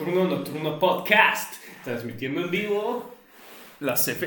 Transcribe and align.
Turno 0.00 0.24
Nocturno 0.24 0.78
Podcast, 0.78 1.56
transmitiendo 1.84 2.40
en 2.40 2.50
vivo 2.50 3.14
La 3.80 3.92
CF. 3.92 4.22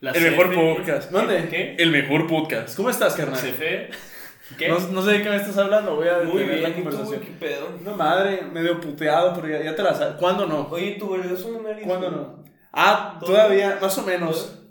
la 0.00 0.12
El 0.12 0.22
mejor 0.30 0.54
podcast. 0.54 1.10
¿Dónde? 1.10 1.48
¿Qué? 1.50 1.74
El 1.78 1.90
mejor 1.90 2.26
podcast. 2.26 2.74
¿Cómo 2.74 2.88
estás, 2.88 3.14
carnal? 3.14 3.38
CF. 3.38 4.56
¿Qué? 4.56 4.68
No, 4.70 4.78
no 4.78 5.02
sé 5.04 5.10
de 5.12 5.22
qué 5.22 5.28
me 5.28 5.36
estás 5.36 5.58
hablando. 5.58 5.96
Voy 5.96 6.08
a 6.08 6.20
Muy 6.20 6.46
la 6.46 6.46
bien, 6.46 6.60
¿y 6.70 6.72
tú, 6.76 6.82
conversación. 6.84 7.20
qué 7.20 7.30
pedo? 7.32 7.78
No, 7.84 7.94
madre, 7.94 8.40
medio 8.40 8.80
puteado, 8.80 9.34
pero 9.34 9.48
ya, 9.48 9.62
ya 9.64 9.76
te 9.76 9.82
la 9.82 9.92
sabes. 9.94 10.16
¿Cuándo 10.16 10.46
no? 10.46 10.66
Oye, 10.70 10.92
tu 10.98 11.10
vergazo 11.10 11.50
no 11.50 11.68
dicho. 11.74 11.86
¿Cuándo 11.86 12.10
no? 12.10 12.44
Ah, 12.72 13.18
todavía, 13.20 13.76
más 13.78 13.98
o 13.98 14.02
menos. 14.02 14.62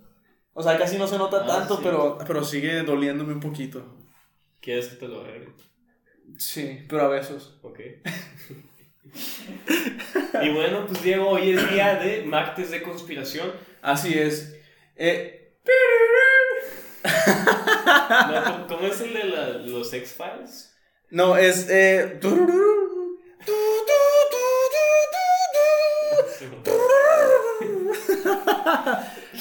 O 0.54 0.64
sea, 0.64 0.76
casi 0.80 0.98
no 0.98 1.06
se 1.06 1.20
nota 1.20 1.44
Ah, 1.44 1.48
tanto, 1.48 1.76
sí. 1.76 1.82
pero, 1.84 2.18
pero 2.26 2.44
sigue 2.44 2.82
doliéndome 2.82 3.34
un 3.34 3.40
poquito. 3.42 3.96
¿Quieres 4.60 4.88
que 4.88 4.96
te 4.96 5.08
lo 5.08 5.22
arregle? 5.22 5.54
Sí, 6.40 6.84
pero 6.90 7.04
a 7.04 7.10
besos. 7.10 7.60
Ok. 7.62 7.80
y 10.42 10.50
bueno, 10.50 10.86
pues 10.88 11.04
Diego, 11.04 11.30
hoy 11.30 11.52
es 11.52 11.70
día 11.72 11.96
de 11.96 12.24
martes 12.24 12.72
de 12.72 12.82
conspiración. 12.82 13.52
Así 13.82 14.18
es. 14.18 14.56
Eh, 14.96 15.54
No, 17.06 18.44
¿cómo- 18.44 18.68
¿Cómo 18.68 18.88
es 18.88 19.02
el 19.02 19.14
de 19.14 19.24
la- 19.26 19.50
los 19.50 19.94
X-Files? 19.94 20.74
no, 21.12 21.38
es. 21.38 21.68
Eh. 21.70 22.20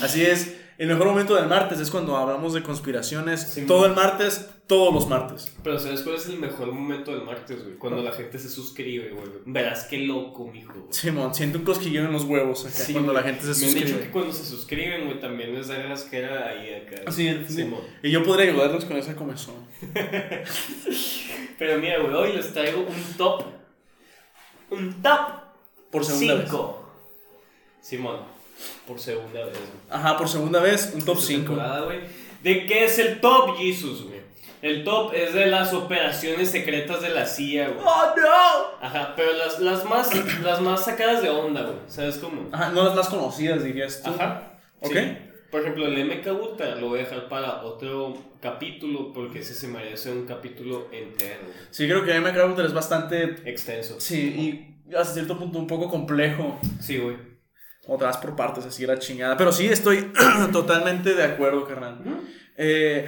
Así 0.03 0.25
es. 0.27 0.55
El 0.77 0.89
mejor 0.89 1.07
momento 1.07 1.37
del 1.37 1.47
martes 1.47 1.79
es 1.79 1.91
cuando 1.91 2.17
hablamos 2.17 2.53
de 2.53 2.63
conspiraciones. 2.63 3.43
Sí, 3.43 3.65
todo 3.65 3.87
el 3.87 3.95
martes, 3.95 4.51
todos 4.67 4.93
los 4.93 5.09
martes. 5.09 5.55
Pero 5.63 5.79
¿sabes 5.79 6.03
cuál 6.03 6.17
es 6.17 6.27
el 6.27 6.39
mejor 6.41 6.73
momento 6.73 7.13
del 7.13 7.23
martes, 7.23 7.63
güey? 7.63 7.77
Cuando 7.77 8.03
la 8.03 8.11
gente 8.11 8.39
se 8.41 8.49
suscribe, 8.49 9.11
güey. 9.11 9.29
Verás 9.47 9.85
qué 9.85 9.99
loco, 9.99 10.47
mijo. 10.49 10.73
güey. 10.73 10.87
Simón, 10.93 11.33
siento 11.33 11.59
un 11.59 11.65
cosquilleo 11.65 12.05
en 12.05 12.13
los 12.13 12.25
huevos 12.25 12.65
acá 12.65 12.75
Sí, 12.75 12.93
cuando 12.93 13.13
güey. 13.13 13.25
la 13.25 13.31
gente 13.31 13.55
se 13.55 13.61
Me 13.61 13.67
han 13.69 13.75
dicho 13.75 13.85
que 13.87 13.89
suscribe. 13.93 14.13
cuando 14.13 14.33
se 14.33 14.45
suscriben, 14.45 15.05
güey, 15.07 15.21
también 15.21 15.55
les 15.55 15.69
da 15.69 15.81
rasquera 15.83 16.49
ahí 16.49 16.75
acá. 16.75 17.03
Así 17.07 17.29
es. 17.29 17.55
Simón. 17.55 17.81
Y 18.03 18.11
yo 18.11 18.25
podría 18.25 18.51
ayudarlos 18.51 18.85
con 18.85 18.97
esa 18.97 19.15
comezón. 19.15 19.55
Pero 21.59 21.79
mira, 21.79 21.99
güey, 22.01 22.15
hoy 22.15 22.33
les 22.33 22.53
traigo 22.53 22.81
un 22.81 23.17
top. 23.17 23.45
Un 24.71 25.03
top 25.03 25.21
Por 25.91 26.05
segunda 26.05 26.35
vez. 26.35 26.45
5. 26.51 26.81
Simón, 27.81 28.21
por 28.87 28.99
segunda 28.99 29.45
vez, 29.45 29.55
güey. 29.59 29.71
Ajá, 29.91 30.17
por 30.17 30.29
segunda 30.29 30.61
vez, 30.61 30.93
un 30.95 31.05
top 31.05 31.17
Esta 31.17 31.29
5. 31.29 31.47
temporada, 31.47 31.85
güey. 31.85 32.01
¿De 32.43 32.67
qué 32.67 32.85
es 32.85 32.99
el 32.99 33.21
top, 33.21 33.57
Jesus, 33.57 34.05
güey? 34.05 34.21
El 34.63 34.83
top 34.83 35.13
es 35.15 35.35
de 35.35 35.47
las 35.47 35.75
operaciones 35.75 36.51
secretas 36.51 37.03
de 37.03 37.11
la 37.11 37.27
CIA, 37.27 37.69
güey. 37.69 37.81
¡Oh, 37.87 38.15
no! 38.17 38.87
Ajá, 38.87 39.13
pero 39.15 39.33
las, 39.35 39.61
las, 39.61 39.85
más, 39.85 40.11
las 40.43 40.61
más 40.61 40.85
sacadas 40.85 41.23
de 41.23 41.29
onda, 41.29 41.63
güey. 41.63 41.77
¿Sabes 41.87 42.17
cómo? 42.17 42.49
Ajá, 42.51 42.71
no 42.71 42.83
las 42.85 42.95
más 42.95 43.09
conocidas, 43.09 43.63
dirías 43.63 44.03
tú. 44.03 44.11
Ajá. 44.11 44.59
Ok. 44.81 44.93
Sí. 44.93 45.19
Por 45.51 45.61
ejemplo, 45.61 45.87
el 45.87 46.05
MK 46.07 46.27
Ultra 46.43 46.75
lo 46.77 46.89
voy 46.89 47.01
a 47.01 47.03
dejar 47.03 47.29
para 47.29 47.63
otro 47.63 48.15
capítulo 48.41 49.13
porque 49.13 49.39
ese 49.41 49.55
se 49.55 49.69
merece 49.69 50.11
un 50.11 50.27
capítulo 50.27 50.89
entero. 50.91 51.43
Sí, 51.71 51.87
creo 51.87 52.05
que 52.05 52.19
MK 52.19 52.45
Ultra 52.49 52.65
es 52.67 52.73
bastante. 52.73 53.37
Extenso. 53.45 54.01
Sí, 54.01 54.77
y 54.89 54.95
hasta 54.97 55.15
cierto 55.15 55.39
punto 55.39 55.59
un 55.59 55.67
poco 55.67 55.89
complejo. 55.89 56.59
Sí, 56.81 56.99
güey. 56.99 57.17
Otras 57.87 58.17
por 58.17 58.35
partes, 58.35 58.65
así 58.65 58.87
la 58.87 58.99
chingada. 58.99 59.37
Pero 59.37 59.53
sí, 59.53 59.67
estoy 59.67 60.11
totalmente 60.53 61.15
de 61.15 61.23
acuerdo, 61.23 61.67
carnal. 61.67 61.99
Eh, 62.57 63.07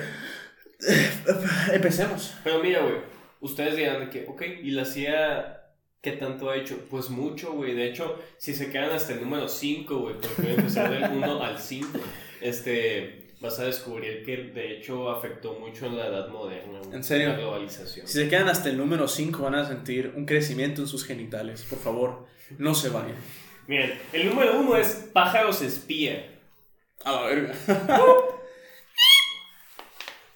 empecemos. 1.73 2.35
Pero 2.45 2.63
mira, 2.63 2.83
güey. 2.83 2.97
Ustedes 3.41 3.77
dirán 3.77 4.01
de 4.01 4.11
que, 4.11 4.27
ok, 4.29 4.43
¿y 4.63 4.71
la 4.71 4.85
CIA 4.85 5.63
qué 6.01 6.13
tanto 6.13 6.51
ha 6.51 6.57
hecho? 6.57 6.79
Pues 6.91 7.11
mucho, 7.11 7.53
güey. 7.53 7.75
De 7.75 7.89
hecho, 7.89 8.19
si 8.39 8.55
se 8.55 8.71
quedan 8.71 8.91
hasta 8.91 9.13
el 9.13 9.21
número 9.21 9.49
5, 9.49 9.99
güey, 9.99 10.15
porque 10.17 10.43
voy 10.43 10.51
a 10.53 10.55
empezar 10.55 10.91
del 10.91 11.17
1 11.17 11.43
al 11.45 11.59
5, 11.59 11.99
este, 12.41 13.35
vas 13.41 13.59
a 13.59 13.65
descubrir 13.65 14.25
que 14.25 14.37
de 14.37 14.77
hecho 14.77 15.11
afectó 15.11 15.55
mucho 15.55 15.87
en 15.87 15.97
la 15.99 16.07
edad 16.07 16.29
moderna. 16.29 16.81
güey, 16.83 16.97
¿En 16.97 17.05
serio? 17.05 17.29
La 17.31 17.37
globalización. 17.37 18.07
Si 18.07 18.15
se 18.15 18.29
quedan 18.29 18.49
hasta 18.49 18.69
el 18.69 18.77
número 18.77 19.07
5, 19.09 19.43
van 19.43 19.55
a 19.55 19.67
sentir 19.67 20.13
un 20.17 20.25
crecimiento 20.27 20.81
en 20.81 20.89
sus 20.89 21.05
genitales. 21.05 21.65
Por 21.69 21.79
favor, 21.79 22.27
no 22.59 22.75
se 22.75 22.89
vayan. 22.89 23.17
Miren, 23.67 23.99
el 24.13 24.27
número 24.29 24.59
1 24.61 24.77
es 24.77 25.11
pájaros 25.13 25.63
espía. 25.63 26.39
A 27.05 27.13
la 27.13 27.23
verga. 27.23 27.55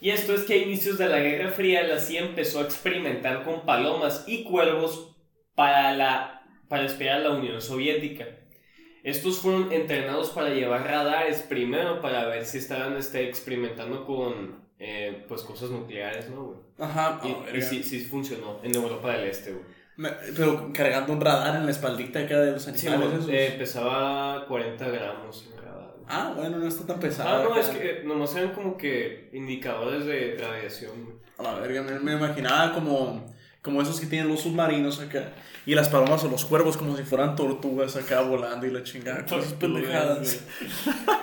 Y 0.00 0.10
esto 0.10 0.34
es 0.34 0.42
que 0.42 0.54
a 0.54 0.56
inicios 0.56 0.96
de 0.96 1.08
la 1.08 1.18
Guerra 1.18 1.50
Fría 1.50 1.82
la 1.82 1.98
CIA 1.98 2.22
empezó 2.22 2.60
a 2.60 2.64
experimentar 2.64 3.44
con 3.44 3.66
palomas 3.66 4.24
y 4.26 4.44
cuervos 4.44 5.14
para, 5.54 5.92
la, 5.94 6.42
para 6.68 6.86
espiar 6.86 7.16
a 7.16 7.20
la 7.20 7.30
Unión 7.32 7.60
Soviética. 7.60 8.26
Estos 9.02 9.38
fueron 9.38 9.72
entrenados 9.72 10.30
para 10.30 10.50
llevar 10.50 10.84
radares 10.84 11.42
primero 11.42 12.00
para 12.00 12.26
ver 12.26 12.46
si 12.46 12.58
estaban 12.58 12.96
este, 12.96 13.28
experimentando 13.28 14.04
con 14.06 14.68
eh, 14.78 15.24
pues 15.28 15.42
cosas 15.42 15.70
nucleares, 15.70 16.30
¿no, 16.30 16.44
güey? 16.44 16.58
Ajá, 16.78 17.18
a 17.20 17.24
la 17.24 17.28
Y, 17.28 17.30
y 17.30 17.44
verga. 17.44 17.60
sí, 17.60 17.82
sí 17.82 18.00
funcionó 18.00 18.60
en 18.62 18.74
Europa 18.74 19.12
del 19.12 19.28
Este, 19.28 19.52
güey. 19.52 19.64
Pero 20.36 20.70
cargando 20.72 21.12
un 21.12 21.20
radar 21.20 21.56
en 21.56 21.64
la 21.66 21.70
espaldita 21.70 22.20
acá 22.20 22.38
de 22.40 22.52
los 22.52 22.62
Sí, 22.62 22.86
animales. 22.88 23.24
güey, 23.26 23.36
esos. 23.36 23.52
eh, 23.52 23.56
pesaba 23.58 24.46
40 24.46 24.88
gramos 24.88 25.48
radar. 25.62 25.94
Ah, 26.08 26.32
bueno, 26.36 26.58
no 26.58 26.66
está 26.66 26.86
tan 26.86 26.98
pesado. 27.00 27.28
Ah, 27.28 27.44
no, 27.44 27.50
acá. 27.52 27.60
es 27.60 27.68
que 27.68 27.90
eh, 27.90 28.02
nomás 28.04 28.34
eran 28.36 28.52
como 28.52 28.76
que 28.76 29.28
indicadores 29.32 30.06
de 30.06 30.36
radiación. 30.40 31.20
A 31.38 31.42
la 31.42 31.54
verga, 31.54 31.82
me, 31.82 31.98
me 32.00 32.12
imaginaba 32.12 32.72
como, 32.74 33.26
como 33.62 33.80
esos 33.82 34.00
que 34.00 34.06
tienen 34.06 34.28
los 34.28 34.40
submarinos 34.40 35.00
acá. 35.00 35.32
Y 35.66 35.74
las 35.74 35.88
palomas 35.90 36.24
o 36.24 36.28
los 36.30 36.46
cuervos 36.46 36.76
como 36.78 36.96
si 36.96 37.02
fueran 37.04 37.36
tortugas 37.36 37.94
acá 37.94 38.22
volando 38.22 38.66
y 38.66 38.70
la 38.70 38.82
chingada. 38.82 39.24
Cosas 39.26 39.52
pendejadas. 39.52 40.42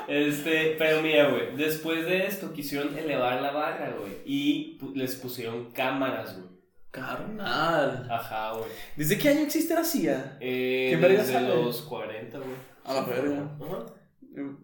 Este, 0.08 0.76
pero 0.78 1.02
mira, 1.02 1.30
güey, 1.30 1.56
después 1.58 2.06
de 2.06 2.28
esto 2.28 2.54
quisieron 2.54 2.98
elevar 2.98 3.42
la 3.42 3.52
barra, 3.52 3.94
güey, 4.00 4.14
y 4.26 4.80
les 4.96 5.16
pusieron 5.16 5.72
cámaras, 5.72 6.38
güey. 6.38 6.57
Carnal. 7.00 8.08
Ajá, 8.10 8.52
güey. 8.54 8.70
¿Desde 8.96 9.18
qué 9.18 9.30
año 9.30 9.42
existe 9.42 9.74
la 9.74 9.84
CIA? 9.84 10.38
Eh, 10.40 10.98
¿Qué 11.00 11.08
desde 11.08 11.42
los 11.42 11.82
40, 11.84 12.38
güey. 12.38 12.50
A 12.86 12.94
la 12.94 13.02
verga. 13.02 13.58
Ajá. 13.62 13.86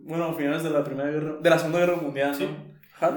Bueno, 0.02 0.26
a 0.26 0.34
finales 0.36 0.64
de 0.64 0.70
la 0.70 0.84
primera 0.84 1.10
guerra, 1.10 1.38
de 1.42 1.50
la 1.50 1.58
segunda 1.58 1.80
guerra 1.80 1.96
mundial, 1.96 2.36
Sí. 2.36 2.48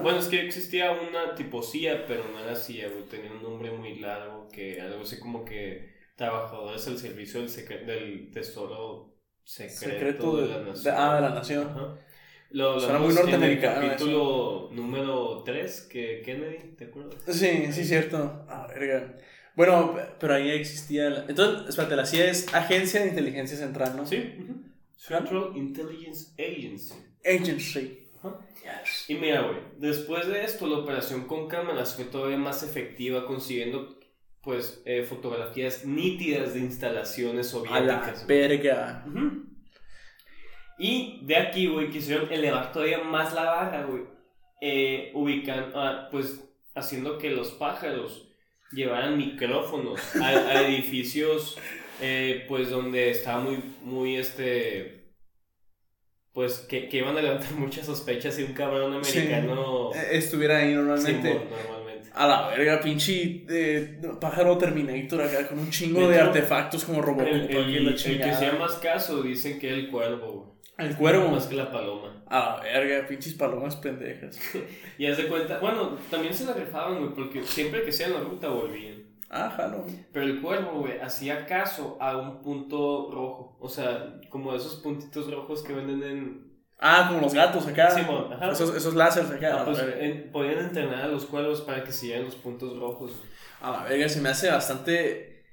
Bueno, 0.02 0.18
es 0.18 0.26
que 0.26 0.40
existía 0.44 0.90
una 0.90 1.34
tipo 1.36 1.62
CIA, 1.62 2.06
pero 2.08 2.24
no 2.32 2.40
era 2.40 2.56
CIA, 2.56 2.88
güey. 2.88 3.04
Tenía 3.04 3.30
un 3.30 3.42
nombre 3.42 3.70
muy 3.70 3.96
largo 4.00 4.48
que 4.52 4.80
algo 4.80 5.02
así 5.02 5.20
como 5.20 5.44
que 5.44 5.94
trabajadores 6.16 6.86
al 6.88 6.98
servicio 6.98 7.40
del, 7.40 7.48
secre- 7.50 7.84
del 7.84 8.30
tesoro 8.32 9.14
secreto, 9.44 9.78
Secreto 9.92 10.36
de, 10.38 10.42
de- 10.42 10.48
la 10.48 10.58
de- 10.58 10.64
nación. 10.70 10.94
ah, 10.98 11.14
de 11.14 11.20
la 11.20 11.28
nación. 11.30 11.68
Ajá. 11.68 11.94
Lo 12.50 12.78
Suena 12.78 12.96
hablamos 12.96 13.14
muy 13.14 13.22
norteamericano 13.22 13.76
En 13.78 13.82
el 13.84 13.90
capítulo 13.90 14.68
número 14.72 15.42
3, 15.44 15.88
que 15.90 16.22
Kennedy, 16.24 16.74
¿te 16.76 16.84
acuerdas? 16.86 17.14
Sí, 17.28 17.72
sí, 17.72 17.84
cierto. 17.84 18.44
Ah, 18.48 18.66
verga. 18.68 19.14
Bueno, 19.56 19.94
pe- 19.94 20.02
pero 20.20 20.34
ahí 20.34 20.50
existía. 20.50 21.10
la- 21.10 21.24
Entonces, 21.28 21.68
espérate, 21.70 21.96
la 21.96 22.06
CIA 22.06 22.30
es 22.30 22.54
Agencia 22.54 23.00
de 23.02 23.08
Inteligencia 23.08 23.56
Central, 23.56 23.96
¿no? 23.96 24.06
Sí. 24.06 24.34
Central 24.96 25.52
Intelligence 25.56 26.32
Agency. 26.38 26.94
Agency. 27.24 27.98
Ajá. 28.18 28.38
Yes. 28.62 29.08
Y 29.10 29.14
mira, 29.14 29.42
güey, 29.42 29.58
después 29.78 30.26
de 30.28 30.44
esto, 30.44 30.66
la 30.66 30.78
operación 30.78 31.26
con 31.26 31.48
cámaras 31.48 31.94
fue 31.94 32.04
todavía 32.04 32.38
más 32.38 32.62
efectiva, 32.62 33.24
consiguiendo, 33.26 33.98
pues, 34.42 34.82
eh, 34.84 35.02
fotografías 35.04 35.84
nítidas 35.84 36.54
de 36.54 36.60
instalaciones 36.60 37.52
A 37.54 37.58
la 37.58 37.64
soviéticas. 37.66 38.24
güey. 38.26 38.38
verga. 38.38 39.04
Y 40.78 41.20
de 41.22 41.36
aquí, 41.36 41.66
güey, 41.68 41.90
quisieron 41.90 42.30
elevar 42.32 42.72
todavía 42.72 42.98
más 43.02 43.32
la 43.34 43.44
barra, 43.44 43.84
güey. 43.84 44.02
Eh, 44.60 45.10
ubican, 45.14 45.72
ah, 45.74 46.08
pues, 46.10 46.42
haciendo 46.74 47.18
que 47.18 47.30
los 47.30 47.52
pájaros 47.52 48.28
llevaran 48.72 49.16
micrófonos 49.16 50.00
a, 50.16 50.28
a 50.28 50.62
edificios, 50.66 51.56
eh, 52.00 52.44
pues, 52.48 52.68
donde 52.70 53.10
estaba 53.10 53.40
muy, 53.40 53.58
muy, 53.82 54.16
este, 54.16 55.12
pues, 56.32 56.58
que, 56.60 56.88
que 56.88 56.98
iban 56.98 57.16
a 57.16 57.22
levantar 57.22 57.52
muchas 57.56 57.86
sospechas 57.86 58.34
si 58.34 58.42
un 58.42 58.52
cabrón 58.52 59.02
Sí. 59.04 59.18
americano... 59.18 59.90
Eh, 59.94 60.08
Estuviera 60.12 60.58
ahí 60.58 60.74
normalmente. 60.74 61.34
Normalmente. 61.34 62.10
A 62.14 62.26
la 62.26 62.48
verga, 62.48 62.80
pinche 62.80 63.44
eh, 63.48 64.00
pájaro 64.20 64.56
Terminator 64.56 65.20
acá 65.22 65.46
con 65.48 65.58
un 65.58 65.70
chingo 65.70 66.00
De 66.00 66.08
de, 66.08 66.14
hecho, 66.16 66.24
artefactos 66.24 66.84
como 66.84 67.02
Robocop 67.02 67.26
El, 67.28 67.50
el- 67.50 67.76
en 67.76 67.84
la 67.84 67.90
el 67.90 67.96
que 68.20 68.34
sea 68.34 68.52
más 68.58 68.72
caso 68.76 69.22
dicen 69.22 69.58
que 69.58 69.68
el 69.70 69.90
cuervo, 69.90 70.55
El 70.78 70.96
cuervo. 70.96 71.28
Más 71.28 71.46
que 71.46 71.56
la 71.56 71.70
paloma. 71.70 72.22
A 72.28 72.56
la 72.56 72.60
verga, 72.62 73.06
pinches 73.08 73.34
palomas 73.34 73.76
pendejas. 73.76 74.38
Y 74.98 75.06
haz 75.06 75.16
de 75.18 75.28
cuenta, 75.28 75.58
bueno, 75.58 75.96
también 76.10 76.32
se 76.34 76.44
la 76.46 76.52
rifaban, 76.54 76.98
güey, 76.98 77.14
porque 77.14 77.42
siempre 77.42 77.82
que 77.82 77.90
hacían 77.90 78.12
la 78.14 78.20
ruta 78.20 78.48
volvían. 78.48 79.04
Ah, 79.28 79.52
jalo. 79.56 79.84
Pero 80.12 80.24
el 80.26 80.40
cuervo, 80.40 80.80
güey, 80.80 81.00
hacía 81.00 81.46
caso 81.46 81.98
a 82.00 82.16
un 82.16 82.40
punto 82.42 83.10
rojo. 83.12 83.56
O 83.60 83.68
sea, 83.68 84.14
como 84.30 84.54
esos 84.54 84.76
puntitos 84.76 85.30
rojos 85.30 85.62
que 85.62 85.72
venden 85.72 86.02
en. 86.02 86.46
Ah, 86.78 87.06
como 87.08 87.20
los 87.22 87.34
gatos 87.34 87.66
acá. 87.66 87.90
Simón, 87.90 88.32
ajá. 88.32 88.50
Esos, 88.52 88.74
esos 88.76 88.94
láseres 88.94 89.30
acá. 89.30 89.56
Ah, 89.58 89.62
a, 89.62 89.64
pues, 89.64 89.78
en- 89.98 90.30
podían 90.30 90.58
entrenar 90.58 91.02
a 91.04 91.08
los 91.08 91.24
cuervos 91.26 91.62
para 91.62 91.82
que 91.82 91.90
siguieran 91.92 92.24
los 92.26 92.36
puntos 92.36 92.78
rojos. 92.78 93.12
a 93.60 93.70
la 93.72 93.82
verga, 93.84 94.08
se 94.08 94.20
me 94.20 94.28
hace 94.28 94.50
bastante. 94.50 95.44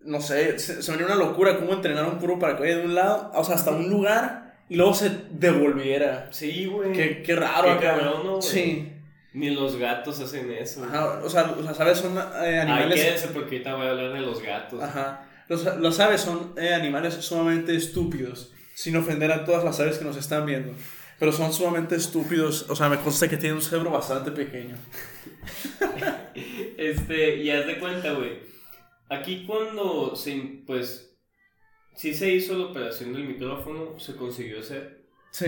no 0.00 0.20
sé, 0.20 0.58
se, 0.58 0.82
se 0.82 0.90
me 0.90 0.96
haría 0.96 1.06
una 1.14 1.24
locura 1.24 1.58
cómo 1.58 1.72
entrenar 1.74 2.04
un 2.06 2.18
puro 2.18 2.38
para 2.38 2.56
que 2.56 2.62
vaya 2.62 2.78
de 2.78 2.84
un 2.86 2.94
lado, 2.94 3.30
o 3.34 3.44
sea, 3.44 3.54
hasta 3.54 3.70
un 3.70 3.88
lugar 3.88 4.41
y 4.68 4.76
luego 4.76 4.94
se 4.94 5.10
devolviera. 5.30 6.28
Sí, 6.30 6.66
güey. 6.66 6.92
Qué, 6.92 7.22
qué 7.22 7.36
raro 7.36 7.78
Qué 7.78 7.86
cabrón, 7.86 8.24
¿no, 8.24 8.36
güey? 8.36 8.42
Sí. 8.42 8.92
Ni 9.34 9.50
los 9.50 9.76
gatos 9.76 10.20
hacen 10.20 10.50
eso. 10.52 10.84
Ajá, 10.84 11.20
o 11.24 11.28
sea, 11.28 11.54
o 11.58 11.62
sea, 11.62 11.74
¿sabes? 11.74 11.98
Son 11.98 12.16
eh, 12.16 12.22
Ay, 12.36 12.58
animales... 12.58 13.00
quédense 13.00 13.28
porque 13.28 13.56
ahorita 13.56 13.74
voy 13.74 13.86
a 13.86 13.90
hablar 13.90 14.12
de 14.12 14.20
los 14.20 14.42
gatos. 14.42 14.82
Ajá. 14.82 15.26
Los, 15.48 15.64
las 15.64 16.00
aves 16.00 16.20
son 16.20 16.54
eh, 16.56 16.74
animales 16.74 17.14
sumamente 17.14 17.74
estúpidos, 17.74 18.52
sin 18.74 18.96
ofender 18.96 19.32
a 19.32 19.44
todas 19.44 19.64
las 19.64 19.80
aves 19.80 19.98
que 19.98 20.04
nos 20.04 20.16
están 20.16 20.46
viendo. 20.46 20.74
Pero 21.18 21.32
son 21.32 21.52
sumamente 21.52 21.94
estúpidos, 21.94 22.66
o 22.68 22.76
sea, 22.76 22.88
me 22.88 22.98
consta 22.98 23.28
que 23.28 23.36
tienen 23.36 23.56
un 23.56 23.62
cerebro 23.62 23.90
bastante 23.90 24.30
pequeño. 24.30 24.76
Este, 26.78 27.36
y 27.36 27.50
haz 27.50 27.66
de 27.66 27.78
cuenta, 27.78 28.12
güey. 28.12 28.40
Aquí 29.08 29.44
cuando 29.46 30.16
se, 30.16 30.62
pues, 30.66 31.11
sí 31.94 32.14
se 32.14 32.32
hizo 32.32 32.56
la 32.58 32.66
operación 32.66 33.12
del 33.12 33.24
micrófono, 33.24 33.98
se 33.98 34.16
consiguió 34.16 34.60
hacer. 34.60 35.02
Sí. 35.30 35.46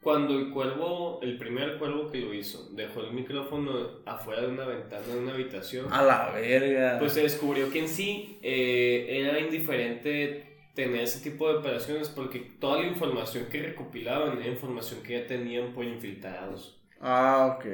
Cuando 0.00 0.38
el 0.38 0.50
cuervo, 0.50 1.18
el 1.22 1.38
primer 1.38 1.78
cuervo 1.78 2.10
que 2.10 2.18
lo 2.20 2.34
hizo, 2.34 2.68
dejó 2.72 3.00
el 3.00 3.12
micrófono 3.12 4.00
afuera 4.04 4.42
de 4.42 4.48
una 4.48 4.66
ventana 4.66 5.06
de 5.06 5.18
una 5.18 5.32
habitación, 5.32 5.90
A 5.90 6.02
la 6.02 6.30
verga. 6.30 6.98
pues 6.98 7.14
se 7.14 7.22
descubrió 7.22 7.70
que 7.70 7.78
en 7.78 7.88
sí 7.88 8.38
eh, 8.42 9.06
era 9.08 9.40
indiferente 9.40 10.68
tener 10.74 11.00
ese 11.02 11.20
tipo 11.20 11.48
de 11.48 11.54
operaciones 11.58 12.10
porque 12.10 12.40
toda 12.60 12.82
la 12.82 12.88
información 12.88 13.46
que 13.50 13.62
recopilaban 13.62 14.38
era 14.42 14.48
información 14.48 15.02
que 15.02 15.20
ya 15.20 15.26
tenían 15.26 15.72
por 15.72 15.86
infiltrados. 15.86 16.78
Ah, 17.00 17.56
ok. 17.56 17.64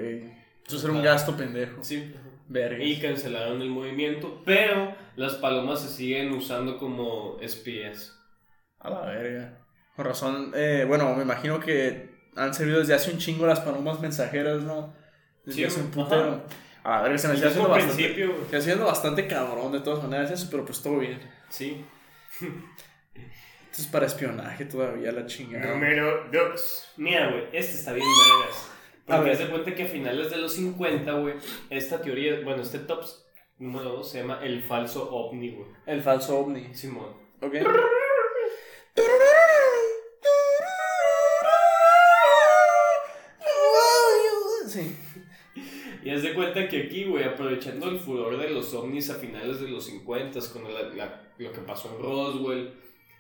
Eso 0.69 0.87
era 0.87 0.93
un 0.97 1.03
gasto 1.03 1.37
pendejo. 1.37 1.83
Sí. 1.83 2.13
Verga. 2.53 2.83
Y 2.85 3.01
cancelaron 3.01 3.63
el 3.63 3.71
movimiento, 3.71 4.43
pero 4.45 4.93
las 5.15 5.35
palomas 5.35 5.81
se 5.83 5.89
siguen 5.89 6.33
usando 6.33 6.79
como 6.79 7.39
espías. 7.41 8.19
A 8.81 8.91
la 8.91 9.01
verga. 9.03 9.59
Con 9.95 10.05
razón, 10.05 10.53
eh, 10.57 10.85
bueno, 10.89 11.15
me 11.15 11.23
imagino 11.23 11.61
que 11.61 12.11
han 12.35 12.53
servido 12.53 12.81
desde 12.81 12.95
hace 12.95 13.13
un 13.13 13.19
chingo 13.19 13.47
las 13.47 13.61
palomas 13.61 14.01
mensajeras, 14.01 14.63
¿no? 14.63 14.93
Desde 15.45 15.59
Sí, 15.59 15.65
hace 15.65 15.81
un 15.81 15.87
ajá. 15.87 15.95
putero. 15.95 16.43
A 16.83 16.91
la 16.97 17.03
verga, 17.03 17.19
se 17.19 17.29
me 17.29 17.35
está 17.35 17.49
haciendo 17.49 17.69
bastante, 17.69 17.95
principio, 17.95 18.35
se 18.37 18.43
está 18.45 18.57
haciendo 18.57 18.85
bastante 18.87 19.27
cabrón 19.29 19.71
de 19.73 19.81
todas 19.81 20.03
maneras 20.03 20.31
eso, 20.33 20.49
pero 20.51 20.65
pues 20.65 20.83
todo 20.83 20.99
bien. 20.99 21.21
sí. 21.51 21.85
Esto 23.71 23.83
es 23.83 23.87
para 23.89 24.07
espionaje 24.07 24.65
todavía, 24.65 25.13
la 25.13 25.27
chingada. 25.27 25.67
Número 25.73 26.25
2. 26.33 26.93
Mira, 26.97 27.31
güey, 27.31 27.45
este 27.53 27.77
está 27.77 27.93
bien 27.93 28.07
vergas. 28.09 28.71
Porque 29.07 29.31
haz 29.31 29.39
de 29.41 29.49
cuenta 29.49 29.75
que 29.75 29.83
a 29.85 29.87
finales 29.87 30.31
de 30.31 30.37
los 30.37 30.53
50, 30.55 31.13
güey, 31.15 31.35
esta 31.69 32.01
teoría, 32.01 32.41
bueno, 32.45 32.63
este 32.63 32.79
top 32.81 33.05
número 33.59 33.91
2 33.91 34.11
se 34.11 34.21
llama 34.21 34.41
el 34.43 34.63
falso 34.63 35.11
ovni, 35.11 35.51
güey. 35.51 35.69
El 35.87 36.03
falso 36.03 36.39
ovni. 36.39 36.73
Simón. 36.75 37.09
¿Ok? 37.43 37.55
Sí. 44.69 44.97
Y 46.05 46.11
haz 46.11 46.23
de 46.23 46.35
cuenta 46.35 46.69
que 46.69 46.85
aquí, 46.85 47.05
güey, 47.05 47.25
aprovechando 47.25 47.89
el 47.89 47.99
furor 47.99 48.39
de 48.39 48.51
los 48.51 48.73
ovnis 48.75 49.11
a 49.11 49.15
finales 49.17 49.61
de 49.61 49.69
los 49.69 49.85
50, 49.87 50.39
con 50.53 50.65
la- 50.73 50.83
la- 50.95 51.33
lo 51.39 51.53
que 51.53 51.61
pasó 51.61 51.95
en 51.95 52.03
Roswell 52.03 52.73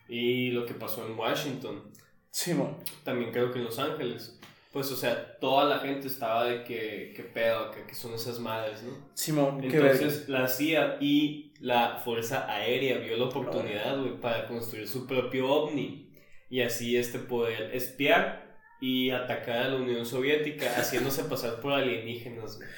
y 0.08 0.50
lo 0.50 0.64
que 0.64 0.74
pasó 0.74 1.06
en 1.06 1.18
Washington, 1.18 1.90
Simón. 2.30 2.76
también 3.04 3.32
creo 3.32 3.50
que 3.52 3.58
en 3.58 3.64
Los 3.64 3.78
Ángeles. 3.78 4.39
Pues, 4.72 4.90
o 4.92 4.96
sea, 4.96 5.38
toda 5.38 5.64
la 5.64 5.80
gente 5.80 6.06
estaba 6.06 6.44
de 6.44 6.62
que, 6.62 7.12
qué 7.16 7.24
pedo, 7.24 7.72
que, 7.72 7.84
que 7.86 7.94
son 7.94 8.14
esas 8.14 8.38
madres, 8.38 8.82
¿no? 8.84 8.92
Simón. 9.14 9.62
Entonces, 9.64 10.28
la 10.28 10.46
CIA 10.46 10.98
y 11.00 11.52
la 11.60 11.96
Fuerza 12.04 12.46
Aérea 12.48 12.98
vio 12.98 13.16
la 13.16 13.24
oportunidad, 13.24 13.98
güey, 13.98 14.20
para 14.20 14.46
construir 14.46 14.86
su 14.86 15.06
propio 15.06 15.50
ovni. 15.50 16.08
Y 16.48 16.62
así 16.62 16.96
este 16.96 17.18
poder 17.18 17.74
espiar 17.74 18.58
y 18.80 19.10
atacar 19.10 19.58
a 19.58 19.68
la 19.68 19.76
Unión 19.76 20.06
Soviética, 20.06 20.66
haciéndose 20.76 21.24
pasar 21.24 21.60
por 21.60 21.72
alienígenas, 21.72 22.56
güey. 22.56 22.68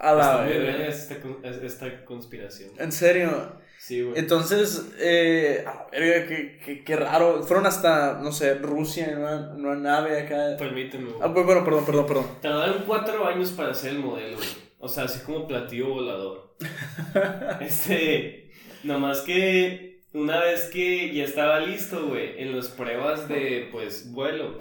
A 0.00 0.14
la 0.14 0.48
Está 0.48 0.86
esta, 0.86 1.20
con- 1.20 1.38
esta 1.44 2.04
conspiración. 2.04 2.70
En 2.78 2.92
serio. 2.92 3.52
Sí, 3.78 4.02
güey. 4.02 4.18
Entonces, 4.18 4.86
eh, 4.98 5.64
a 5.66 5.74
la 5.74 5.86
verga, 5.90 6.26
qué, 6.26 6.58
qué, 6.64 6.84
qué 6.84 6.96
raro. 6.96 7.42
Fueron 7.42 7.64
hasta, 7.66 8.18
no 8.20 8.32
sé, 8.32 8.54
Rusia 8.54 9.06
en 9.10 9.18
una, 9.18 9.52
en 9.54 9.64
una 9.64 9.74
nave 9.76 10.20
acá. 10.20 10.56
Permíteme. 10.58 11.10
Ah, 11.22 11.32
pues, 11.32 11.46
bueno, 11.46 11.64
perdón, 11.64 11.84
perdón, 11.86 12.06
perdón. 12.06 12.26
Tardaron 12.42 12.82
cuatro 12.86 13.26
años 13.26 13.50
para 13.52 13.70
hacer 13.70 13.90
el 13.92 13.98
modelo, 14.00 14.36
güey. 14.36 14.48
O 14.80 14.88
sea, 14.88 15.04
así 15.04 15.20
como 15.24 15.46
platillo 15.46 15.88
volador. 15.88 16.54
este, 17.60 18.50
nomás 18.84 19.20
que 19.22 19.87
una 20.12 20.40
vez 20.40 20.70
que 20.72 21.12
ya 21.14 21.24
estaba 21.24 21.60
listo, 21.60 22.08
güey, 22.08 22.40
en 22.40 22.56
las 22.56 22.68
pruebas 22.68 23.28
de, 23.28 23.68
pues, 23.70 24.10
vuelo, 24.12 24.58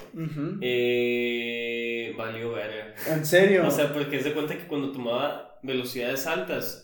eh, 0.61 2.13
valió 2.17 2.51
verga. 2.51 2.93
En 3.07 3.25
serio. 3.25 3.65
O 3.67 3.71
sea, 3.71 3.93
porque 3.93 4.17
es 4.17 4.23
de 4.23 4.33
cuenta 4.33 4.57
que 4.57 4.67
cuando 4.67 4.91
tomaba 4.91 5.59
velocidades 5.63 6.27
altas, 6.27 6.83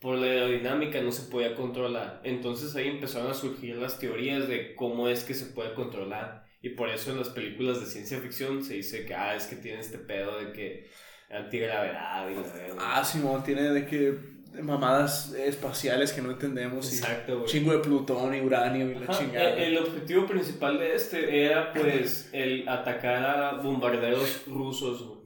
por 0.00 0.16
la 0.16 0.26
aerodinámica 0.26 1.00
no 1.02 1.12
se 1.12 1.30
podía 1.30 1.54
controlar. 1.54 2.20
Entonces 2.24 2.74
ahí 2.74 2.88
empezaron 2.88 3.30
a 3.30 3.34
surgir 3.34 3.76
las 3.76 3.98
teorías 3.98 4.48
de 4.48 4.74
cómo 4.74 5.08
es 5.08 5.24
que 5.24 5.34
se 5.34 5.46
puede 5.46 5.74
controlar. 5.74 6.44
Y 6.62 6.70
por 6.70 6.88
eso 6.88 7.10
en 7.10 7.18
las 7.18 7.28
películas 7.28 7.80
de 7.80 7.86
ciencia 7.86 8.18
ficción 8.18 8.64
se 8.64 8.74
dice 8.74 9.04
que, 9.04 9.14
ah, 9.14 9.34
es 9.34 9.46
que 9.46 9.56
tiene 9.56 9.80
este 9.80 9.98
pedo 9.98 10.38
de 10.38 10.52
que 10.52 10.90
antigravedad 11.30 12.28
y 12.30 12.34
la 12.34 12.42
verga. 12.42 12.74
ah, 12.78 13.04
Simón, 13.04 13.44
tiene 13.44 13.62
de 13.70 13.86
que 13.86 14.18
mamadas 14.62 15.32
espaciales 15.32 16.12
que 16.12 16.20
no 16.22 16.30
entendemos. 16.32 16.92
Exacto, 16.92 17.38
güey. 17.40 17.46
Chingo 17.50 17.72
de 17.72 17.78
plutón 17.78 18.34
y 18.34 18.40
uranio 18.40 18.90
y 18.90 18.94
la 18.94 19.06
chingada. 19.08 19.50
El, 19.50 19.62
el 19.74 19.78
objetivo 19.78 20.26
principal 20.26 20.78
de 20.78 20.94
este 20.94 21.44
era, 21.44 21.72
pues, 21.72 22.28
el 22.32 22.68
atacar 22.68 23.24
a 23.24 23.52
bombarderos 23.54 24.42
rusos, 24.46 25.02
güey, 25.06 25.20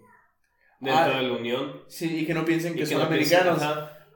Dentro 0.80 1.02
Ah. 1.14 1.16
de 1.18 1.22
la 1.28 1.32
Unión. 1.34 1.80
Sí, 1.88 2.20
y 2.20 2.26
que 2.26 2.34
no 2.34 2.44
piensen 2.44 2.74
que, 2.74 2.80
que 2.80 2.86
son 2.86 2.98
no 2.98 3.04
americanos. 3.04 3.62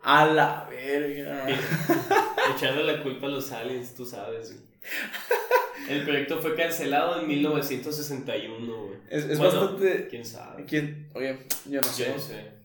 A 0.03 0.27
la 0.27 0.67
verga. 0.71 1.47
Echarle 2.57 2.85
la 2.85 3.03
culpa 3.03 3.27
a 3.27 3.31
los 3.31 3.51
aliens, 3.53 3.95
tú 3.95 4.05
sabes. 4.07 4.53
güey. 4.53 4.69
El 5.89 6.03
proyecto 6.05 6.39
fue 6.41 6.55
cancelado 6.55 7.21
en 7.21 7.27
1961, 7.29 8.77
güey. 8.85 8.99
Es, 9.09 9.25
es 9.25 9.39
Bueno, 9.39 9.61
bastante. 9.61 10.07
¿Quién 10.09 10.25
sabe? 10.25 10.65
¿Quién? 10.67 11.09
Oye, 11.15 11.39
yo 11.67 11.81
no 11.81 11.89
sé. 11.89 12.05
Yo 12.05 12.13
no 12.13 12.19
sé. 12.19 12.58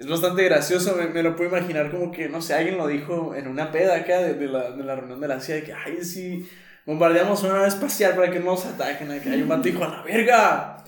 Es 0.00 0.06
bastante 0.08 0.42
gracioso, 0.44 0.96
me, 0.96 1.08
me 1.08 1.22
lo 1.22 1.36
puedo 1.36 1.50
imaginar 1.50 1.90
como 1.90 2.10
que, 2.10 2.26
no 2.30 2.40
sé, 2.40 2.54
alguien 2.54 2.78
lo 2.78 2.86
dijo 2.86 3.34
en 3.34 3.46
una 3.46 3.70
peda 3.70 3.96
acá 3.96 4.22
de, 4.22 4.32
de 4.32 4.46
la, 4.46 4.70
de 4.70 4.82
la 4.82 4.96
reunión 4.96 5.20
de 5.20 5.28
la 5.28 5.40
CIA, 5.40 5.56
de 5.56 5.62
que, 5.64 5.74
ay, 5.74 6.02
sí, 6.02 6.48
bombardeamos 6.86 7.42
una 7.42 7.52
nave 7.52 7.68
espacial 7.68 8.14
para 8.14 8.30
que 8.30 8.38
no 8.38 8.46
nos 8.46 8.64
ataquen 8.64 9.10
acá. 9.10 9.36
Y 9.36 9.42
un 9.42 9.48
vato 9.48 9.64
dijo, 9.64 9.84
a 9.84 9.88
la 9.88 10.02
verga, 10.02 10.82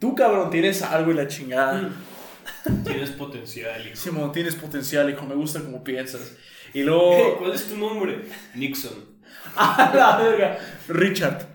tú 0.00 0.16
cabrón 0.16 0.50
tienes 0.50 0.82
algo 0.82 1.12
y 1.12 1.14
la 1.14 1.28
chingada. 1.28 1.88
Tienes 2.84 3.10
potencial, 3.10 3.86
hijo. 3.86 3.94
Simón, 3.96 4.32
tienes 4.32 4.56
potencial, 4.56 5.08
hijo, 5.08 5.24
me 5.24 5.36
gusta 5.36 5.60
como 5.60 5.84
piensas. 5.84 6.32
Y 6.74 6.80
Hey, 6.80 6.84
luego, 6.84 7.36
¿Cuál 7.38 7.52
es 7.54 7.68
tu 7.68 7.76
nombre? 7.76 8.22
Nixon. 8.56 8.92
a 9.56 9.92
la 9.94 10.16
verga, 10.16 10.58
Richard, 10.88 11.46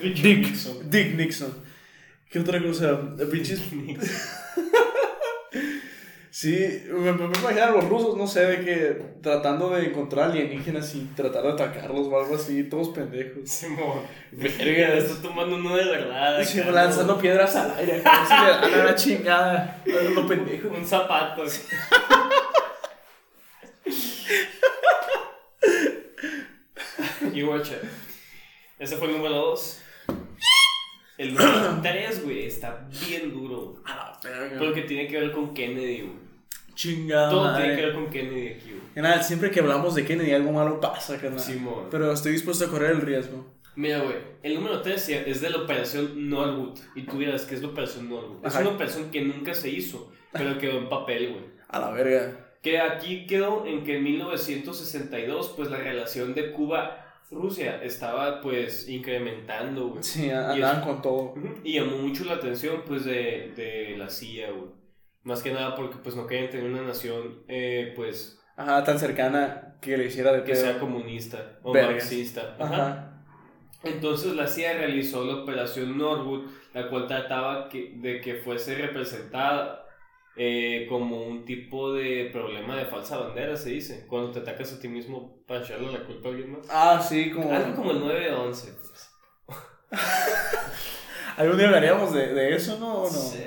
Richard 0.00 0.22
Dick, 0.22 0.46
Nixon. 0.46 0.90
Dick 0.90 1.14
Nixon. 1.16 1.52
¿Qué 2.30 2.38
otra 2.38 2.62
cosa? 2.62 3.00
Pinches 3.30 3.72
Nixon. 3.72 4.08
Sí, 6.40 6.84
me, 6.86 7.12
me 7.12 7.24
imaginan 7.24 7.70
a 7.70 7.72
los 7.72 7.88
rusos, 7.88 8.16
no 8.16 8.28
sé, 8.28 8.46
de 8.46 8.64
que 8.64 9.02
tratando 9.20 9.70
de 9.70 9.86
encontrar 9.86 10.30
alienígenas 10.30 10.94
y 10.94 11.00
tratar 11.16 11.42
de 11.42 11.50
atacarlos 11.50 12.06
o 12.06 12.16
algo 12.16 12.36
así, 12.36 12.62
todos 12.62 12.90
pendejos. 12.90 13.50
Simón. 13.50 14.02
Verga. 14.30 14.94
Estás 14.94 15.20
tomando 15.20 15.56
uno 15.56 15.76
de 15.76 15.86
verdad. 15.86 16.40
Sí, 16.44 16.62
lanzando 16.62 17.18
piedras 17.18 17.56
al 17.56 17.76
aire, 17.78 17.98
acá, 17.98 18.22
así 18.22 18.34
le 18.34 18.50
dan 18.52 18.72
a 18.72 18.84
la 18.84 18.94
chingada, 18.94 19.82
lo 20.14 20.28
pendejo. 20.28 20.68
Un 20.68 20.86
zapato. 20.86 21.42
y 27.34 27.42
guacha. 27.42 27.78
Ese 28.78 28.96
fue 28.96 29.08
el 29.08 29.14
número 29.14 29.34
2. 29.34 29.80
El 31.18 31.34
número 31.34 31.80
3, 31.82 32.22
güey, 32.22 32.46
está 32.46 32.86
bien 32.88 33.32
duro. 33.32 33.82
Porque 34.56 34.82
tiene 34.82 35.08
que 35.08 35.18
ver 35.18 35.32
con 35.32 35.52
Kennedy, 35.52 36.02
güey. 36.02 36.27
Chingada 36.78 37.28
Todo 37.28 37.42
madre. 37.42 37.64
tiene 37.64 37.76
que 37.80 37.86
ver 37.86 37.94
con 37.96 38.06
Kennedy 38.08 38.48
aquí, 38.50 38.70
güey. 38.70 38.94
Carnal, 38.94 39.24
siempre 39.24 39.50
que 39.50 39.58
hablamos 39.58 39.96
de 39.96 40.04
Kennedy 40.04 40.30
algo 40.30 40.52
malo 40.52 40.80
pasa, 40.80 41.18
carnal. 41.20 41.40
Simón. 41.40 41.88
Pero 41.90 42.12
estoy 42.12 42.30
dispuesto 42.30 42.66
a 42.66 42.68
correr 42.68 42.92
el 42.92 43.00
riesgo. 43.00 43.44
Mira, 43.74 43.98
güey, 43.98 44.14
el 44.44 44.54
número 44.54 44.80
3 44.80 45.08
es 45.26 45.40
de 45.40 45.50
la 45.50 45.58
operación 45.58 46.30
Norwood. 46.30 46.78
Y 46.94 47.02
tú 47.02 47.18
dirás 47.18 47.42
que 47.46 47.56
es 47.56 47.62
la 47.62 47.68
operación 47.68 48.08
Norwood. 48.08 48.46
Es 48.46 48.54
Ajá. 48.54 48.60
una 48.60 48.70
operación 48.76 49.10
que 49.10 49.22
nunca 49.22 49.54
se 49.54 49.70
hizo, 49.70 50.12
pero 50.30 50.56
quedó 50.58 50.78
en 50.78 50.88
papel, 50.88 51.30
güey. 51.32 51.44
A 51.68 51.80
la 51.80 51.90
verga. 51.90 52.46
Que 52.62 52.78
aquí 52.80 53.26
quedó 53.26 53.66
en 53.66 53.82
que 53.82 53.96
en 53.96 54.04
1962, 54.04 55.54
pues 55.56 55.70
la 55.70 55.78
relación 55.78 56.32
de 56.34 56.52
Cuba-Rusia 56.52 57.82
estaba, 57.82 58.40
pues, 58.40 58.88
incrementando, 58.88 59.88
güey. 59.88 60.02
Sí, 60.04 60.30
andaban 60.30 60.82
con 60.82 61.02
todo. 61.02 61.34
Y 61.64 61.74
llamó 61.74 61.98
mucho 61.98 62.24
la 62.24 62.34
atención, 62.34 62.82
pues, 62.86 63.04
de, 63.04 63.52
de 63.56 63.96
la 63.98 64.08
CIA, 64.08 64.52
güey. 64.52 64.77
Más 65.28 65.42
que 65.42 65.52
nada 65.52 65.74
porque, 65.76 65.96
pues, 66.02 66.16
no 66.16 66.26
querían 66.26 66.48
tener 66.50 66.70
una 66.70 66.80
nación, 66.82 67.42
eh, 67.48 67.92
pues, 67.94 68.40
Ajá, 68.56 68.82
tan 68.82 68.98
cercana 68.98 69.76
que 69.82 69.96
le 69.98 70.06
hiciera 70.06 70.32
de 70.32 70.42
que 70.42 70.52
pedo. 70.52 70.62
sea 70.62 70.78
comunista 70.80 71.58
o 71.62 71.72
Vergas. 71.72 71.92
marxista. 71.96 72.56
Ajá. 72.58 72.74
Ajá. 72.74 73.24
Entonces 73.84 74.34
la 74.34 74.46
CIA 74.48 74.72
realizó 74.78 75.24
la 75.24 75.42
operación 75.42 75.98
Norwood, 75.98 76.48
la 76.74 76.88
cual 76.88 77.06
trataba 77.06 77.68
que- 77.68 77.92
de 77.96 78.20
que 78.22 78.36
fuese 78.36 78.74
representada 78.76 79.84
eh, 80.40 80.86
como 80.88 81.20
un 81.26 81.44
tipo 81.44 81.92
de 81.92 82.30
problema 82.32 82.76
de 82.76 82.86
falsa 82.86 83.18
bandera, 83.18 83.56
se 83.56 83.70
dice, 83.70 84.06
cuando 84.08 84.30
te 84.30 84.38
atacas 84.38 84.72
a 84.72 84.78
ti 84.80 84.86
mismo 84.88 85.42
para 85.48 85.60
echarle 85.64 85.90
la 85.92 86.04
culpa 86.04 86.28
a 86.28 86.30
alguien 86.30 86.52
más. 86.52 86.66
Ah, 86.70 87.04
sí, 87.06 87.30
como. 87.32 87.52
Algo 87.52 87.74
como 87.74 87.90
el 87.90 88.00
9-11. 88.00 88.72
Pues. 88.76 89.10
¿Algún 91.36 91.56
día 91.58 91.66
hablaríamos 91.66 92.12
de, 92.14 92.34
de 92.34 92.54
eso, 92.54 92.78
no? 92.78 92.94
¿O 93.02 93.04
no? 93.04 93.10
Sí. 93.10 93.42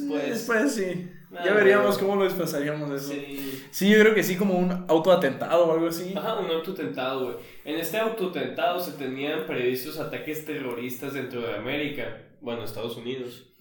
Después. 0.00 0.28
Después 0.28 0.74
sí. 0.74 1.10
Ah, 1.36 1.42
ya 1.44 1.52
veríamos 1.54 1.94
bueno. 1.94 2.00
cómo 2.08 2.16
lo 2.22 2.24
disfrazaríamos 2.28 2.88
de 2.88 2.96
eso. 2.96 3.08
Sí. 3.12 3.62
Sí, 3.70 3.90
yo 3.90 3.98
creo 4.00 4.14
que 4.14 4.22
sí, 4.22 4.36
como 4.36 4.54
un 4.54 4.84
autoatentado 4.88 5.66
o 5.66 5.72
algo 5.72 5.88
así. 5.88 6.14
Ajá, 6.16 6.38
un 6.38 6.50
autotentado, 6.50 7.24
güey. 7.24 7.36
En 7.64 7.76
este 7.76 7.98
autotentado 7.98 8.78
se 8.80 8.92
tenían 8.92 9.44
previstos 9.46 9.98
ataques 9.98 10.44
terroristas 10.44 11.12
dentro 11.14 11.40
de 11.42 11.54
América, 11.56 12.22
bueno, 12.40 12.62
Estados 12.64 12.96
Unidos, 12.96 13.52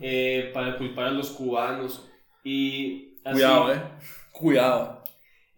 eh, 0.00 0.50
para 0.54 0.76
culpar 0.78 1.06
a 1.08 1.10
los 1.10 1.30
cubanos. 1.30 2.08
Y 2.42 3.18
así, 3.24 3.34
Cuidado, 3.34 3.74
eh. 3.74 3.82
Cuidado. 4.32 5.04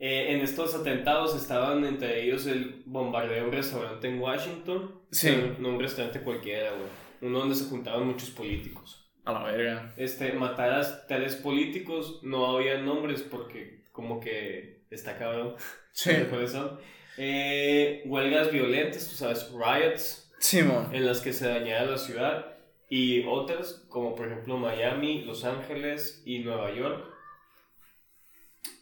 eh, 0.01 0.33
en 0.33 0.41
estos 0.41 0.75
atentados 0.75 1.37
estaban 1.41 1.85
entre 1.85 2.25
ellos 2.25 2.47
el 2.47 2.83
bombardeo 2.87 3.35
de 3.35 3.43
un 3.45 3.53
restaurante 3.53 4.09
en 4.09 4.21
Washington. 4.21 5.01
Sí. 5.13 5.31
No 5.61 5.69
un 5.71 5.81
restaurante 5.81 6.21
cualquiera, 6.21 6.71
güey. 6.71 6.91
Uno 7.31 7.39
donde 7.39 7.55
se 7.55 7.67
juntaban 7.67 8.05
muchos 8.07 8.31
políticos. 8.31 9.02
A 9.25 9.33
la 9.33 9.43
verga. 9.45 9.93
Este, 9.97 10.33
matar 10.33 10.73
a 10.73 11.07
tales 11.07 11.37
políticos 11.37 12.21
no 12.23 12.47
había 12.57 12.79
nombres 12.81 13.23
porque 13.23 13.85
como 13.93 14.19
que 14.21 14.83
está 14.91 15.17
cabrón. 15.19 15.55
Sí. 15.95 16.11
¿Cuáles 16.31 16.53
son? 16.53 16.79
Eh, 17.19 18.03
huelgas 18.07 18.51
violentas, 18.51 19.07
tú 19.11 19.15
sabes, 19.15 19.51
riots, 19.53 20.33
Simón. 20.39 20.89
en 20.95 21.05
las 21.05 21.21
que 21.21 21.35
se 21.35 21.47
dañaba 21.47 21.83
la 21.91 21.99
ciudad, 21.99 22.47
y 22.89 23.25
otras, 23.27 23.85
como 23.91 24.15
por 24.15 24.27
ejemplo 24.29 24.57
Miami, 24.57 25.23
Los 25.27 25.45
Ángeles 25.45 26.23
y 26.25 26.39
Nueva 26.39 26.73
York. 26.75 27.05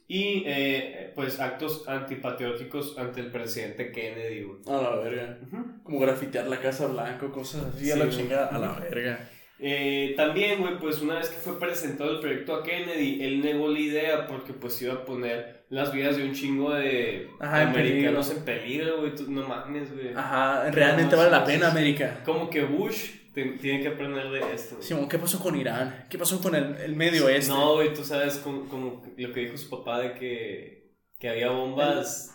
Y 0.06 0.42
eh, 0.46 1.12
pues 1.14 1.38
actos 1.40 1.88
antipatrióticos 1.88 2.98
ante 2.98 3.20
el 3.20 3.30
presidente 3.30 3.92
Kennedy. 3.92 4.46
A 4.68 4.72
la 4.82 4.90
verga. 4.96 5.38
Como 5.84 5.98
grafitear 6.00 6.46
la 6.48 6.60
Casa 6.60 6.86
Blanca, 6.86 7.28
cosas 7.30 7.66
así, 7.74 7.90
a 7.90 7.94
Sí, 7.94 7.98
la 7.98 8.04
güey. 8.06 8.16
chingada. 8.16 8.46
A 8.48 8.58
la 8.58 8.72
verga. 8.78 9.28
Eh, 9.62 10.14
también, 10.16 10.60
güey, 10.60 10.78
pues 10.78 11.02
una 11.02 11.16
vez 11.16 11.28
que 11.28 11.36
fue 11.36 11.58
presentado 11.58 12.12
el 12.12 12.20
proyecto 12.20 12.54
a 12.54 12.62
Kennedy, 12.62 13.22
él 13.22 13.42
negó 13.42 13.68
la 13.68 13.78
idea 13.78 14.26
porque 14.26 14.54
pues 14.54 14.80
iba 14.80 14.94
a 14.94 15.04
poner 15.04 15.66
las 15.68 15.92
vidas 15.92 16.16
de 16.16 16.24
un 16.24 16.32
chingo 16.32 16.72
de 16.72 17.28
Ajá, 17.38 17.68
americanos 17.68 18.30
en 18.30 18.42
peligro, 18.44 18.98
güey, 19.00 19.14
tú- 19.14 19.30
no 19.30 19.46
mames, 19.46 19.92
güey. 19.94 20.14
Ajá, 20.14 20.70
realmente 20.70 21.12
No, 21.14 21.18
vale 21.18 21.30
la 21.30 21.40
sí, 21.44 21.52
pena, 21.52 21.66
sí, 21.66 21.72
sí. 21.72 21.78
América. 21.78 22.22
Como 22.24 22.48
que 22.48 22.62
Bush 22.64 23.10
tiene 23.34 23.80
que 23.82 23.88
aprender 23.88 24.30
de 24.30 24.40
esto. 24.54 24.76
güey. 24.76 24.88
Simón, 24.88 25.08
¿qué 25.08 25.18
pasó 25.18 25.38
con 25.38 25.54
Irán? 25.54 26.06
¿Qué 26.08 26.16
pasó 26.18 26.40
con 26.40 26.54
el, 26.54 26.76
el 26.76 26.96
medio 26.96 27.26
oeste? 27.26 27.52
No, 27.52 27.74
güey, 27.74 27.92
tú 27.92 28.02
sabes 28.02 28.38
como, 28.38 28.66
como 28.66 29.02
lo 29.16 29.32
que 29.32 29.40
dijo 29.40 29.56
su 29.58 29.68
papá 29.68 30.00
de 30.00 30.14
que, 30.14 30.90
que 31.18 31.28
había 31.28 31.50
bombas 31.50 32.34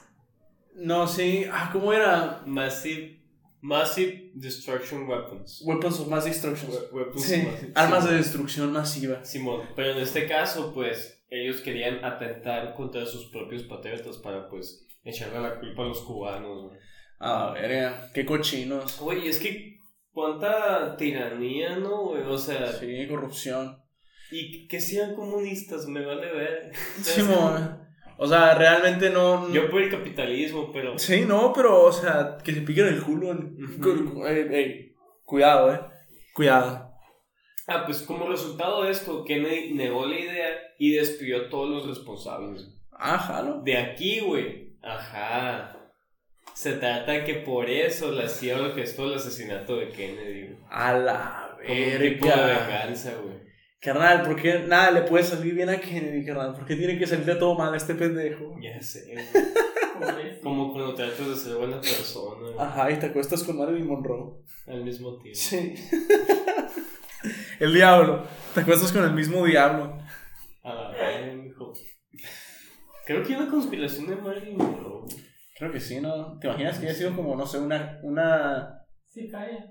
No, 0.76 1.08
sí. 1.08 1.46
Ah, 1.52 1.70
¿cómo 1.74 1.92
era? 1.92 2.42
massive, 2.46 3.20
massive 3.66 4.32
destruction 4.36 5.08
weapons. 5.08 5.62
Weapons 5.66 6.00
of 6.00 6.08
Mass 6.08 6.26
Destruction. 6.26 6.70
We- 6.92 7.20
Sí, 7.20 7.48
armas 7.74 8.04
sí. 8.04 8.10
de 8.12 8.16
destrucción 8.18 8.72
masiva. 8.72 9.24
Simón, 9.26 9.62
pero 9.76 9.92
en 9.92 9.98
este 9.98 10.28
caso, 10.28 10.72
pues, 10.74 11.24
ellos 11.30 11.62
querían 11.62 12.04
atentar 12.06 12.76
contra 12.76 13.06
sus 13.06 13.26
propios 13.32 13.64
patriotas 13.64 14.18
para, 14.18 14.48
pues, 14.50 14.86
echarle 15.04 15.40
la 15.42 15.60
culpa 15.60 15.84
a 15.84 15.88
los 15.88 16.02
cubanos, 16.02 16.64
güey. 16.68 16.80
A 17.20 17.46
la 17.48 17.52
verga, 17.54 18.12
qué 18.14 18.26
cochinos. 18.26 19.00
Güey, 19.00 19.28
es 19.28 19.40
que 19.40 19.78
cuánta 20.12 20.96
tiranía, 20.98 21.78
¿no, 21.78 22.10
güey? 22.10 22.24
O 22.24 22.38
sea, 22.38 22.72
Sí, 22.74 23.08
corrupción. 23.08 23.82
y 24.32 24.68
que 24.68 24.80
sean 24.82 25.16
comunistas, 25.16 25.88
me 25.88 26.06
vale 26.06 26.32
ver. 26.34 26.72
Simón. 27.02 27.84
O 28.18 28.28
sea, 28.28 28.56
realmente 28.56 29.10
no. 29.10 29.52
Yo 29.52 29.70
por 29.70 29.82
el 29.82 29.90
capitalismo, 29.92 30.72
pero... 30.72 30.98
Sí, 30.98 31.26
no, 31.28 31.52
pero, 31.54 31.84
o 31.84 31.92
sea, 31.92 32.38
que 32.44 32.54
se 32.54 32.62
piquen 32.62 32.88
el 32.88 33.02
culo. 33.02 33.38
ey, 34.28 34.48
ey, 34.52 34.96
Cuidado, 35.26 35.74
eh. 35.74 35.82
Cuidado. 36.34 36.92
Ah, 37.68 37.84
pues 37.86 38.02
como 38.04 38.30
resultado 38.30 38.84
de 38.84 38.92
esto, 38.92 39.24
Kennedy 39.26 39.74
negó 39.74 40.06
la 40.06 40.20
idea 40.20 40.50
y 40.78 40.92
despidió 40.94 41.46
a 41.46 41.50
todos 41.50 41.70
los 41.70 41.88
responsables. 41.88 42.70
Ah, 42.92 43.18
jalo. 43.18 43.62
De 43.64 43.76
aquí, 43.78 44.20
güey. 44.20 44.78
Ajá. 44.84 45.76
Se 46.54 46.74
trata 46.74 47.26
que 47.26 47.34
por 47.36 47.70
eso 47.70 48.12
la 48.12 48.30
CIA 48.30 48.62
orquestó 48.62 49.06
el 49.08 49.16
asesinato 49.16 49.78
de 49.78 49.90
Kennedy, 49.90 50.42
güey. 50.48 50.58
A 50.70 50.94
la 50.94 51.58
Como 51.66 51.74
un 51.74 52.00
tipo 52.00 52.28
de 52.28 52.36
verga. 52.36 52.68
venganza, 52.68 53.14
güey. 53.22 53.36
Carnal, 53.80 54.24
¿por 54.24 54.36
qué 54.42 54.60
nada 54.60 54.92
le 54.92 55.02
puede 55.04 55.24
salir 55.24 55.54
bien 55.54 55.70
a 55.70 55.80
Kennedy, 55.80 56.26
carnal? 56.26 56.54
¿Por 56.54 56.66
qué 56.66 56.76
tiene 56.76 56.98
que 56.98 57.06
salirle 57.06 57.36
todo 57.36 57.56
mal 57.56 57.74
a 57.74 57.78
este 57.78 57.94
pendejo? 57.96 58.56
Ya 58.62 58.82
sé, 58.82 59.14
güey. 59.14 60.40
Como 60.42 60.74
cuando 60.74 60.94
tratas 60.96 61.28
de 61.28 61.36
ser 61.36 61.56
buena 61.56 61.80
persona, 61.80 62.42
güey, 62.42 62.56
Ajá, 62.60 62.92
y 62.92 63.00
te 63.00 63.06
acuestas 63.06 63.44
con 63.44 63.58
Marilyn 63.58 63.88
Monroe. 63.88 64.42
al 64.68 64.84
mismo 64.84 65.18
tiempo. 65.20 65.40
Sí. 65.40 65.76
el 67.60 67.74
diablo. 67.74 68.26
Te 68.54 68.62
acuestas 68.62 68.92
con 68.92 69.04
el 69.04 69.14
mismo 69.14 69.46
diablo. 69.46 69.98
A 70.64 70.74
la 70.74 70.90
vez, 70.92 71.36
mijo. 71.36 71.74
Creo 73.06 73.24
que 73.24 73.36
hay 73.36 73.42
una 73.42 73.52
conspiración 73.52 74.08
de 74.08 74.16
Marilyn 74.16 74.58
Monroe. 74.58 75.06
Creo 75.58 75.72
que 75.72 75.80
sí, 75.80 76.02
¿no? 76.02 76.38
¿Te 76.40 76.48
imaginas 76.48 76.80
que 76.80 76.88
haya 76.88 76.96
sido 76.96 77.16
como, 77.16 77.36
no 77.36 77.46
sé, 77.46 77.60
una... 77.60 78.00
una... 78.04 78.82
Sí, 79.08 79.30
calla. 79.30 79.70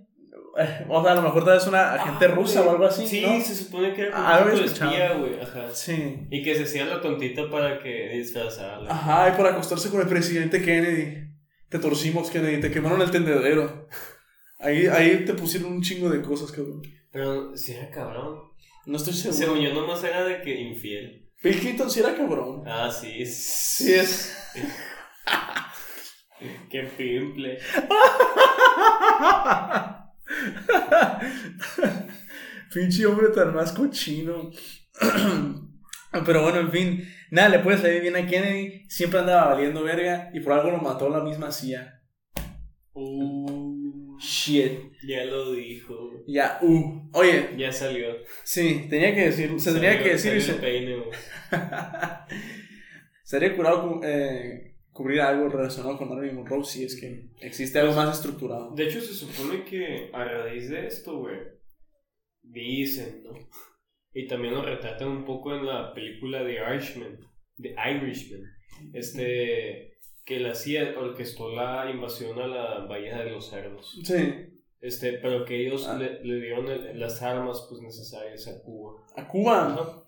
O 0.88 1.02
sea, 1.02 1.12
a 1.12 1.14
lo 1.16 1.22
mejor 1.22 1.44
tal 1.44 1.54
vez 1.54 1.66
una 1.66 1.94
agente 1.94 2.26
Ah, 2.26 2.28
rusa 2.28 2.60
güey. 2.60 2.68
o 2.68 2.72
algo 2.72 2.86
así, 2.86 3.06
Sí, 3.06 3.22
¿no? 3.26 3.40
se 3.40 3.54
supone 3.54 3.92
que 3.92 4.02
era 4.02 4.12
Ah, 4.14 4.42
un 4.44 4.52
tipo 4.52 4.64
espía, 4.64 5.12
güey. 5.14 5.40
Ajá. 5.40 5.68
Sí. 5.72 6.26
Y 6.30 6.42
que 6.42 6.54
se 6.54 6.64
hacía 6.64 6.84
la 6.84 7.00
tontita 7.00 7.50
para 7.50 7.78
que 7.80 8.10
disfrazarla. 8.10 8.90
Ajá, 8.90 9.30
y 9.30 9.32
por 9.36 9.46
acostarse 9.46 9.90
con 9.90 10.00
el 10.00 10.08
presidente 10.08 10.62
Kennedy. 10.62 11.28
Te 11.68 11.78
torcimos, 11.80 12.30
Kennedy, 12.30 12.60
te 12.60 12.70
quemaron 12.70 13.02
el 13.02 13.10
tendedero. 13.10 13.88
Ahí, 14.60 14.86
ahí 14.86 15.24
te 15.24 15.34
pusieron 15.34 15.72
un 15.72 15.82
chingo 15.82 16.08
de 16.08 16.22
cosas, 16.22 16.52
cabrón. 16.52 16.82
Pero 17.10 17.56
si 17.56 17.72
era 17.72 17.90
cabrón. 17.90 18.38
No 18.86 18.96
estoy 18.96 19.12
seguro. 19.12 19.36
Según 19.38 19.58
yo 19.60 19.74
nomás 19.74 20.04
era 20.04 20.24
de 20.24 20.40
que 20.42 20.54
infiel. 20.60 21.28
Bill 21.42 21.58
Clinton 21.58 21.90
sí 21.90 22.00
era 22.00 22.14
cabrón. 22.16 22.62
Ah, 22.66 22.88
sí. 22.90 23.26
Sí 23.26 23.92
es. 23.92 24.36
Qué 26.70 26.82
pimple. 26.96 27.58
Pinche 32.72 33.06
hombre 33.06 33.28
tan 33.28 33.54
más 33.54 33.72
cochino. 33.72 34.50
Pero 36.26 36.42
bueno, 36.42 36.60
en 36.60 36.70
fin. 36.70 37.04
Nada, 37.30 37.48
le 37.48 37.58
puede 37.60 37.78
salir 37.78 38.02
bien 38.02 38.16
a 38.16 38.26
Kennedy. 38.26 38.84
Siempre 38.88 39.20
andaba 39.20 39.54
valiendo 39.54 39.82
verga. 39.82 40.30
Y 40.32 40.40
por 40.40 40.52
algo 40.52 40.70
lo 40.70 40.78
mató 40.78 41.08
la 41.08 41.20
misma 41.22 41.50
CIA. 41.52 42.00
Uh, 42.92 44.16
Shit. 44.20 44.92
ya 45.06 45.24
lo 45.24 45.52
dijo. 45.52 46.24
Ya, 46.28 46.58
uh. 46.62 47.10
Oye, 47.12 47.50
Ya 47.58 47.72
salió. 47.72 48.06
sí, 48.44 48.86
tenía 48.88 49.14
que 49.14 49.26
decir. 49.26 49.58
Se 49.58 49.72
tenía 49.72 50.00
que 50.02 50.10
decir 50.10 50.36
y 50.36 50.40
salió 50.40 50.40
se. 50.40 50.52
el 50.52 50.58
peine, 50.58 50.96
curado 53.56 53.82
cu- 53.88 54.00
eh, 54.04 54.73
cubrir 54.94 55.20
algo 55.20 55.48
relacionado 55.48 55.98
con 55.98 56.08
Marilyn 56.08 56.36
Monroe 56.36 56.64
si 56.64 56.84
es 56.84 56.98
que 56.98 57.28
existe 57.40 57.78
algo 57.80 57.92
más 57.94 58.16
estructurado. 58.16 58.74
De 58.74 58.84
hecho, 58.84 59.00
se 59.00 59.12
supone 59.12 59.64
que 59.64 60.08
a 60.12 60.24
raíz 60.24 60.70
de 60.70 60.86
esto, 60.86 61.18
güey, 61.18 61.36
dicen, 62.42 63.22
¿no? 63.24 63.32
Y 64.12 64.26
también 64.28 64.54
lo 64.54 64.62
retratan 64.62 65.08
un 65.08 65.24
poco 65.24 65.54
en 65.54 65.66
la 65.66 65.92
película 65.92 66.44
The 66.44 66.52
Irishman, 66.74 67.18
The 67.60 67.74
Irishman, 67.90 68.42
este, 68.92 69.98
que 70.24 70.40
la 70.40 70.54
CIA 70.54 70.94
orquestó 70.98 71.52
la 71.54 71.90
invasión 71.90 72.38
a 72.38 72.46
la 72.46 72.86
Bahía 72.86 73.18
de 73.24 73.30
los 73.30 73.50
Cerdos, 73.50 74.00
Sí. 74.04 74.14
este, 74.80 75.14
pero 75.14 75.44
que 75.44 75.66
ellos 75.66 75.86
Ah. 75.88 75.98
le, 75.98 76.22
le 76.24 76.40
dieron 76.40 76.68
el- 76.68 76.98
las 77.00 77.20
armas, 77.22 77.66
pues, 77.68 77.80
necesarias 77.82 78.46
a 78.48 78.62
Cuba. 78.62 79.04
A 79.16 79.26
Cuba. 79.26 80.04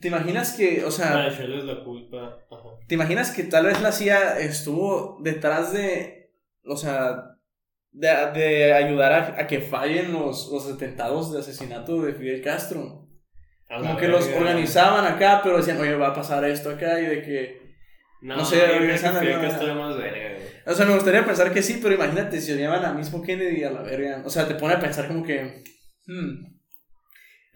¿Te 0.00 0.08
imaginas 0.08 0.56
que, 0.56 0.84
o 0.84 0.90
sea, 0.90 1.12
Para 1.12 1.32
echarles 1.32 1.64
la 1.64 1.82
culpa. 1.82 2.38
¿Te 2.86 2.94
imaginas 2.94 3.32
que 3.32 3.42
tal 3.44 3.66
vez 3.66 3.80
la 3.82 3.92
CIA 3.92 4.38
estuvo 4.38 5.18
detrás 5.22 5.72
de, 5.72 6.30
o 6.64 6.76
sea, 6.76 7.36
de, 7.90 8.08
de 8.34 8.72
ayudar 8.74 9.12
a, 9.12 9.40
a 9.40 9.46
que 9.46 9.60
fallen 9.60 10.12
los, 10.12 10.48
los 10.52 10.70
atentados 10.70 11.32
de 11.32 11.40
asesinato 11.40 12.02
de 12.02 12.14
Fidel 12.14 12.42
Castro? 12.42 13.08
A 13.68 13.78
Como 13.78 13.96
que 13.96 14.06
los 14.06 14.28
organizaban 14.28 15.04
acá, 15.04 15.40
pero 15.42 15.56
decían, 15.56 15.80
oye, 15.80 15.96
va 15.96 16.08
a 16.08 16.14
pasar 16.14 16.44
esto 16.44 16.70
acá 16.70 17.00
y 17.00 17.06
de 17.06 17.22
que... 17.22 17.66
No, 18.22 18.36
no 18.36 18.44
sé, 18.44 18.64
regresando, 18.66 19.20
Fidel 19.20 19.40
Castro 19.40 19.74
más 19.74 19.96
verga. 19.96 20.38
O 20.66 20.74
sea, 20.74 20.86
me 20.86 20.94
gustaría 20.94 21.24
pensar 21.24 21.52
que 21.52 21.62
sí, 21.62 21.80
pero 21.82 21.94
imagínate 21.94 22.40
si 22.40 22.52
odiaban 22.52 22.84
a 22.84 22.92
mismo 22.92 23.22
Kennedy 23.22 23.64
a 23.64 23.70
la 23.70 23.82
verga. 23.82 24.22
O 24.24 24.30
sea, 24.30 24.46
te 24.46 24.54
pone 24.54 24.74
a 24.74 24.80
pensar 24.80 25.08
como 25.08 25.24
que... 25.24 25.64
hmm, 26.06 26.55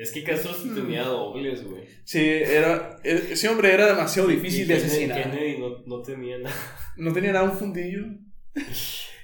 Es 0.00 0.12
que 0.12 0.24
Castro 0.24 0.54
sí 0.54 0.70
tenía 0.74 1.02
dobles, 1.04 1.62
güey. 1.64 1.84
Sí, 2.04 2.20
era, 2.26 2.96
e- 3.04 3.28
ese 3.32 3.48
hombre 3.48 3.72
era 3.72 3.86
demasiado 3.86 4.28
difícil 4.28 4.62
Y 4.62 4.68
de 4.68 4.74
Kennedy- 4.76 4.86
asesinar. 4.86 5.22
Kennedy 5.30 5.58
no, 5.58 5.78
no 5.86 6.02
tenía 6.02 6.38
nada. 6.38 6.56
No 6.96 7.12
tenía 7.12 7.32
nada 7.32 7.50
un 7.50 7.56
fundillo. 7.58 8.04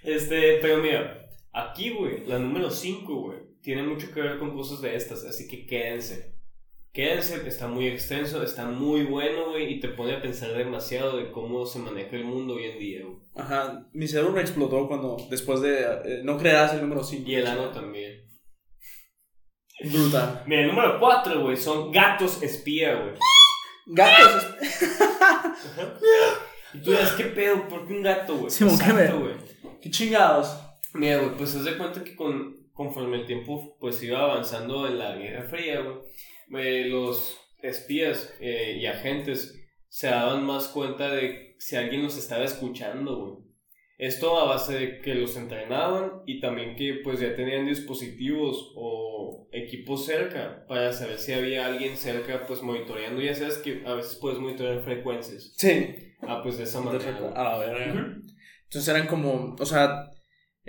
Este, 0.05 0.59
pero 0.61 0.79
mira, 0.79 1.29
aquí, 1.53 1.91
güey, 1.91 2.27
la 2.27 2.39
número 2.39 2.71
5, 2.71 3.15
güey, 3.23 3.39
tiene 3.61 3.83
mucho 3.83 4.13
que 4.13 4.21
ver 4.21 4.39
con 4.39 4.55
cosas 4.55 4.81
de 4.81 4.95
estas, 4.95 5.25
así 5.25 5.49
que 5.49 5.67
quédense. 5.67 6.35
Quédense, 6.93 7.47
está 7.47 7.69
muy 7.69 7.89
extenso, 7.89 8.43
está 8.43 8.65
muy 8.67 9.03
bueno, 9.05 9.51
güey, 9.51 9.75
y 9.75 9.81
te 9.81 9.89
pone 9.89 10.15
a 10.15 10.23
pensar 10.23 10.55
demasiado 10.57 11.19
de 11.19 11.31
cómo 11.31 11.67
se 11.67 11.79
maneja 11.79 12.17
el 12.17 12.25
mundo 12.25 12.55
hoy 12.55 12.65
en 12.67 12.79
día, 12.79 13.01
güey. 13.05 13.17
Ajá, 13.35 13.87
mi 13.93 14.07
cerebro 14.09 14.39
explotó 14.41 14.89
cuando, 14.89 15.17
después 15.29 15.61
de, 15.61 15.81
eh, 15.83 16.21
no 16.25 16.39
creas 16.39 16.73
el 16.73 16.81
número 16.81 17.03
5. 17.05 17.29
Y 17.29 17.35
el 17.35 17.47
ano 17.47 17.69
también. 17.71 18.26
Brutal. 19.85 20.43
Mira, 20.47 20.63
el 20.63 20.69
número 20.69 20.99
4, 20.99 21.41
güey, 21.43 21.57
son 21.57 21.91
gatos 21.93 22.43
espía, 22.43 22.95
güey. 22.95 23.15
Gatos. 23.87 24.47
Y 26.75 26.83
tú 26.83 26.91
dirás, 26.91 27.13
¿qué 27.13 27.25
pedo? 27.25 27.67
¿Por 27.69 27.87
qué 27.87 27.95
un 27.95 28.03
gato, 28.03 28.37
güey? 28.37 28.51
Simón, 28.51 28.79
¿qué 28.79 28.85
Exacto, 28.91 29.21
ve? 29.21 29.35
güey. 29.35 29.81
Qué 29.81 29.91
chingados. 29.91 30.59
Mira, 30.93 31.19
güey, 31.19 31.37
pues 31.37 31.55
haz 31.55 31.65
de 31.65 31.79
cuenta 31.79 32.05
que 32.05 32.15
con, 32.15 32.69
conforme 32.75 33.17
el 33.19 33.27
tiempo 33.27 33.77
pues 33.81 34.03
iba 34.03 34.21
avanzando 34.21 34.87
en 34.87 34.99
la 34.99 35.17
Guerra 35.17 35.49
Fría, 35.49 35.81
güey, 35.81 36.67
eh, 36.67 36.85
los 36.89 37.39
espías 37.63 38.35
eh, 38.41 38.77
y 38.79 38.87
agentes 38.87 39.55
se 39.89 40.09
daban 40.09 40.45
más 40.45 40.69
cuenta 40.69 41.09
de 41.11 41.55
si 41.59 41.77
alguien 41.77 42.03
los 42.03 42.19
estaba 42.19 42.45
escuchando, 42.45 43.17
güey. 43.17 43.46
Esto 43.99 44.39
a 44.39 44.45
base 44.45 44.75
de 44.79 45.01
que 45.01 45.15
los 45.15 45.37
entrenaban 45.37 46.23
y 46.27 46.41
también 46.41 46.77
que 46.77 47.01
pues 47.03 47.19
ya 47.19 47.35
tenían 47.35 47.67
dispositivos 47.67 48.73
o 48.77 49.49
equipos 49.53 50.05
cerca 50.05 50.67
para 50.69 50.93
saber 50.93 51.19
si 51.19 51.33
había 51.33 51.67
alguien 51.67 51.97
cerca 51.97 52.47
pues 52.47 52.63
monitoreando. 52.63 53.23
Ya 53.23 53.35
sabes 53.35 53.57
que 53.59 53.83
a 53.87 53.95
veces 53.95 54.17
puedes 54.17 54.39
monitorear 54.39 54.83
frecuencias. 54.83 55.55
Sí. 55.57 56.15
Ah, 56.21 56.41
pues 56.43 56.59
de 56.59 56.65
esa 56.65 56.81
manera. 56.81 57.33
A 57.35 57.45
la 57.45 57.59
verga. 57.59 57.93
Ujú. 57.93 58.23
Entonces 58.65 58.89
eran 58.89 59.07
como, 59.07 59.57
o 59.59 59.67
sea, 59.67 60.11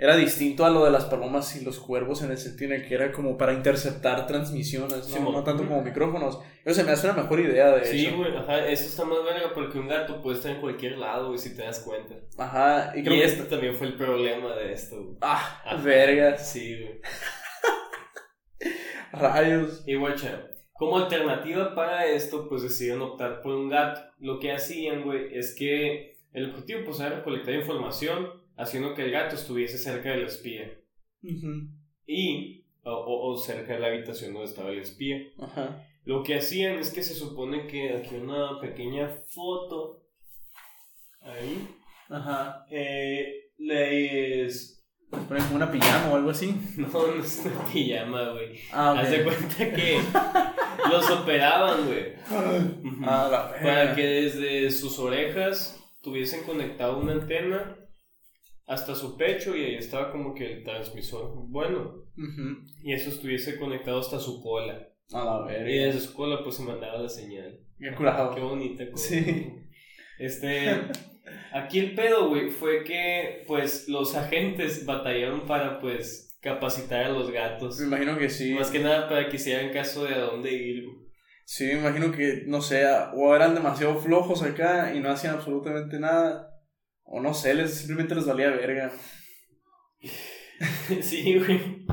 era 0.00 0.16
distinto 0.16 0.64
a 0.64 0.70
lo 0.70 0.84
de 0.84 0.92
las 0.92 1.06
palomas 1.06 1.56
y 1.56 1.64
los 1.64 1.80
cuervos 1.80 2.22
en 2.22 2.30
el 2.30 2.38
sentido 2.38 2.72
en 2.72 2.80
el 2.80 2.88
que 2.88 2.94
era 2.94 3.10
como 3.10 3.36
para 3.36 3.52
interceptar 3.52 4.28
transmisiones, 4.28 5.08
¿no? 5.20 5.42
Tanto 5.42 5.66
como 5.66 5.82
micrófonos. 5.82 6.38
Eso 6.64 6.76
se 6.76 6.84
me 6.84 6.92
hace 6.92 7.08
una 7.10 7.20
mejor 7.22 7.40
idea 7.40 7.72
de 7.72 7.84
Sí, 7.84 8.08
güey, 8.16 8.36
ajá, 8.36 8.68
eso 8.68 8.84
está 8.84 9.04
más 9.04 9.18
verga 9.24 9.50
porque 9.52 9.76
un 9.78 9.88
gato 9.88 10.22
puede 10.22 10.36
estar 10.36 10.52
en 10.52 10.60
cualquier 10.60 10.98
lado, 10.98 11.28
güey, 11.28 11.38
si 11.38 11.56
te 11.56 11.62
das 11.62 11.80
cuenta. 11.80 12.14
Ajá, 12.38 12.92
y 12.94 13.00
Y, 13.00 13.02
creo 13.02 13.16
que... 13.16 13.24
este 13.24 13.42
también 13.44 13.74
fue 13.74 13.88
el 13.88 13.96
problema 13.96 14.54
de 14.54 14.72
esto, 14.72 15.02
güey. 15.02 15.16
Ah, 15.20 15.60
Ajá. 15.64 15.76
vergas, 15.82 16.48
Sí, 16.48 16.80
güey. 16.80 17.00
rayos. 19.12 19.82
Y 19.86 19.94
guacha, 19.96 20.46
como 20.74 20.98
alternativa 20.98 21.74
para 21.74 22.06
esto, 22.06 22.48
pues 22.48 22.62
decidieron 22.62 23.02
optar 23.02 23.40
por 23.40 23.54
un 23.54 23.68
gato. 23.68 24.00
Lo 24.18 24.38
que 24.38 24.52
hacían, 24.52 25.02
güey, 25.02 25.36
es 25.36 25.54
que 25.54 26.18
el 26.32 26.50
objetivo 26.50 26.80
pues 26.84 27.00
era 27.00 27.10
recolectar 27.16 27.54
información, 27.54 28.37
haciendo 28.58 28.94
que 28.94 29.04
el 29.04 29.10
gato 29.10 29.36
estuviese 29.36 29.78
cerca 29.78 30.10
del 30.10 30.24
espía. 30.24 30.70
Ujú, 31.22 31.68
Y, 32.06 32.64
o, 32.84 32.90
o- 32.92 33.32
o 33.32 33.36
cerca 33.38 33.74
de 33.74 33.80
la 33.80 33.86
habitación 33.88 34.32
donde 34.34 34.48
estaba 34.48 34.70
el 34.70 34.78
espía. 34.80 35.18
Ajá. 35.38 35.84
Lo 36.04 36.22
que 36.22 36.36
hacían 36.36 36.78
es 36.78 36.90
que 36.90 37.02
se 37.02 37.14
supone 37.14 37.66
que 37.66 37.90
aquí 37.96 38.14
una 38.16 38.60
pequeña 38.60 39.08
foto, 39.28 40.02
ahí, 41.20 41.68
Ajá. 42.08 42.64
eh, 42.70 43.50
les... 43.58 44.74
Ponen 45.10 45.42
como 45.44 45.56
una 45.56 45.70
pijama 45.72 46.12
o 46.12 46.16
algo 46.16 46.30
así. 46.30 46.54
No, 46.76 46.88
no 46.88 47.22
es 47.22 47.42
una 47.44 47.64
pijama, 47.72 48.30
güey. 48.32 48.58
Ah, 48.72 48.92
ok. 48.92 48.98
Haz 48.98 49.10
de 49.10 49.22
cuenta 49.24 49.72
que 49.74 50.00
los 50.90 51.10
operaban, 51.10 51.86
güey. 51.86 52.12
Ah. 53.04 53.50
Para 53.62 53.94
que 53.94 54.02
desde 54.06 54.70
sus 54.70 54.98
orejas 54.98 55.82
tuviesen 56.02 56.44
conectado 56.44 56.98
una 56.98 57.12
antena 57.12 57.77
hasta 58.68 58.94
su 58.94 59.16
pecho 59.16 59.56
y 59.56 59.64
ahí 59.64 59.74
estaba 59.76 60.12
como 60.12 60.34
que 60.34 60.52
el 60.52 60.62
transmisor 60.62 61.32
bueno. 61.48 62.04
Y 62.82 62.92
eso 62.92 63.10
estuviese 63.10 63.58
conectado 63.58 63.98
hasta 63.98 64.20
su 64.20 64.42
cola. 64.42 64.88
A 65.12 65.24
la 65.24 65.46
verga. 65.46 65.70
Y 65.70 65.78
desde 65.78 66.00
su 66.00 66.12
cola 66.12 66.42
pues 66.44 66.56
se 66.56 66.62
mandaba 66.62 66.98
la 66.98 67.08
señal. 67.08 67.58
Qué 67.78 67.94
curado. 67.94 68.34
Qué 68.34 68.40
bonita 68.42 68.90
cosa. 68.90 69.08
Sí. 69.08 69.54
Este, 70.18 70.68
aquí 71.52 71.78
el 71.78 71.94
pedo, 71.94 72.28
güey, 72.28 72.50
fue 72.50 72.84
que 72.84 73.44
pues 73.46 73.88
los 73.88 74.14
agentes 74.14 74.84
batallaron 74.84 75.46
para 75.46 75.80
pues 75.80 76.36
capacitar 76.40 77.04
a 77.04 77.08
los 77.08 77.30
gatos. 77.30 77.78
Me 77.80 77.86
imagino 77.86 78.18
que 78.18 78.28
sí. 78.28 78.52
Más 78.52 78.70
que 78.70 78.80
nada 78.80 79.08
para 79.08 79.28
que 79.30 79.36
hicieran 79.36 79.72
caso 79.72 80.04
de 80.04 80.14
a 80.14 80.18
dónde 80.18 80.52
ir. 80.52 80.84
Sí, 81.44 81.64
me 81.64 81.78
imagino 81.78 82.12
que, 82.12 82.42
no 82.46 82.60
sé, 82.60 82.84
o 83.14 83.34
eran 83.34 83.54
demasiado 83.54 83.96
flojos 83.96 84.42
acá 84.42 84.92
y 84.94 85.00
no 85.00 85.08
hacían 85.08 85.36
absolutamente 85.36 85.98
nada. 85.98 86.50
O 87.10 87.20
no 87.20 87.32
sé, 87.34 87.54
les, 87.54 87.74
simplemente 87.74 88.14
les 88.14 88.26
valía 88.26 88.50
verga. 88.50 88.92
sí, 91.00 91.38
güey. 91.38 91.86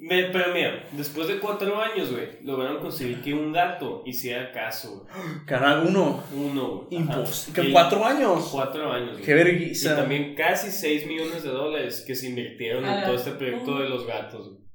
Me- 0.00 0.24
Pero 0.30 0.54
mira, 0.54 0.84
después 0.92 1.26
de 1.26 1.40
cuatro 1.40 1.80
años, 1.80 2.12
güey, 2.12 2.28
lograron 2.44 2.80
conseguir 2.80 3.20
que 3.20 3.34
un 3.34 3.52
gato 3.52 4.02
hiciera 4.06 4.52
caso, 4.52 5.00
güey. 5.00 5.44
Canal 5.46 5.86
1. 5.88 6.24
Uno, 6.34 6.68
güey. 6.88 7.00
Imposible. 7.02 7.68
Y- 7.68 7.72
¿Cuatro 7.72 8.04
años? 8.04 8.48
Cuatro 8.52 8.92
años, 8.92 9.12
güey. 9.14 9.24
Qué 9.24 9.30
Y 9.32 9.34
vergüenza. 9.34 9.96
también 9.96 10.34
casi 10.36 10.70
6 10.70 11.06
millones 11.06 11.42
de 11.42 11.50
dólares 11.50 12.04
que 12.06 12.14
se 12.14 12.28
invirtieron 12.28 12.84
en 12.84 13.02
todo 13.04 13.14
este 13.14 13.32
proyecto 13.32 13.78
de 13.80 13.88
los 13.88 14.06
gatos. 14.06 14.48
güey. 14.50 14.68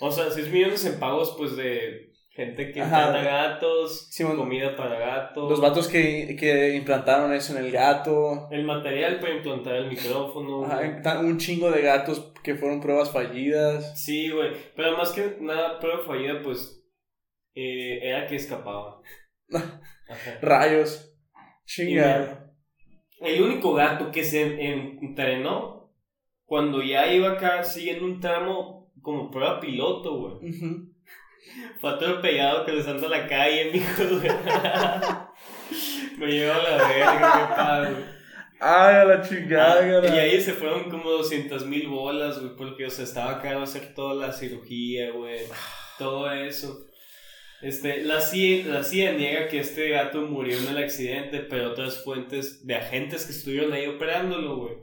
O 0.00 0.10
sea, 0.12 0.30
6 0.30 0.48
millones 0.52 0.84
en 0.84 1.00
pagos, 1.00 1.34
pues, 1.38 1.56
de 1.56 2.07
gente 2.44 2.70
que 2.72 2.80
Ajá. 2.80 3.10
trata 3.12 3.22
gatos, 3.24 4.06
Sí, 4.10 4.22
bueno, 4.22 4.38
comida 4.38 4.76
para 4.76 4.96
gatos, 4.98 5.50
Los 5.50 5.60
vatos 5.60 5.88
que, 5.88 6.36
que 6.38 6.74
implantaron 6.76 7.32
eso 7.32 7.56
en 7.58 7.64
el 7.64 7.72
gato. 7.72 8.48
el 8.52 8.64
material 8.64 9.18
para 9.18 9.34
implantar 9.34 9.74
el 9.74 9.88
micrófono. 9.88 10.64
Ajá, 10.64 11.18
un 11.18 11.36
chingo 11.38 11.70
de 11.70 11.82
gatos 11.82 12.32
que 12.44 12.54
fueron 12.54 12.80
pruebas 12.80 13.10
fallidas. 13.12 14.00
Sí, 14.00 14.30
güey. 14.30 14.52
Pero 14.76 14.96
más 14.96 15.10
que 15.12 15.36
nada, 15.40 15.78
prueba 15.80 16.04
fallida, 16.06 16.40
pues, 16.42 16.80
eh, 17.54 17.98
era 18.02 18.26
que 18.28 18.36
escapaba. 18.36 19.00
Rayos. 20.40 21.04
Y 21.66 21.66
Chinga. 21.66 21.90
mira, 22.18 22.52
El 23.20 23.42
único 23.42 23.74
gato 23.74 24.10
que 24.10 24.22
se 24.24 24.42
en- 24.42 24.98
entrenó 25.02 25.92
cuando 26.44 26.82
ya 26.82 27.12
iba 27.12 27.32
acá 27.32 27.62
siguiendo 27.64 28.04
un 28.04 28.20
tramo 28.20 28.92
como 29.02 29.30
prueba 29.30 29.60
piloto, 29.60 30.18
güey. 30.18 30.50
Ujú. 30.50 30.87
Fue 31.80 31.90
atropellado 31.90 32.64
cruzando 32.64 33.08
la 33.08 33.26
calle, 33.26 33.72
mijo. 33.72 34.02
Me 36.18 36.26
lleva 36.26 36.56
a 36.56 36.62
la 36.62 36.88
verga, 36.88 37.32
qué 37.32 37.54
padre. 37.54 38.18
Ay, 38.60 38.96
a 38.96 39.04
la 39.04 39.22
chingada. 39.22 40.02
Ah, 40.02 40.16
y 40.16 40.18
ahí 40.18 40.40
se 40.40 40.52
fueron 40.52 40.90
como 40.90 41.10
200 41.10 41.64
mil 41.66 41.86
bolas, 41.88 42.40
güey, 42.40 42.56
porque, 42.56 42.86
o 42.86 42.90
sea, 42.90 43.04
estaba 43.04 43.40
caro 43.40 43.62
hacer 43.62 43.94
toda 43.94 44.14
la 44.14 44.32
cirugía, 44.32 45.12
güey, 45.12 45.42
todo 45.96 46.30
eso. 46.32 46.84
Este, 47.60 48.02
la 48.02 48.20
CIA, 48.20 48.66
la 48.66 48.84
CIA 48.84 49.12
niega 49.12 49.48
que 49.48 49.60
este 49.60 49.90
gato 49.90 50.22
murió 50.22 50.58
en 50.58 50.68
el 50.68 50.78
accidente, 50.78 51.40
pero 51.40 51.70
otras 51.70 52.02
fuentes 52.02 52.66
de 52.66 52.76
agentes 52.76 53.26
que 53.26 53.32
estuvieron 53.32 53.72
ahí 53.72 53.86
operándolo, 53.86 54.56
güey, 54.56 54.76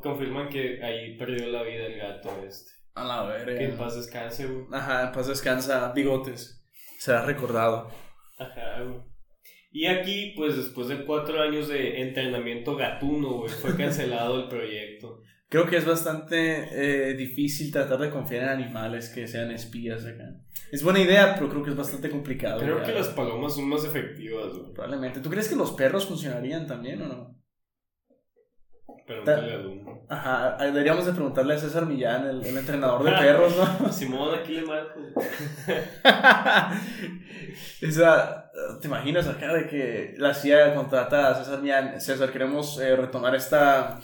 confirman 0.00 0.48
que 0.48 0.82
ahí 0.82 1.16
perdió 1.16 1.48
la 1.48 1.62
vida 1.62 1.86
el 1.86 1.98
gato 1.98 2.30
este. 2.46 2.70
A 2.94 3.04
la 3.04 3.22
verga. 3.24 3.58
Que 3.58 3.64
en 3.64 3.76
paz 3.76 3.96
descanse, 3.96 4.46
güey. 4.46 4.66
Ajá, 4.72 5.08
en 5.08 5.12
paz 5.12 5.28
descansa. 5.28 5.92
Bigotes. 5.92 6.62
Será 6.98 7.24
recordado. 7.24 7.88
Ajá, 8.38 8.82
güey. 8.82 9.00
Y 9.72 9.86
aquí, 9.86 10.34
pues 10.36 10.56
después 10.56 10.88
de 10.88 11.04
cuatro 11.04 11.40
años 11.40 11.68
de 11.68 12.02
entrenamiento 12.02 12.76
gatuno, 12.76 13.38
güey, 13.38 13.50
fue 13.50 13.74
cancelado 13.76 14.42
el 14.42 14.48
proyecto. 14.48 15.22
Creo 15.48 15.66
que 15.66 15.76
es 15.76 15.86
bastante 15.86 17.10
eh, 17.10 17.14
difícil 17.14 17.70
tratar 17.70 17.98
de 17.98 18.10
confiar 18.10 18.44
en 18.44 18.48
animales 18.48 19.10
que 19.10 19.26
sean 19.26 19.50
espías 19.50 20.04
acá. 20.06 20.24
Es 20.70 20.82
buena 20.82 21.00
idea, 21.00 21.34
pero 21.34 21.50
creo 21.50 21.62
que 21.62 21.70
es 21.70 21.76
bastante 21.76 22.08
complicado. 22.08 22.60
Creo 22.60 22.78
ya. 22.78 22.84
que 22.84 22.92
las 22.92 23.08
palomas 23.08 23.54
son 23.54 23.68
más 23.68 23.84
efectivas, 23.84 24.54
güey. 24.56 24.72
Probablemente. 24.72 25.20
¿Tú 25.20 25.28
crees 25.28 25.48
que 25.48 25.56
los 25.56 25.72
perros 25.72 26.06
funcionarían 26.06 26.66
también 26.66 27.02
o 27.02 27.06
no? 27.06 27.41
Pregúntale 29.06 29.52
a 29.54 29.58
Dumbo. 29.58 30.06
Ajá, 30.08 30.56
deberíamos 30.60 31.06
de 31.06 31.12
preguntarle 31.12 31.54
a 31.54 31.58
César 31.58 31.86
Millán, 31.86 32.26
el, 32.26 32.44
el 32.44 32.56
entrenador 32.56 33.02
de 33.02 33.12
perros, 33.12 33.54
¿no? 33.56 33.92
Simón, 33.92 34.34
aquí 34.38 34.54
le 34.54 34.62
marco. 34.66 35.00
Esa, 37.80 38.50
¿te 38.80 38.86
imaginas 38.88 39.26
acá 39.26 39.52
de 39.54 39.66
que 39.66 40.14
la 40.18 40.34
CIA 40.34 40.74
contrata 40.74 41.30
a 41.30 41.34
César 41.42 41.60
Millán? 41.62 42.00
César, 42.00 42.30
queremos 42.30 42.78
eh, 42.80 42.94
retomar 42.96 43.34
esta 43.34 43.98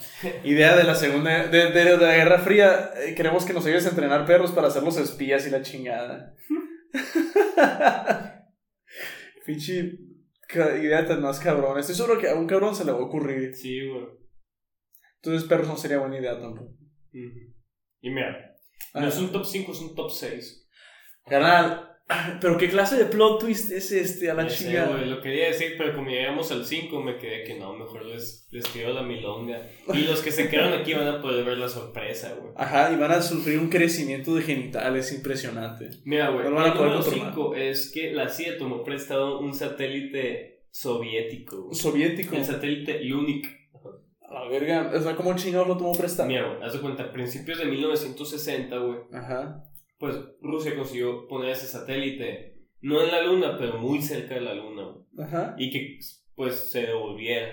idea 0.45 0.77
de 0.77 0.85
la 0.85 0.95
segunda, 0.95 1.47
de, 1.47 1.71
de- 1.71 1.97
de 1.97 1.97
la 1.97 2.15
Guerra 2.17 2.39
Fría. 2.39 2.91
Eh, 2.97 3.15
queremos 3.15 3.45
que 3.45 3.53
nos 3.53 3.65
ayudes 3.67 3.87
a 3.87 3.91
entrenar 3.91 4.27
perros 4.27 4.51
para 4.53 4.69
hacerlos 4.69 4.97
espías 4.97 5.47
y 5.47 5.51
la 5.51 5.63
chingada. 5.63 6.35
Fichi, 9.45 9.99
ca- 10.49 10.77
idea 10.77 11.07
tan 11.07 11.23
más 11.23 11.39
cabrón. 11.41 11.79
Estoy 11.79 11.95
seguro 11.95 12.19
que 12.19 12.29
a 12.29 12.35
un 12.35 12.47
cabrón 12.47 12.75
se 12.75 12.85
le 12.85 12.93
va 12.93 12.99
a 12.99 13.03
ocurrir. 13.03 13.55
Sí, 13.55 13.87
güey. 13.89 14.19
Entonces 15.23 15.49
perros 15.49 15.69
no 15.69 15.77
sería 15.77 15.99
buena 15.99 16.19
idea 16.19 16.39
tampoco. 16.39 16.73
Y 18.01 18.11
mira, 18.11 18.55
no 18.95 19.01
Ah. 19.01 19.09
es 19.09 19.19
un 19.19 19.33
top 19.33 19.45
5, 19.45 19.73
es 19.73 19.81
un 19.81 19.95
top 19.95 20.11
6. 20.11 20.69
Carnal, 21.27 21.85
pero 22.41 22.57
qué 22.57 22.69
clase 22.71 22.97
de 22.97 23.05
plot 23.05 23.41
twist 23.41 23.71
es 23.73 23.93
este 23.93 24.31
a 24.31 24.35
la 24.35 24.47
chingada. 24.47 24.97
lo 24.99 25.21
quería 25.21 25.49
decir, 25.49 25.75
pero 25.77 25.95
como 25.95 26.09
llegamos 26.09 26.51
al 26.53 26.65
5 26.65 27.03
me 27.03 27.19
quedé 27.19 27.45
que 27.45 27.59
no, 27.59 27.75
mejor 27.77 28.07
les, 28.07 28.47
les 28.51 28.65
la 28.77 29.03
milonga. 29.03 29.69
Y 29.93 29.99
los 30.05 30.23
que 30.23 30.31
se 30.33 30.49
quedaron 30.49 30.73
aquí 30.81 30.95
van 30.95 31.09
a 31.09 31.21
poder 31.21 31.45
ver 31.45 31.59
la 31.59 31.69
sorpresa, 31.69 32.35
güey. 32.35 32.53
Ajá, 32.57 32.93
y 32.93 32.97
van 32.97 33.11
a 33.13 33.21
sufrir 33.21 33.59
un 33.59 33.69
crecimiento 33.69 34.35
de 34.35 34.43
genitales 34.43 35.13
impresionante. 35.13 35.91
Mira, 36.05 36.31
güey, 36.31 36.49
No 36.49 36.65
el 36.65 36.73
número 36.73 37.01
controlar. 37.03 37.33
5 37.35 37.55
es 37.57 37.91
que 37.93 38.13
la 38.13 38.29
CIA 38.29 38.57
tomó 38.57 38.85
prestado 38.85 39.41
un 39.41 39.53
satélite 39.55 40.63
soviético, 40.71 41.65
güey. 41.65 41.75
Soviético. 41.75 42.37
El 42.37 42.45
satélite 42.45 43.01
Lunik. 43.05 43.58
A 44.29 44.35
la 44.35 44.49
verga, 44.49 44.93
o 44.95 45.01
sea, 45.01 45.17
¿cómo 45.17 45.35
chingados 45.37 45.69
lo 45.69 45.77
tomó 45.77 45.93
prestado? 45.93 46.29
Mira, 46.29 46.59
haz 46.63 46.75
de 46.75 46.81
cuenta, 46.81 47.05
a 47.05 47.13
principios 47.13 47.59
de 47.59 47.65
1960, 47.65 48.77
güey, 48.77 48.99
Ajá. 49.13 49.65
pues 49.99 50.17
Rusia 50.43 50.77
consiguió 50.77 51.27
poner 51.27 51.51
ese 51.53 51.67
satélite, 51.67 52.59
no 52.83 53.03
en 53.03 53.11
la 53.11 53.23
luna, 53.23 53.57
pero 53.59 53.79
muy 53.79 54.03
cerca 54.03 54.35
de 54.35 54.43
la 54.43 54.55
luna, 54.55 54.83
güey. 54.85 55.27
Ajá. 55.27 55.55
y 55.59 55.71
que 55.71 55.99
pues 56.37 56.55
se 56.71 56.83
devolviera 56.87 57.49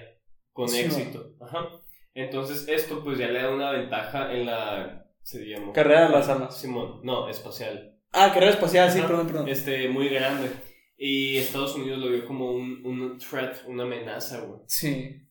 con 0.51 0.67
Sí, 0.69 0.81
éxito. 0.81 1.33
Ajá. 1.41 1.67
Entonces 2.13 2.67
esto 2.67 3.03
pues 3.03 3.17
ya 3.17 3.27
le 3.27 3.41
da 3.41 3.51
una 3.53 3.71
ventaja 3.71 4.31
en 4.33 4.45
la 4.45 5.07
se 5.23 5.43
llama 5.45 5.73
Carrera 5.73 6.07
de 6.07 6.11
las 6.13 6.29
armas. 6.29 6.55
Simón, 6.59 6.99
no, 7.03 7.27
espacial. 7.29 7.97
Ah, 8.11 8.31
carrera 8.33 8.51
espacial, 8.51 8.91
sí, 8.91 9.01
perdón, 9.01 9.27
perdón. 9.27 9.47
Este 9.49 9.89
muy 9.89 10.09
grande. 10.09 10.49
Y 10.97 11.37
Estados 11.37 11.75
Unidos 11.75 11.99
lo 11.99 12.09
vio 12.09 12.25
como 12.25 12.51
un, 12.51 12.85
un 12.85 13.17
threat, 13.17 13.57
una 13.67 13.83
amenaza, 13.83 14.41
güey. 14.41 14.61
Sí. 14.67 15.21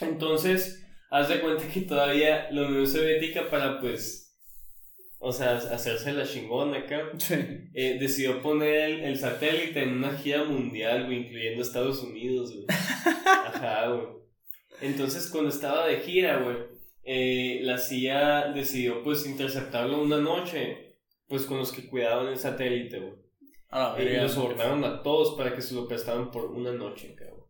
Entonces, 0.00 0.85
haz 1.16 1.28
de 1.28 1.40
cuenta 1.40 1.66
que 1.68 1.80
todavía 1.82 2.48
la 2.50 2.66
Unión 2.68 2.86
Soviética 2.86 3.48
para 3.50 3.80
pues 3.80 4.22
o 5.18 5.32
sea, 5.32 5.56
hacerse 5.56 6.12
la 6.12 6.26
chingona 6.26 6.78
acá, 6.78 7.10
Sí. 7.16 7.34
eh, 7.74 7.96
decidió 7.98 8.42
poner 8.42 8.90
el, 8.90 9.00
el 9.04 9.18
satélite 9.18 9.82
en 9.82 9.94
una 9.96 10.16
gira 10.16 10.44
mundial, 10.44 11.06
güey, 11.06 11.24
incluyendo 11.24 11.62
Estados 11.62 12.02
Unidos, 12.02 12.52
güey. 12.54 12.66
Ajá, 13.46 13.88
güey. 13.88 14.06
Entonces, 14.82 15.28
cuando 15.28 15.48
estaba 15.48 15.86
de 15.88 15.96
gira, 16.00 16.36
güey, 16.42 16.58
eh, 17.02 17.60
la 17.62 17.78
CIA 17.78 18.52
decidió, 18.54 19.02
pues, 19.02 19.26
interceptarlo 19.26 20.02
una 20.02 20.18
noche, 20.18 20.98
pues, 21.28 21.44
con 21.46 21.58
los 21.58 21.72
que 21.72 21.88
cuidaban 21.88 22.28
el 22.28 22.38
satélite, 22.38 22.98
güey. 23.00 23.14
A 23.70 23.96
la 23.98 24.02
Y 24.02 24.16
los 24.18 24.32
sobornaron 24.32 24.84
a 24.84 25.02
todos 25.02 25.34
para 25.36 25.54
que 25.54 25.62
se 25.62 25.74
lo 25.74 25.88
prestaran 25.88 26.30
por 26.30 26.50
una 26.52 26.72
noche, 26.72 27.14
cabrón. 27.16 27.45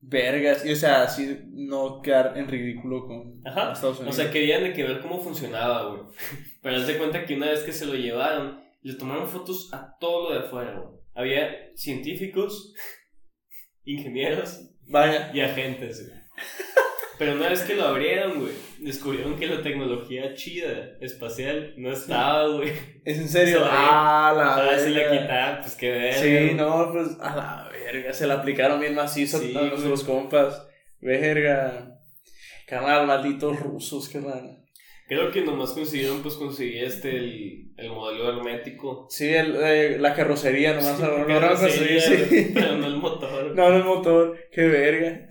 Vergas. 0.00 0.64
Y 0.64 0.72
o 0.72 0.76
sea, 0.76 1.02
así 1.02 1.40
no 1.52 2.00
quedar 2.02 2.36
en 2.36 2.48
ridículo 2.48 3.06
con 3.06 3.40
Ajá. 3.44 3.72
Estados 3.72 3.96
O 3.98 4.00
Unidos. 4.00 4.16
sea, 4.16 4.30
querían 4.30 4.62
de 4.64 4.72
que 4.72 4.84
ver 4.84 5.00
cómo 5.00 5.20
funcionaba, 5.20 5.88
güey. 5.88 6.02
Pero 6.62 6.76
haz 6.76 6.86
de 6.86 6.98
cuenta 6.98 7.24
que 7.24 7.34
una 7.36 7.50
vez 7.50 7.60
que 7.60 7.72
se 7.72 7.86
lo 7.86 7.94
llevaron, 7.94 8.60
le 8.82 8.94
tomaron 8.94 9.26
fotos 9.28 9.70
a 9.72 9.96
todo 9.98 10.28
lo 10.30 10.38
de 10.38 10.46
afuera, 10.46 10.78
güey. 10.78 10.96
Había 11.14 11.70
científicos, 11.74 12.74
ingenieros 13.84 14.60
Vaya. 14.88 15.30
y 15.34 15.40
agentes, 15.40 16.06
güey. 16.06 16.20
Pero 17.18 17.32
una 17.32 17.48
vez 17.48 17.62
que 17.62 17.74
lo 17.74 17.84
abrieron, 17.84 18.40
güey, 18.40 18.52
descubrieron 18.78 19.38
que 19.38 19.46
la 19.46 19.62
tecnología 19.62 20.34
chida, 20.34 20.98
espacial, 21.00 21.72
no 21.78 21.90
estaba, 21.90 22.46
güey. 22.48 22.70
¿Es 23.06 23.16
en 23.18 23.28
serio? 23.30 23.54
Se 23.60 23.64
la- 23.64 23.70
ah, 24.28 24.34
la 24.36 24.54
A 24.56 24.60
ver 24.62 24.80
si 24.80 24.90
la 24.90 25.60
pues 25.62 25.74
qué 25.76 25.90
ver. 25.90 26.14
Sí, 26.14 26.54
no, 26.54 26.92
pues 26.92 27.16
a 27.18 27.34
la 27.36 27.65
verga. 27.92 28.12
Se 28.12 28.26
la 28.26 28.34
aplicaron 28.34 28.80
bien 28.80 28.94
macizo 28.94 29.38
Sí, 29.38 29.54
a 29.56 29.62
los, 29.62 30.04
compas. 30.04 30.66
Verga. 31.00 31.98
Carnal, 32.66 33.06
malditos 33.06 33.58
rusos, 33.60 34.08
carnal. 34.08 34.62
Creo 35.08 35.30
que 35.30 35.42
nomás 35.42 35.70
consiguieron, 35.70 36.20
pues 36.22 36.34
conseguir 36.34 36.82
este, 36.82 37.10
el, 37.16 37.72
el 37.76 37.90
modelo 37.90 38.28
hermético. 38.28 39.06
Sí, 39.08 39.28
el, 39.32 39.54
eh, 39.56 39.98
la 40.00 40.14
carrocería 40.14 40.74
nomás 40.74 40.96
Sí, 40.96 41.02
lo 41.02 41.12
que 41.12 41.18
lograron 41.32 41.54
no 41.54 41.60
conseguir, 41.60 42.00
sí. 42.00 42.50
Pero 42.52 42.76
no 42.76 42.86
el 42.86 42.96
motor. 42.96 43.44
No, 43.54 43.70
no 43.70 43.76
el 43.76 43.84
motor. 43.84 44.36
Qué 44.50 44.62
verga. 44.66 45.28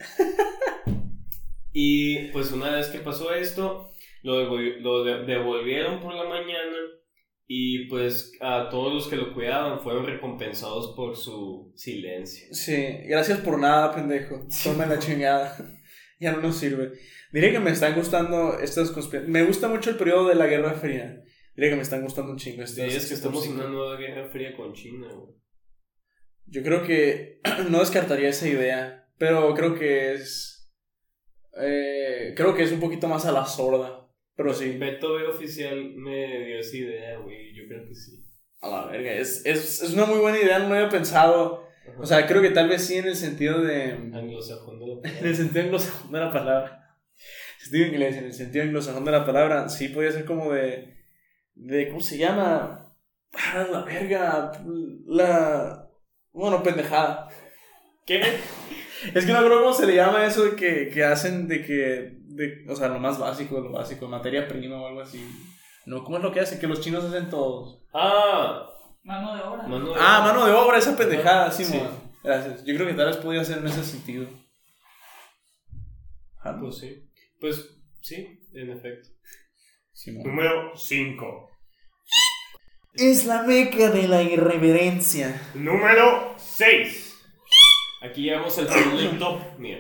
Y 1.74 2.28
pues 2.30 2.52
una 2.52 2.74
vez 2.76 2.88
que 2.88 3.00
pasó 3.00 3.34
esto, 3.34 3.92
lo, 4.24 4.42
devol- 4.42 4.78
lo 4.80 5.04
de- 5.04 5.26
devolvieron 5.26 6.00
por 6.00 6.14
la 6.14 6.24
mañana 6.24 6.78
y 7.48 7.88
pues 7.90 8.32
a 8.42 8.70
todos 8.70 8.94
los 8.94 9.08
que 9.08 9.16
lo 9.18 9.34
cuidaban 9.34 9.80
fueron 9.82 10.06
recompensados 10.06 10.96
por 10.96 11.16
su 11.16 11.72
silencio. 11.76 12.48
Sí, 12.52 12.76
gracias 13.08 13.40
por 13.40 13.60
nada, 13.60 13.94
pendejo. 13.94 14.48
Tome 14.64 14.86
la 14.88 14.98
chingada. 15.00 15.56
ya 16.20 16.32
no 16.32 16.42
nos 16.42 16.58
sirve. 16.58 16.94
Diré 17.32 17.52
que 17.52 17.60
me 17.60 17.72
están 17.72 17.96
gustando 17.96 18.58
estas 18.60 18.92
conspiraciones. 18.92 19.30
Me 19.30 19.44
gusta 19.46 19.68
mucho 19.68 19.90
el 19.90 19.98
periodo 19.98 20.28
de 20.30 20.36
la 20.36 20.48
Guerra 20.48 20.74
Fría. 20.74 21.22
Diré 21.56 21.70
que 21.70 21.76
me 21.76 21.82
están 21.84 22.02
gustando 22.02 22.32
un 22.32 22.38
chingo 22.38 22.66
Sí, 22.66 22.82
estas. 22.82 23.04
es 23.04 23.08
que 23.10 23.14
estamos 23.14 23.46
en 23.46 23.54
una 23.54 23.68
nueva 23.68 23.98
guerra 23.98 24.28
fría 24.30 24.56
con 24.58 24.74
China, 24.74 25.08
güey. 25.14 25.36
Yo 26.48 26.64
creo 26.64 26.84
que 26.84 27.40
no 27.70 27.80
descartaría 27.80 28.30
esa 28.30 28.48
idea, 28.48 29.08
pero 29.18 29.54
creo 29.54 29.76
que 29.76 30.14
es. 30.14 30.72
eh, 31.62 32.34
creo 32.36 32.56
que 32.56 32.64
es 32.64 32.72
un 32.72 32.80
poquito 32.80 33.08
más 33.08 33.26
a 33.26 33.32
la 33.32 33.46
sorda. 33.46 34.05
Pero 34.36 34.54
sí, 34.54 34.78
Beto 34.78 35.14
B 35.16 35.28
oficial 35.28 35.94
me 35.96 36.46
dio 36.46 36.60
esa 36.60 36.76
idea, 36.78 37.18
güey. 37.20 37.54
Yo 37.56 37.64
creo 37.68 37.88
que 37.88 37.96
sí. 37.96 38.24
a 38.62 38.70
la 38.70 38.86
verga. 38.88 39.14
Es, 39.14 39.46
es, 39.46 39.82
es 39.82 39.94
una 39.94 40.06
muy 40.06 40.20
buena 40.20 40.40
idea, 40.40 40.60
no 40.60 40.70
lo 40.70 40.76
había 40.76 40.90
pensado. 40.90 41.68
Ajá. 41.88 42.02
O 42.02 42.06
sea, 42.06 42.28
creo 42.28 42.42
que 42.42 42.50
tal 42.50 42.68
vez 42.68 42.86
sí 42.86 42.96
en 42.98 43.06
el 43.06 43.16
sentido 43.16 43.62
de. 43.62 43.92
Anglosajón 43.92 44.80
de 44.80 44.88
la 44.88 44.94
En 44.96 45.02
palabra. 45.02 45.30
el 45.30 45.36
sentido 45.36 45.64
anglosajón 45.66 46.12
de 46.12 46.20
la 46.20 46.34
palabra. 46.34 46.98
Sentido 47.60 47.88
inglés, 47.88 48.16
en 48.18 48.26
el 48.26 48.34
sentido 48.34 48.64
anglosajón 48.64 49.06
de 49.06 49.12
la 49.12 49.26
palabra, 49.26 49.70
sí 49.70 49.88
podía 49.90 50.12
ser 50.12 50.26
como 50.26 50.52
de. 50.52 50.98
de 51.56 51.88
¿Cómo 51.90 52.02
se 52.02 52.18
llama? 52.18 52.94
Ah, 53.34 53.68
la 53.72 53.82
verga. 53.84 54.52
La. 55.08 55.90
Bueno, 56.34 56.62
pendejada. 56.62 57.30
¿Qué? 58.06 58.22
Es 59.14 59.26
que 59.26 59.32
no 59.34 59.40
creo 59.46 59.60
cómo 59.60 59.74
se 59.74 59.86
le 59.88 59.96
llama 59.96 60.26
eso 60.26 60.44
de 60.44 60.56
que, 60.56 60.90
que 60.90 61.04
hacen 61.04 61.48
de 61.48 61.64
que. 61.66 62.18
De, 62.28 62.66
o 62.70 62.76
sea, 62.76 62.88
lo 62.90 63.00
más 63.00 63.18
básico, 63.20 63.60
lo 63.62 63.72
básico, 63.72 64.08
materia 64.08 64.48
prima 64.48 64.82
o 64.82 64.88
algo 64.88 65.02
así. 65.02 65.26
No, 65.86 66.04
¿cómo 66.04 66.18
es 66.18 66.24
lo 66.24 66.32
que 66.32 66.40
hacen? 66.42 66.60
Que 66.60 66.68
los 66.68 66.82
chinos 66.82 67.04
hacen 67.06 67.30
todos. 67.30 67.84
Ah, 67.94 68.68
Mano 69.04 69.36
de 69.36 69.42
obra. 69.44 69.64
mano 69.68 69.94
de 69.94 70.00
Ah, 70.00 70.22
mano 70.26 70.46
de 70.46 70.52
obra, 70.52 70.78
esa 70.80 70.98
pendejada, 70.98 71.52
sí, 71.52 71.64
Sí. 71.64 71.80
Gracias. 72.24 72.66
Yo 72.66 72.74
creo 72.76 72.88
que 72.88 72.94
tal 72.96 73.06
vez 73.06 73.18
podía 73.18 73.44
ser 73.46 73.60
en 73.60 73.68
ese 73.68 73.84
sentido. 73.84 74.28
Ah, 76.44 76.58
Pues 76.60 76.78
sí. 76.80 77.08
Pues 77.40 77.70
sí, 78.02 78.40
en 78.54 78.72
efecto. 78.72 79.10
sí. 79.94 80.12
Número 80.24 80.72
5. 80.76 81.50
Es 82.94 83.26
la 83.26 83.44
meca 83.44 83.90
de 83.92 84.08
la 84.08 84.24
irreverencia. 84.24 85.40
Número 85.54 86.34
6. 86.38 87.05
Aquí 88.06 88.24
llegamos 88.24 88.58
al 88.58 88.68
top. 89.20 89.40
Mira, 89.58 89.80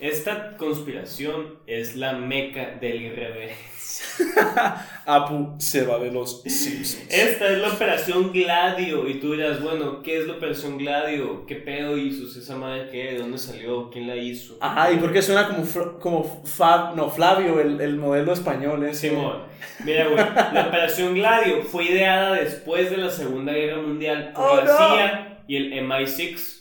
esta 0.00 0.56
conspiración 0.56 1.54
es 1.66 1.96
la 1.96 2.12
meca 2.14 2.76
del 2.80 3.02
irreverencia. 3.02 3.76
Apu 5.06 5.54
se 5.58 5.84
va 5.84 5.98
de 5.98 6.10
los 6.12 6.42
Simpsons. 6.42 7.06
Esta 7.10 7.50
es 7.50 7.58
la 7.58 7.68
Operación 7.68 8.32
Gladio. 8.32 9.08
Y 9.08 9.14
tú 9.14 9.32
dirás, 9.32 9.60
bueno, 9.62 10.02
¿qué 10.02 10.18
es 10.18 10.26
la 10.26 10.34
Operación 10.34 10.78
Gladio? 10.78 11.44
¿Qué 11.46 11.56
pedo 11.56 11.96
hizo? 11.96 12.26
¿Esa 12.38 12.56
madre 12.56 12.88
qué? 12.90 13.12
¿De 13.12 13.18
dónde 13.18 13.38
salió? 13.38 13.90
¿Quién 13.90 14.06
la 14.06 14.16
hizo? 14.16 14.56
Ajá, 14.60 14.92
¿y 14.92 14.96
por 14.98 15.12
qué 15.12 15.20
suena 15.22 15.48
como, 15.48 15.64
como 15.98 16.42
Fab, 16.44 16.94
no, 16.96 17.10
Flavio, 17.10 17.60
el, 17.60 17.80
el 17.80 17.96
modelo 17.96 18.32
español 18.32 18.84
ese? 18.84 19.10
Simón, 19.10 19.42
mira, 19.84 20.04
güey, 20.06 20.16
la 20.52 20.66
Operación 20.68 21.14
Gladio 21.14 21.62
fue 21.62 21.84
ideada 21.86 22.34
después 22.34 22.90
de 22.90 22.98
la 22.98 23.10
Segunda 23.10 23.52
Guerra 23.52 23.82
Mundial 23.82 24.32
por 24.34 24.44
Oh, 24.44 24.56
la 24.56 24.64
no. 24.64 24.78
CIA 24.78 25.38
y 25.48 25.56
el 25.56 25.72
MI6. 25.86 26.57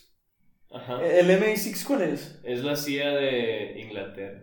Ajá. 0.71 1.01
¿El 1.05 1.29
MI6 1.29 1.85
cuál 1.85 2.01
es? 2.03 2.39
Es 2.43 2.63
la 2.63 2.75
CIA 2.75 3.09
de 3.11 3.79
Inglaterra. 3.79 4.41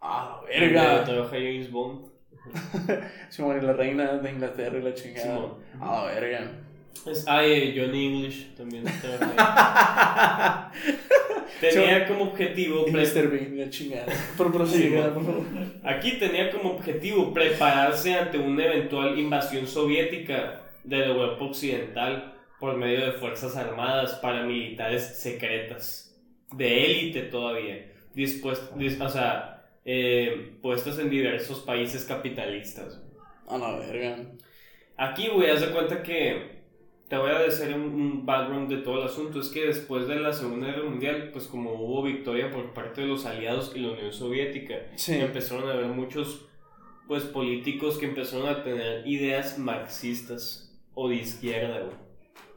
Ah, 0.00 0.40
Donde 0.42 0.58
verga. 0.60 1.04
trabaja 1.04 1.36
James 1.36 1.70
Bond. 1.70 2.08
Simón, 3.30 3.58
y 3.62 3.64
la 3.64 3.72
reina 3.72 4.12
de 4.14 4.30
Inglaterra 4.30 4.78
y 4.78 4.82
la 4.82 4.94
chingada. 4.94 5.24
Simón. 5.36 5.54
Ah, 5.80 6.04
verga. 6.14 6.50
Es, 7.06 7.24
ah, 7.28 7.46
y 7.46 7.78
Johnny 7.78 8.06
English 8.06 8.54
también 8.54 8.84
trabaja 9.02 10.70
ahí. 10.72 10.94
Tenía 11.60 12.06
como 12.06 12.24
objetivo. 12.24 12.86
Mr. 12.88 13.28
Bean, 13.30 13.58
la 13.58 13.70
chingada. 13.70 14.06
Por 14.36 14.52
favor. 14.52 15.42
Aquí 15.84 16.18
tenía 16.18 16.50
como 16.50 16.72
objetivo 16.72 17.32
prepararse 17.32 18.14
ante 18.14 18.38
una 18.38 18.64
eventual 18.66 19.18
invasión 19.18 19.66
soviética 19.66 20.62
de 20.82 20.98
la 20.98 21.06
Europa 21.06 21.44
Occidental 21.44 22.33
por 22.64 22.78
medio 22.78 23.04
de 23.04 23.12
fuerzas 23.12 23.56
armadas 23.58 24.14
paramilitares 24.22 25.20
secretas, 25.20 26.18
de 26.50 26.84
élite 26.86 27.20
todavía, 27.24 27.92
dispuestas, 28.14 28.70
o 29.00 29.08
sea, 29.10 29.66
eh, 29.84 30.54
puestas 30.62 30.98
en 30.98 31.10
diversos 31.10 31.60
países 31.60 32.06
capitalistas. 32.06 33.02
A 33.46 33.58
la 33.58 33.76
verga. 33.78 34.16
Aquí, 34.96 35.28
güey, 35.28 35.50
haz 35.50 35.60
de 35.60 35.72
cuenta 35.72 36.02
que 36.02 36.62
te 37.06 37.18
voy 37.18 37.32
a 37.32 37.40
decir 37.40 37.74
un, 37.74 37.82
un 37.82 38.24
background 38.24 38.70
de 38.70 38.78
todo 38.78 39.02
el 39.02 39.08
asunto. 39.08 39.40
Es 39.40 39.48
que 39.50 39.66
después 39.66 40.08
de 40.08 40.16
la 40.16 40.32
Segunda 40.32 40.68
Guerra 40.68 40.88
Mundial, 40.88 41.28
pues 41.34 41.46
como 41.46 41.74
hubo 41.74 42.02
victoria 42.02 42.50
por 42.50 42.72
parte 42.72 43.02
de 43.02 43.08
los 43.08 43.26
aliados 43.26 43.72
y 43.76 43.80
la 43.80 43.90
Unión 43.92 44.10
Soviética, 44.10 44.76
Sí. 44.94 45.16
empezaron 45.16 45.68
a 45.68 45.74
haber 45.74 45.88
muchos 45.88 46.46
pues 47.06 47.24
políticos 47.24 47.98
que 47.98 48.06
empezaron 48.06 48.48
a 48.48 48.62
tener 48.64 49.06
ideas 49.06 49.58
marxistas. 49.58 50.62
o 50.94 51.10
de 51.10 51.16
izquierda, 51.16 51.80
güey. 51.80 51.96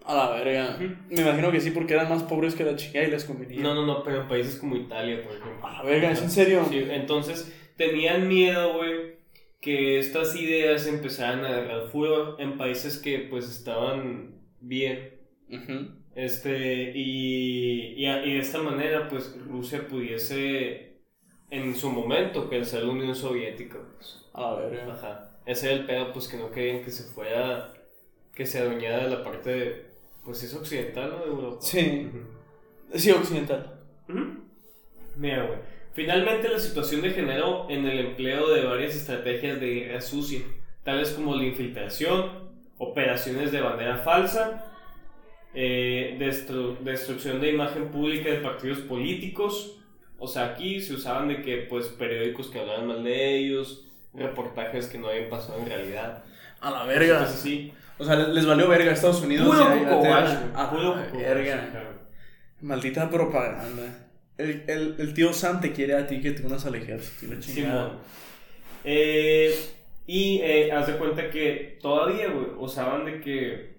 A 0.08 0.16
la 0.16 0.30
verga. 0.32 0.78
Me 1.10 1.22
imagino 1.22 1.52
que 1.52 1.60
sí, 1.60 1.72
porque 1.72 1.94
eran 1.94 2.08
más 2.10 2.24
pobres 2.24 2.56
que 2.56 2.64
la 2.64 2.76
chica 2.76 3.04
y 3.04 3.12
les 3.12 3.26
convenía. 3.26 3.60
No, 3.62 3.76
no, 3.76 3.86
no, 3.86 4.04
pero 4.04 4.22
en 4.22 4.28
países 4.28 4.56
como 4.56 4.76
Italia, 4.78 5.22
por 5.22 5.34
ejemplo. 5.36 5.68
A 5.68 5.74
la 5.74 5.84
verga, 5.84 6.12
¿es 6.12 6.22
en 6.22 6.32
serio? 6.32 6.66
Sí, 6.70 6.82
entonces 6.90 7.54
tenían 7.76 8.28
miedo, 8.28 8.78
güey, 8.78 9.18
que 9.60 10.00
estas 10.00 10.36
ideas 10.36 10.88
empezaran 10.88 11.44
a 11.44 11.50
agarrar 11.50 11.90
furor 11.90 12.38
en 12.40 12.58
países 12.58 12.98
que 13.00 13.20
pues 13.30 13.50
estaban 13.50 14.36
bien. 14.62 15.16
Ujú. 15.50 15.90
Este, 16.16 16.92
y, 16.96 17.94
y, 17.98 18.06
a- 18.08 18.26
y 18.26 18.34
de 18.34 18.40
esta 18.40 18.60
manera, 18.60 19.08
pues 19.10 19.36
Rusia 19.48 19.88
pudiese 19.88 21.02
en 21.52 21.76
su 21.76 21.90
momento 21.92 22.50
pensar 22.50 22.84
la 22.84 22.92
Unión 22.92 23.14
Soviética. 23.16 23.78
Pues. 23.96 24.26
A 24.34 24.42
la 24.42 24.56
verga. 24.56 24.94
Ajá. 24.94 25.40
Ese 25.46 25.68
era 25.72 25.76
el 25.82 25.86
pedo, 25.86 26.12
pues 26.14 26.28
que 26.28 26.38
no 26.38 26.50
querían 26.50 26.82
que 26.84 26.92
se 26.92 27.04
fuera, 27.04 27.74
que 28.34 28.46
se 28.46 28.60
adueñara 28.60 29.04
de 29.04 29.10
la 29.10 29.24
parte, 29.24 29.50
de, 29.50 29.87
pues 30.28 30.44
es 30.44 30.54
occidental, 30.54 31.10
¿no? 31.10 31.20
De 31.26 31.32
Europa. 31.32 31.58
Sí. 31.62 32.10
Sí, 32.94 33.12
occidental. 33.12 33.80
Mira, 35.16 35.44
güey. 35.46 35.60
Finalmente 35.94 36.50
la 36.50 36.60
situación 36.60 37.02
degeneró 37.02 37.68
en 37.70 37.86
el 37.88 38.00
empleo 38.00 38.50
de 38.50 38.66
varias 38.66 38.94
estrategias 38.96 39.60
de 39.62 39.74
guerra 39.76 40.02
sucia, 40.02 40.42
tales 40.84 41.12
como 41.12 41.34
la 41.36 41.46
infiltración, 41.46 42.50
operaciones 42.78 43.52
de 43.54 43.62
bandera 43.62 43.98
falsa, 44.00 44.66
eh, 45.56 46.18
destru- 46.20 46.78
destrucción 46.80 47.40
de 47.42 47.52
imagen 47.52 47.88
pública 47.90 48.30
de 48.30 48.38
partidos 48.42 48.80
políticos. 48.80 49.80
O 50.20 50.28
sea, 50.28 50.48
aquí 50.52 50.82
se 50.82 50.94
usaban 50.94 51.30
de 51.30 51.42
que, 51.42 51.58
pues, 51.70 51.88
periódicos 51.88 52.48
que 52.48 52.60
hablaban 52.60 52.88
mal 52.88 53.04
de 53.04 53.38
ellos, 53.38 53.86
reportajes 54.14 54.88
que 54.88 54.98
no 54.98 55.08
habían 55.08 55.30
pasado 55.30 55.60
en 55.60 55.68
realidad. 55.68 56.24
A 56.60 56.70
la 56.72 56.84
verga. 56.86 57.24
Así. 57.24 57.72
O 58.00 58.06
sea, 58.06 58.16
les, 58.16 58.28
les 58.30 58.46
valió 58.46 58.68
verga 58.68 58.92
a 58.92 58.94
Estados 58.94 59.22
Unidos. 59.22 59.48
Coco 59.48 59.70
la 59.70 59.80
coco 59.90 60.02
verga. 61.18 61.74
Maldita 62.62 63.10
propaganda. 63.10 64.08
El, 64.38 64.64
el, 64.68 64.96
el 65.00 65.14
tío 65.14 65.34
Sam 65.34 65.62
te 65.62 65.72
quiere 65.72 65.96
a 65.96 66.06
ti 66.06 66.22
que 66.22 66.32
te 66.32 66.46
unas 66.46 66.66
al 66.66 66.76
ejército 66.76 67.26
y 67.26 67.36
la 67.36 67.40
chingada. 67.40 67.88
Simón. 67.90 68.00
Eh, 68.84 69.56
y 70.06 70.40
eh, 70.44 70.72
haz 70.72 70.88
de 70.88 70.94
cuenta 70.98 71.30
que 71.30 71.80
todavía, 71.82 72.30
güey, 72.30 72.48
usaban 72.58 73.06
de 73.06 73.20
que 73.20 73.78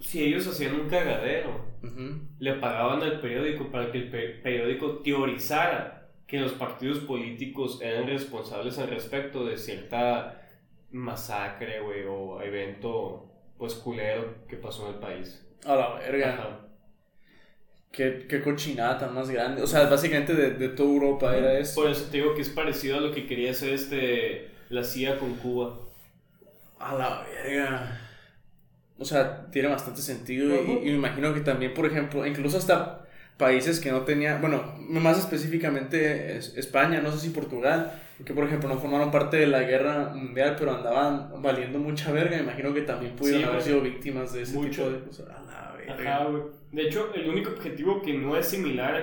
si 0.00 0.22
ellos 0.24 0.46
hacían 0.46 0.74
un 0.74 0.88
cagadero, 0.88 1.64
le 2.38 2.54
pagaban 2.54 3.02
al 3.02 3.20
periódico 3.20 3.70
para 3.70 3.92
que 3.92 3.98
el 3.98 4.08
pe- 4.10 4.40
periódico 4.42 5.00
teorizara 5.04 6.08
que 6.26 6.40
los 6.40 6.52
partidos 6.52 6.98
políticos 7.00 7.78
eran 7.82 8.06
responsables 8.06 8.78
al 8.78 8.88
respecto 8.88 9.44
de 9.44 9.58
cierta 9.58 10.43
masacre, 10.94 11.80
güey, 11.80 12.04
o 12.08 12.40
evento, 12.42 13.30
pues, 13.58 13.74
culero 13.74 14.46
que 14.48 14.56
pasó 14.56 14.88
en 14.88 14.94
el 14.94 15.00
país. 15.00 15.44
A 15.64 15.74
la 15.76 15.94
verga. 15.94 16.34
Ajá. 16.34 16.60
Qué, 17.90 18.26
qué 18.28 18.42
cochinada 18.42 18.98
tan 18.98 19.14
más 19.14 19.30
grande. 19.30 19.62
O 19.62 19.66
sea, 19.66 19.84
básicamente 19.88 20.34
de, 20.34 20.50
de 20.52 20.68
toda 20.70 20.88
Europa 20.90 21.36
era 21.36 21.58
eso. 21.58 21.80
Por 21.80 21.90
eso 21.90 22.06
te 22.10 22.16
digo 22.18 22.34
que 22.34 22.42
es 22.42 22.48
parecido 22.48 22.98
a 22.98 23.00
lo 23.00 23.12
que 23.12 23.26
quería 23.26 23.52
hacer 23.52 23.72
este, 23.72 24.50
la 24.68 24.82
CIA 24.82 25.18
con 25.18 25.34
Cuba. 25.36 25.78
A 26.80 26.94
la 26.96 27.22
verga. 27.22 28.00
O 28.98 29.04
sea, 29.04 29.46
tiene 29.50 29.68
bastante 29.68 30.02
sentido. 30.02 30.54
y- 30.56 30.70
y, 30.72 30.90
me 30.90 30.96
imagino 30.96 31.32
que 31.34 31.40
también, 31.40 31.72
por 31.72 31.86
ejemplo, 31.86 32.26
incluso 32.26 32.58
hasta 32.58 33.06
países 33.38 33.78
que 33.80 33.90
no 33.92 34.02
tenían, 34.02 34.40
bueno, 34.40 34.74
más 34.78 35.18
específicamente 35.18 36.36
es- 36.36 36.56
España, 36.56 37.00
no 37.00 37.12
sé 37.12 37.18
si 37.20 37.30
Portugal, 37.30 37.92
que 38.24 38.32
por 38.34 38.44
ejemplo 38.44 38.68
no 38.68 38.78
formaron 38.78 39.10
parte 39.10 39.36
de 39.38 39.46
la 39.46 39.62
guerra 39.62 40.12
mundial, 40.14 40.56
pero 40.58 40.72
andaban 40.76 41.42
valiendo 41.42 41.78
mucha 41.78 42.12
verga. 42.12 42.36
Me 42.36 42.42
imagino 42.42 42.72
que 42.74 42.82
también 42.82 43.16
pudieron 43.16 43.42
Sí, 43.42 43.48
haber 43.48 43.62
sido 43.62 43.80
víctimas 43.80 44.32
de 44.32 44.42
ese 44.42 44.54
Mucho. 44.56 44.84
tipo 44.84 44.90
de 44.90 45.04
cosas. 45.06 45.28
A 45.30 45.42
la. 45.42 45.94
Ajá, 45.94 46.24
güey. 46.26 46.42
De 46.72 46.82
hecho, 46.82 47.12
el 47.14 47.28
único 47.28 47.50
objetivo 47.50 48.00
que 48.02 48.14
no 48.14 48.36
es 48.36 48.46
similar 48.46 48.94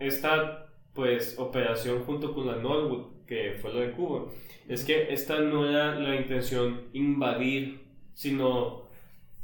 a 0.00 0.04
esta, 0.04 0.66
pues, 0.94 1.36
operación 1.38 2.02
junto 2.04 2.32
con 2.34 2.46
la 2.46 2.56
Norwood, 2.56 3.24
que 3.26 3.56
fue 3.60 3.72
lo 3.72 3.80
de 3.80 3.90
Cuba, 3.92 4.26
es 4.68 4.84
que 4.84 5.12
esta 5.12 5.40
no 5.40 5.68
era 5.68 5.94
la 5.98 6.14
intención 6.16 6.82
invadir, 6.92 7.80
sino 8.14 8.86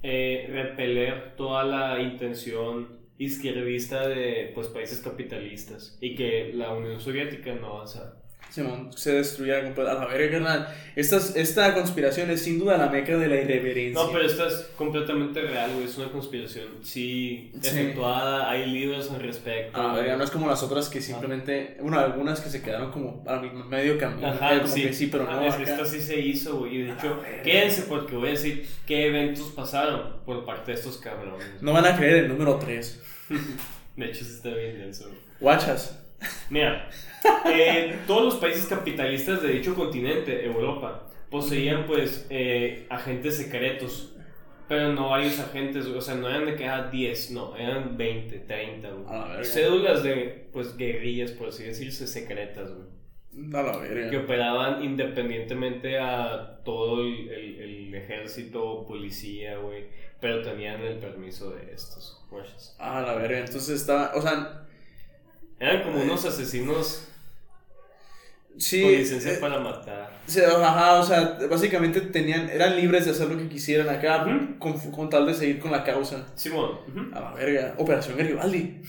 eh, 0.03 0.47
repeler 0.51 1.35
toda 1.37 1.65
la 1.65 2.01
intención 2.01 2.99
izquierdista 3.19 4.07
de, 4.09 4.53
pues, 4.55 4.69
países 4.69 5.01
capitalistas 5.01 5.97
y 6.01 6.15
que 6.15 6.53
la 6.55 6.73
Unión 6.73 7.01
Soviética 7.01 7.55
no 7.55 7.75
avanzara. 7.77 8.17
Simón, 8.55 8.91
se 8.97 9.13
destruyera 9.15 9.65
completamente. 9.65 10.05
A 10.05 10.07
la 10.09 10.13
verga, 10.15 10.31
carnal. 10.39 10.69
Estas- 10.95 11.35
esta 11.35 11.75
conspiración 11.75 12.31
es 12.31 12.43
sin 12.43 12.59
duda 12.61 12.77
la 12.79 12.87
meca 12.89 13.17
de 13.17 13.27
la 13.27 13.35
irreverencia. 13.37 14.01
No, 14.01 14.13
pero 14.13 14.25
esta 14.25 14.47
es 14.47 14.71
completamente 14.77 15.41
real, 15.43 15.73
güey, 15.75 15.87
es 15.87 15.99
una 15.99 16.11
conspiración, 16.13 16.69
sí, 16.83 17.51
Sí. 17.61 17.69
efectuada, 17.69 18.49
hay 18.49 18.67
libros 18.67 19.11
al 19.11 19.21
respecto. 19.21 19.77
A 19.81 19.93
verga, 19.95 20.17
no 20.17 20.23
es 20.23 20.31
como 20.31 20.47
las 20.49 20.63
otras 20.63 20.89
que 20.89 21.01
simplemente. 21.01 21.77
Bueno, 21.81 21.99
algunas 21.99 22.41
que 22.41 22.49
se 22.49 22.63
quedaron 22.63 22.93
como 22.93 23.25
a 23.27 23.41
medio 23.41 23.99
camino. 23.99 24.29
Ajá, 24.29 24.61
como 24.61 24.69
sí. 24.73 24.83
que 24.83 24.93
sí, 24.93 25.09
pero 25.09 25.27
Ah, 25.29 25.35
no. 25.41 25.47
es 25.47 25.57
que 25.57 25.65
esta 25.65 25.85
sí 25.85 26.01
se 26.01 26.21
hizo, 26.21 26.59
güey. 26.59 26.77
Y 26.77 26.83
de 26.83 26.93
hecho, 26.93 27.21
quédense 27.43 27.83
porque 27.83 28.15
voy 28.15 28.29
a 28.29 28.33
decir 28.33 28.67
qué 28.87 29.09
eventos 29.09 29.49
pasaron 29.57 30.21
por 30.25 30.45
parte 30.45 30.71
de 30.71 30.79
estos 30.79 30.99
cabrones. 30.99 31.61
No 31.61 31.73
van 31.73 31.87
a 31.87 31.97
creer 31.97 32.19
el 32.25 32.29
número 32.29 32.57
3. 32.59 33.01
De 33.97 34.07
hecho, 34.07 34.25
está 34.25 34.49
bien 34.51 34.79
denso. 34.79 35.09
Guachas. 35.41 36.01
Mira, 36.51 36.89
eh, 37.47 37.97
todos 38.07 38.25
los 38.25 38.35
países 38.37 38.67
capitalistas 38.67 39.43
de 39.43 39.49
dicho 39.49 39.75
continente, 39.75 40.45
Europa, 40.45 41.09
poseían 41.31 41.87
pues 41.87 42.27
eh, 42.31 42.87
agentes 42.91 43.37
secretos. 43.37 44.11
Pero 44.67 44.95
no 44.95 45.11
varios 45.11 45.39
agentes, 45.41 45.85
güey, 45.87 45.99
o 45.99 46.01
sea, 46.01 46.15
no 46.15 46.27
eran 46.27 46.47
de 46.47 46.57
que 46.57 46.67
ah, 46.67 46.89
10, 46.91 47.33
no, 47.33 47.55
eran 47.55 47.99
20, 47.99 48.39
30, 48.41 48.91
güey. 48.91 49.05
Cédulas 49.45 50.03
de, 50.03 50.49
pues, 50.55 50.75
guerrillas, 50.79 51.33
por 51.33 51.49
así 51.49 51.65
decirse, 51.65 52.07
secretas, 52.07 52.71
güey. 52.73 53.53
A 53.53 53.63
la 53.63 53.73
que 53.83 53.95
verga. 53.95 54.19
operaban 54.21 54.83
independientemente 54.83 55.99
a 55.99 56.61
todo 56.65 57.03
el, 57.03 57.29
el- 57.29 57.61
el 57.61 57.95
ejército, 57.95 58.87
policía, 58.87 59.59
güey, 59.59 59.85
pero 60.21 60.41
tenían 60.41 60.81
el 60.83 60.97
permiso 60.97 61.51
de 61.51 61.73
estos 61.75 62.25
güeyes. 62.31 62.75
A 62.79 63.03
la 63.03 63.15
verga. 63.17 63.41
Entonces 63.41 63.81
estaba. 63.81 64.13
O 64.15 64.23
sea, 64.23 64.65
Eran 65.61 65.83
como 65.83 66.03
unos 66.03 66.25
asesinos 66.25 67.07
sí. 68.59 68.83
con 68.83 68.91
licencia 68.93 69.33
eh, 69.33 69.37
para 69.41 69.59
matar. 69.61 70.11
se- 70.27 70.45
ajá, 70.45 70.95
o 71.01 71.03
sea, 71.05 71.39
básicamente 71.51 72.01
tenían, 72.01 72.49
eran 72.51 72.77
libres 72.77 73.05
de 73.05 73.13
hacer 73.13 73.29
lo 73.29 73.37
que 73.39 73.49
quisieran 73.49 73.89
acá 73.89 74.25
Ujú. 74.27 74.59
con, 74.59 74.79
con 74.93 75.09
tal 75.11 75.27
de 75.27 75.35
seguir 75.35 75.61
con 75.61 75.71
la 75.73 75.85
causa. 75.85 76.27
Simón, 76.35 76.79
ujú. 76.89 77.15
A 77.17 77.21
la 77.21 77.33
verga. 77.33 77.75
Operación 77.79 78.17
Garibaldi. 78.19 78.83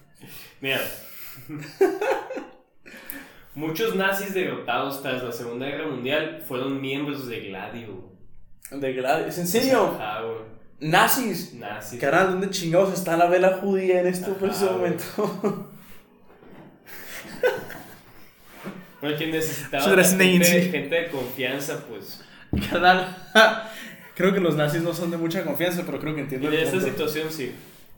mira. 0.60 0.80
Muchos 3.54 3.94
nazis 3.94 4.34
derrotados 4.34 5.00
tras 5.02 5.22
la 5.22 5.30
Segunda 5.32 5.66
Guerra 5.66 5.86
Mundial 5.86 6.42
fueron 6.46 6.80
miembros 6.80 7.28
de 7.28 7.40
Gladio. 7.40 8.12
De 8.70 8.92
Gladys. 8.94 9.28
¿Es 9.28 9.38
en 9.38 9.46
serio? 9.46 9.94
Ajá, 9.96 10.22
güey. 10.22 10.38
Nazis. 10.80 11.54
Nazis. 11.54 12.00
Carnal, 12.00 12.30
¿dónde 12.32 12.50
chingados 12.50 12.92
está 12.92 13.16
la 13.16 13.26
vela 13.26 13.58
judía 13.60 14.00
en 14.00 14.08
este 14.08 14.30
Ajá, 14.32 14.40
preciso 14.40 14.72
momento? 14.72 15.04
Porque 19.10 19.92
era 19.92 20.04
gente, 20.04 20.70
gente 20.70 20.94
de 20.94 21.08
confianza, 21.08 21.84
pues. 21.88 22.24
Carnal. 22.70 23.16
creo 24.14 24.32
que 24.32 24.40
los 24.40 24.54
nazis 24.56 24.82
no 24.82 24.94
son 24.94 25.10
de 25.10 25.16
mucha 25.16 25.44
confianza, 25.44 25.82
pero 25.84 25.98
creo 25.98 26.14
que 26.14 26.20
Y 26.20 26.24
entiendo 26.24 26.48
en 26.48 26.54
el 26.54 26.60
esta 26.60 26.80
situación 26.80 27.30
sí. 27.30 27.52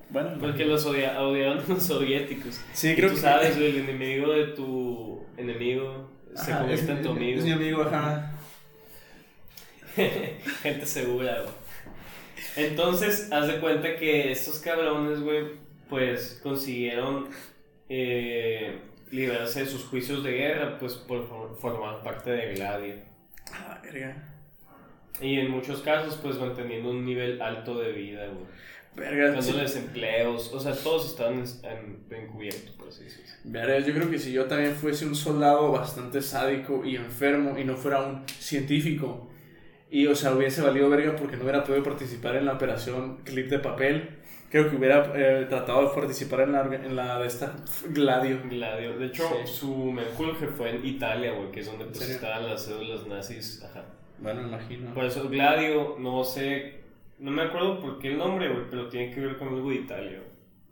Bueno, 0.09 0.31
Porque 0.41 0.65
los 0.65 0.87
odia- 0.87 1.21
odiaban 1.21 1.63
los 1.69 1.83
soviéticos. 1.83 2.61
Sí, 2.73 2.91
Y 2.91 2.95
creo 2.95 3.09
tú 3.11 3.17
que- 3.17 3.21
sabes, 3.23 3.57
güey, 3.59 3.71
el 3.71 3.89
enemigo 3.89 4.33
de 4.33 4.45
tu 4.49 5.25
enemigo 5.37 6.11
se 6.35 6.53
Ajá, 6.53 6.61
convierte 6.61 6.93
en 6.93 7.03
tu 7.03 7.11
amigo. 7.11 7.39
Es 7.39 7.45
mi 7.45 7.51
amigo, 7.53 7.83
ajá. 7.83 8.33
Gente 10.63 10.87
segura, 10.87 11.41
güey. 11.43 11.55
Entonces, 12.69 13.29
haz 13.33 13.49
de 13.49 13.59
cuenta 13.61 13.97
que 13.97 14.31
estos 14.33 14.59
cabrones, 14.61 15.21
güey, 15.21 15.45
pues 15.89 16.41
consiguieron 16.43 17.29
eh, 17.89 18.79
liberarse 19.11 19.61
de 19.61 19.67
sus 19.67 19.85
juicios 19.85 20.23
de 20.25 20.33
guerra, 20.33 20.79
pues 20.79 20.95
por 20.95 21.27
for- 21.29 21.57
formar 21.61 22.03
parte 22.03 22.31
de 22.31 22.55
Gladio. 22.55 22.95
A 23.53 23.69
la 23.75 23.81
verga. 23.83 24.33
Y 25.21 25.39
en 25.39 25.51
muchos 25.51 25.81
casos, 25.81 26.19
pues 26.23 26.37
manteniendo 26.39 26.91
un 26.91 27.05
nivel 27.05 27.41
alto 27.41 27.79
de 27.79 27.93
vida, 27.93 28.27
güey. 28.27 28.45
Verga. 28.95 29.41
sí. 29.41 29.49
Dándoles 29.49 29.77
empleos, 29.77 30.53
o 30.55 30.61
sea, 30.61 30.73
todos 30.75 31.11
estaban 31.11 31.35
en, 31.35 31.45
en, 32.11 32.23
encubierto, 32.25 32.73
por 32.79 32.89
así 32.89 33.05
decirlo. 33.05 33.31
Verga, 33.45 33.79
yo 33.87 33.93
creo 33.95 34.11
que 34.11 34.19
si 34.19 34.33
yo 34.33 34.47
también 34.47 34.75
fuese 34.75 35.05
un 35.07 35.15
soldado 35.15 35.71
bastante 35.71 36.21
sádico 36.23 36.83
y 36.85 36.97
enfermo 36.97 37.59
y 37.59 37.65
no 37.65 37.77
fuera 37.77 38.01
un 38.01 38.27
científico 38.27 39.31
y, 39.91 40.07
o 40.07 40.15
sea, 40.15 40.33
hubiese 40.35 40.63
valido 40.63 40.89
verga 40.91 41.15
porque 41.15 41.37
no 41.37 41.43
hubiera 41.45 41.63
podido 41.63 41.85
participar 41.85 42.37
en 42.37 42.47
la 42.47 42.55
operación 42.55 43.19
Clip 43.25 43.49
de 43.51 43.59
Papel, 43.59 44.09
creo 44.51 44.71
que 44.71 44.77
hubiera 44.77 45.13
eh, 45.15 45.47
tratado 45.49 45.89
de 45.89 45.95
participar 45.95 46.41
en 46.41 46.53
la, 46.53 46.63
en 46.75 46.97
la 46.97 47.19
de 47.19 47.27
esta 47.27 47.55
Gladio. 47.89 48.41
Gladio. 48.49 48.99
De 48.99 49.07
hecho, 49.07 49.25
Sí. 49.45 49.53
su 49.53 49.93
menjurje 49.93 50.47
fue 50.49 50.71
en 50.77 50.85
Italia, 50.87 51.33
güey, 51.33 51.51
que 51.51 51.61
es 51.61 51.67
donde 51.67 51.85
pues, 51.87 52.09
estaban 52.09 52.49
las 52.49 52.65
cédulas 52.67 53.07
nazis. 53.07 53.63
Ajá. 53.65 53.85
Bueno, 54.19 54.43
imagino. 54.43 54.95
Por 54.95 55.05
eso 55.05 55.29
Gladio, 55.29 55.97
no 55.99 56.25
sé 56.25 56.81
No 57.19 57.31
me 57.31 57.43
acuerdo 57.43 57.81
por 57.81 57.99
qué 57.99 58.09
el 58.13 58.19
nombre, 58.19 58.49
güey, 58.49 58.65
pero 58.71 58.89
tiene 58.89 59.15
que 59.15 59.21
ver 59.21 59.37
con 59.39 59.49
algo 59.49 59.71
de 59.71 59.77
Italia. 59.77 60.21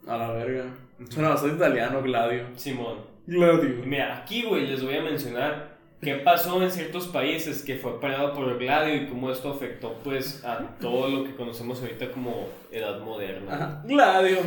A 0.07 0.17
la 0.17 0.31
verga. 0.31 0.65
Suena 1.09 1.29
bastante 1.29 1.55
italiano, 1.55 2.01
Gladio. 2.03 2.45
Simón. 2.55 2.99
Gladio. 3.25 3.81
Mira, 3.85 4.17
aquí, 4.17 4.43
güey, 4.43 4.67
les 4.67 4.83
voy 4.83 4.95
a 4.95 5.01
mencionar 5.01 5.74
qué 6.05 6.15
pasó 6.15 6.63
en 6.63 6.71
ciertos 6.71 7.07
países 7.07 7.61
que 7.63 7.75
fue 7.75 7.99
parado 7.99 8.33
por 8.33 8.49
el 8.49 8.57
gladio 8.59 8.95
y 8.95 9.07
cómo 9.07 9.29
esto 9.31 9.49
afectó, 9.51 9.99
pues, 10.03 10.45
a 10.45 10.59
todo 10.79 11.09
lo 11.09 11.23
que 11.25 11.35
conocemos 11.35 11.81
ahorita 11.81 12.11
como 12.11 12.47
edad 12.71 13.01
moderna. 13.01 13.53
Ajá. 13.53 13.81
Gladio. 13.83 14.37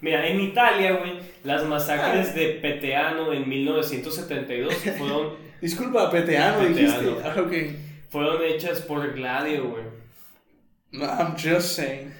Mira, 0.00 0.26
en 0.26 0.40
Italia, 0.40 0.92
güey, 0.94 1.20
las 1.44 1.62
masacres 1.64 2.34
de 2.34 2.48
Peteano 2.62 3.32
en 3.32 3.48
1972 3.48 4.74
fueron, 4.98 5.34
Disculpa, 5.60 6.10
peteano, 6.10 6.58
Peteano. 6.66 6.98
dijiste. 7.00 7.28
Ah, 7.28 7.34
ok. 7.40 7.52
fueron 8.10 8.42
hechas 8.42 8.80
por 8.82 9.12
gladio, 9.14 9.68
güey. 9.70 9.84
No, 10.92 11.04
I'm 11.04 11.34
just 11.36 11.76
saying. 11.76 12.12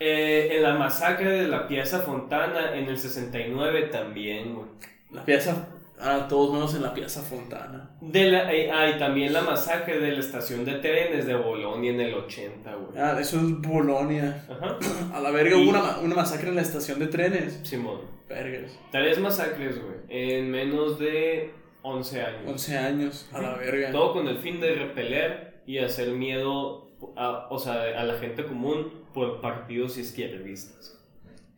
Eh, 0.00 0.56
en 0.56 0.62
la 0.62 0.74
masacre 0.74 1.30
de 1.30 1.48
la 1.48 1.68
Piazza 1.68 2.00
Fontana 2.00 2.76
en 2.76 2.88
el 2.88 2.98
69 2.98 3.82
también, 3.92 4.54
güey. 4.54 4.66
La 5.12 5.24
pieza. 5.24 5.68
Ah, 6.00 6.26
todos 6.28 6.52
menos 6.52 6.74
en 6.74 6.82
la 6.82 6.92
pieza 6.92 7.22
Fontana. 7.22 7.90
De 8.00 8.30
la, 8.30 8.52
eh, 8.52 8.70
ah, 8.70 8.90
y 8.90 8.98
también 8.98 9.32
la 9.32 9.42
masacre 9.42 10.00
de 10.00 10.12
la 10.12 10.20
estación 10.20 10.64
de 10.64 10.74
trenes 10.74 11.26
de 11.26 11.34
Bolonia 11.34 11.92
en 11.92 12.00
el 12.00 12.14
80, 12.14 12.74
güey. 12.74 12.98
Ah, 12.98 13.16
eso 13.20 13.36
es 13.38 13.60
Bolonia. 13.60 14.44
Ajá. 14.50 14.78
A 15.14 15.20
la 15.20 15.30
verga, 15.30 15.56
hubo 15.56 15.70
una, 15.70 15.98
una 15.98 16.14
masacre 16.14 16.48
en 16.48 16.56
la 16.56 16.62
estación 16.62 16.98
de 16.98 17.06
trenes. 17.06 17.60
Simón. 17.62 18.00
Vergas. 18.28 18.78
Tres 18.90 19.18
masacres, 19.18 19.80
güey, 19.80 19.96
en 20.08 20.50
menos 20.50 20.98
de 20.98 21.52
11 21.82 22.22
años. 22.22 22.42
11 22.46 22.78
años. 22.78 23.28
A 23.32 23.40
la 23.40 23.54
verga. 23.54 23.92
Todo 23.92 24.14
con 24.14 24.26
el 24.28 24.38
fin 24.38 24.60
de 24.60 24.74
repeler 24.74 25.62
y 25.66 25.78
hacer 25.78 26.08
miedo 26.10 26.90
a, 27.16 27.46
o 27.50 27.58
sea, 27.58 27.82
a 27.98 28.04
la 28.04 28.18
gente 28.18 28.44
común 28.44 29.04
por 29.12 29.40
partidos 29.40 29.96
izquierdistas. 29.98 30.98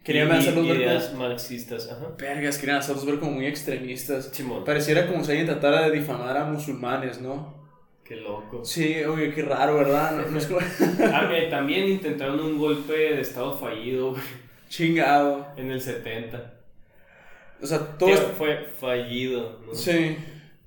Querían 0.07 0.31
hacerlos 0.31 0.69
ver 0.69 0.77
ideas 0.77 1.07
como. 1.09 1.29
marxistas, 1.29 1.91
ajá. 1.91 2.07
Vergas, 2.17 2.59
querían 2.59 2.79
hacerlos 2.79 3.05
ver 3.05 3.19
como 3.19 3.33
muy 3.33 3.47
extremistas. 3.47 4.31
Simón, 4.33 4.65
Pareciera 4.65 5.07
como 5.09 5.25
si 5.25 5.33
alguien 5.33 5.47
tratara 5.49 5.83
de 5.89 5.91
difamar 5.99 6.37
a 6.37 6.45
musulmanes, 6.45 7.21
¿no? 7.21 7.55
qué 8.05 8.15
loco. 8.15 8.65
Sí, 8.65 9.03
oye, 9.03 9.35
qué 9.35 9.43
raro, 9.43 9.75
¿verdad? 9.79 10.13
No, 10.17 10.31
no 10.31 10.39
es 10.39 10.47
como... 10.47 10.61
Ah, 11.13 11.27
mira, 11.29 11.51
también 11.51 11.89
intentaron 11.89 12.39
un 12.39 12.57
golpe 12.57 12.93
de 12.93 13.21
estado 13.21 13.53
fallido 13.59 14.11
güey, 14.13 14.23
Chingado. 14.69 15.49
en 15.57 15.73
el 15.73 15.81
70. 15.81 16.55
O 17.61 17.67
sea, 17.67 17.81
todo 17.99 18.09
Que 18.09 18.15
esto... 18.15 18.29
fue 18.39 18.65
fallido, 18.79 19.61
¿no? 19.67 19.75
Sí. 19.75 20.17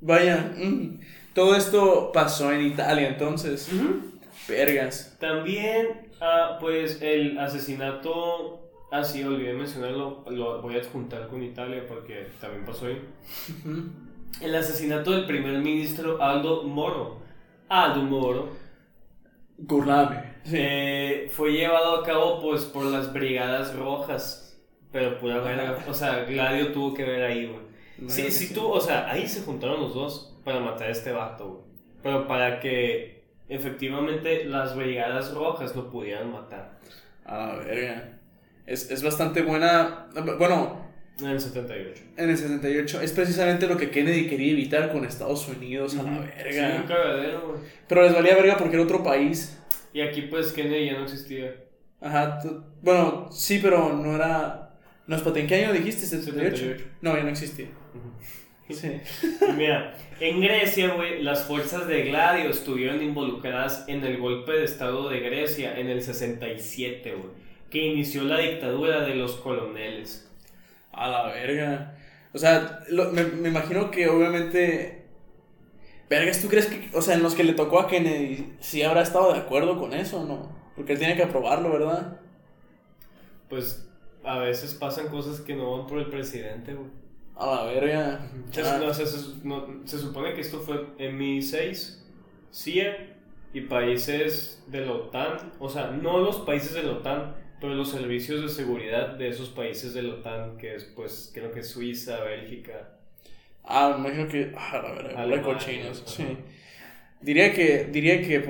Vaya. 0.02 0.52
mm. 0.58 1.00
Todo 1.34 1.56
esto 1.56 2.12
pasó 2.12 2.52
en 2.52 2.62
Italia, 2.66 3.08
entonces. 3.08 3.72
Ujú. 3.72 4.20
Vergas. 4.50 5.16
También, 5.22 6.10
ah, 6.20 6.58
pues 6.60 7.02
el 7.02 7.40
asesinato, 7.40 8.69
ah 8.92 9.04
sí, 9.04 9.24
olvidé 9.24 9.54
mencionarlo, 9.54 10.24
lo 10.30 10.62
voy 10.62 10.76
a 10.76 10.80
adjuntar 10.80 11.28
con 11.28 11.44
Italia 11.44 11.86
porque 11.88 12.28
también 12.40 12.66
pasó 12.66 12.88
ahí. 12.88 13.02
El 14.42 14.56
asesinato 14.56 15.12
del 15.12 15.26
primer 15.26 15.60
ministro 15.60 16.22
Aldo 16.22 16.64
Moro. 16.64 17.20
Aldo 17.70 18.04
Moro 18.04 18.50
Gurname. 19.58 20.24
Sí. 20.44 20.58
eh, 20.58 21.30
fue 21.32 21.52
llevado 21.52 21.96
a 22.00 22.04
cabo 22.04 22.42
pues 22.42 22.64
por 22.66 22.86
las 22.86 23.12
brigadas 23.14 23.76
rojas. 23.76 24.46
Pero 24.92 25.20
pura 25.20 25.40
verga, 25.40 25.78
o 25.88 25.94
sea, 25.94 26.24
Gladio 26.24 26.72
tuvo 26.72 26.94
que 26.96 27.04
ver 27.04 27.24
ahí, 27.24 27.46
güey. 27.46 27.60
Sí, 28.08 28.24
Verga, 28.24 28.32
sí, 28.32 28.54
tú, 28.54 28.68
o 28.68 28.80
sea, 28.82 29.10
ahí 29.12 29.28
se 29.28 29.42
juntaron 29.44 29.82
los 29.82 29.94
dos 29.94 30.40
para 30.44 30.60
matar 30.60 30.88
a 30.88 30.92
este 30.92 31.12
vato, 31.12 31.48
güey. 31.50 31.64
Pero 32.02 32.28
para 32.28 32.60
que 32.60 33.26
efectivamente 33.50 34.46
las 34.46 34.76
brigadas 34.76 35.34
rojas 35.34 35.76
lo 35.76 35.90
pudieran 35.90 36.32
matar. 36.32 36.80
A 37.26 37.56
verga. 37.58 38.19
Es, 38.70 38.92
es 38.92 39.02
bastante 39.04 39.42
buena. 39.42 40.08
Bueno, 40.38 40.88
En 41.20 41.28
el 41.28 41.40
78. 41.42 42.02
en 42.18 42.30
el 42.30 42.38
78 42.38 43.02
es 43.02 43.12
precisamente 43.12 43.68
lo 43.68 43.76
que 43.78 43.90
Kennedy 43.90 44.28
quería 44.28 44.52
evitar 44.54 44.92
con 44.92 45.04
Estados 45.06 45.48
Unidos, 45.48 45.98
a 45.98 46.04
la 46.04 46.10
Sí, 46.12 46.18
un 46.18 46.26
verga. 46.26 46.86
cagadero, 46.88 47.48
güey. 47.50 47.60
Pero 47.88 48.04
les 48.04 48.14
valía 48.14 48.36
verga 48.36 48.58
porque 48.58 48.76
era 48.76 48.84
otro 48.84 49.04
país. 49.04 49.58
Y 49.94 50.02
aquí 50.02 50.22
pues 50.24 50.54
Kennedy 50.54 50.86
ya 50.86 50.94
no 50.94 51.04
existía. 51.06 51.56
Ajá. 52.00 52.40
Bueno, 52.82 53.28
sí, 53.32 53.60
pero 53.62 53.92
no 53.94 54.16
era. 54.16 54.70
No, 55.08 55.16
espérate, 55.16 55.40
¿en 55.42 55.48
qué 55.48 55.56
año 55.66 55.74
dijiste? 55.74 56.06
¿78? 56.06 56.22
78. 56.24 56.86
No, 57.02 57.18
ya 57.18 57.24
no 57.24 57.30
existía. 57.30 57.66
Sí. 58.70 58.88
Y 59.50 59.52
Mira, 59.58 59.98
en 60.20 60.40
Grecia, 60.42 60.94
güey, 60.94 61.24
las 61.24 61.44
fuerzas 61.46 61.88
de 61.88 62.04
Gladio 62.04 62.52
estuvieron 62.52 63.02
involucradas 63.02 63.86
en 63.88 64.04
el 64.06 64.18
golpe 64.20 64.52
de 64.52 64.66
estado 64.66 65.10
de 65.10 65.20
Grecia 65.22 65.78
en 65.80 65.90
el 65.90 66.04
67, 66.04 67.14
güey, 67.16 67.32
que 67.70 67.86
inició 67.88 68.24
la 68.24 68.40
dictadura 68.40 69.02
de 69.02 69.16
los 69.16 69.34
coloneles. 69.38 70.30
A 70.92 71.08
la 71.10 71.24
verga. 71.28 71.96
O 72.34 72.38
sea, 72.38 72.80
lo- 72.90 73.12
me, 73.12 73.24
me 73.24 73.50
imagino 73.50 73.92
que 73.92 74.08
obviamente. 74.10 75.06
Vergas, 76.10 76.42
¿tú 76.42 76.48
crees 76.48 76.66
que, 76.66 76.90
o 76.98 77.02
sea, 77.04 77.14
en 77.16 77.22
los 77.24 77.36
que 77.36 77.44
le 77.44 77.54
tocó 77.54 77.80
a 77.80 77.88
Kennedy, 77.88 78.54
sí 78.60 78.82
habrá 78.82 79.04
estado 79.04 79.32
de 79.32 79.38
acuerdo 79.40 79.78
con 79.80 79.94
eso 79.94 80.22
o 80.22 80.26
no? 80.26 80.52
Porque 80.76 80.94
él 80.94 81.00
tiene 81.00 81.16
que 81.16 81.22
aprobarlo, 81.24 81.72
¿verdad? 81.72 82.20
Pues 83.48 83.88
a 84.24 84.40
veces 84.40 84.74
pasan 84.76 85.08
cosas 85.08 85.40
que 85.42 85.56
no 85.56 85.78
van 85.78 85.88
por 85.88 86.00
el 86.00 86.08
presidente, 86.10 86.74
güey. 86.74 86.90
A 87.36 87.46
la 87.46 87.64
verga. 87.66 88.28
Se, 88.52 88.62
Ah, 88.62 88.80
no, 88.84 88.94
se, 88.94 89.06
se- 89.06 89.36
no- 89.44 89.68
se 89.86 89.98
supone 89.98 90.34
que 90.34 90.42
esto 90.42 90.60
fue 90.60 90.88
en 90.98 91.18
MI6, 91.18 92.00
CIA 92.52 93.16
y 93.54 93.62
países 93.62 94.64
de 94.68 94.86
la 94.86 94.94
OTAN, 94.94 95.54
o 95.60 95.70
sea, 95.70 95.92
no 95.92 96.20
los 96.20 96.38
países 96.40 96.74
de 96.74 96.84
la 96.84 96.94
OTAN, 96.94 97.36
pero 97.60 97.76
los 97.76 97.92
servicios 97.92 98.42
de 98.42 98.50
seguridad 98.50 99.10
de 99.16 99.30
esos 99.30 99.50
países 99.50 99.94
de 99.94 100.04
la 100.04 100.16
OTAN, 100.16 100.58
que 100.58 100.76
es, 100.76 100.84
pues, 100.84 101.32
creo 101.34 101.52
que 101.52 101.64
Suiza, 101.64 102.24
Bélgica. 102.24 102.90
Ah, 103.64 103.96
me 103.98 104.08
imagino 104.08 104.28
que. 104.28 104.52
Ah, 104.58 104.82
la 104.84 104.92
verga. 104.94 105.22
Alemania, 105.22 105.44
cochinos. 105.44 106.04
Sí. 106.06 106.26
Diría 107.22 107.54
que. 107.54 107.86
Diría 107.92 108.22
que. 108.22 108.44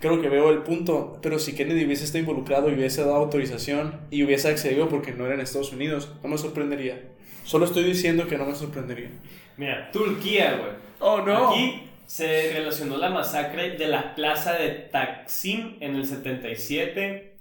Creo 0.00 0.20
que 0.20 0.28
veo 0.28 0.50
el 0.50 0.62
punto. 0.62 1.18
Pero 1.22 1.38
si 1.38 1.54
Kennedy 1.54 1.84
hubiese 1.84 2.04
estado 2.04 2.20
involucrado 2.20 2.70
y 2.70 2.74
hubiese 2.74 3.02
dado 3.02 3.16
autorización 3.16 4.00
y 4.10 4.22
hubiese 4.22 4.48
accedido 4.48 4.88
porque 4.88 5.12
no 5.12 5.26
era 5.26 5.34
en 5.34 5.40
Estados 5.40 5.72
Unidos, 5.72 6.12
no 6.22 6.28
me 6.28 6.38
sorprendería. 6.38 7.00
Solo 7.44 7.66
estoy 7.66 7.84
diciendo 7.84 8.26
que 8.26 8.38
no 8.38 8.46
me 8.46 8.54
sorprendería. 8.54 9.10
Mira, 9.56 9.90
Turquía, 9.92 10.56
güey. 10.56 10.72
Oh, 11.00 11.18
Aquí 11.18 11.82
se 12.06 12.52
relacionó 12.52 12.96
la 12.96 13.10
masacre 13.10 13.76
de 13.76 13.88
la 13.88 14.14
plaza 14.14 14.54
de 14.54 14.70
Taksim 14.70 15.76
en 15.80 15.96
el 15.96 16.06
77 16.06 17.33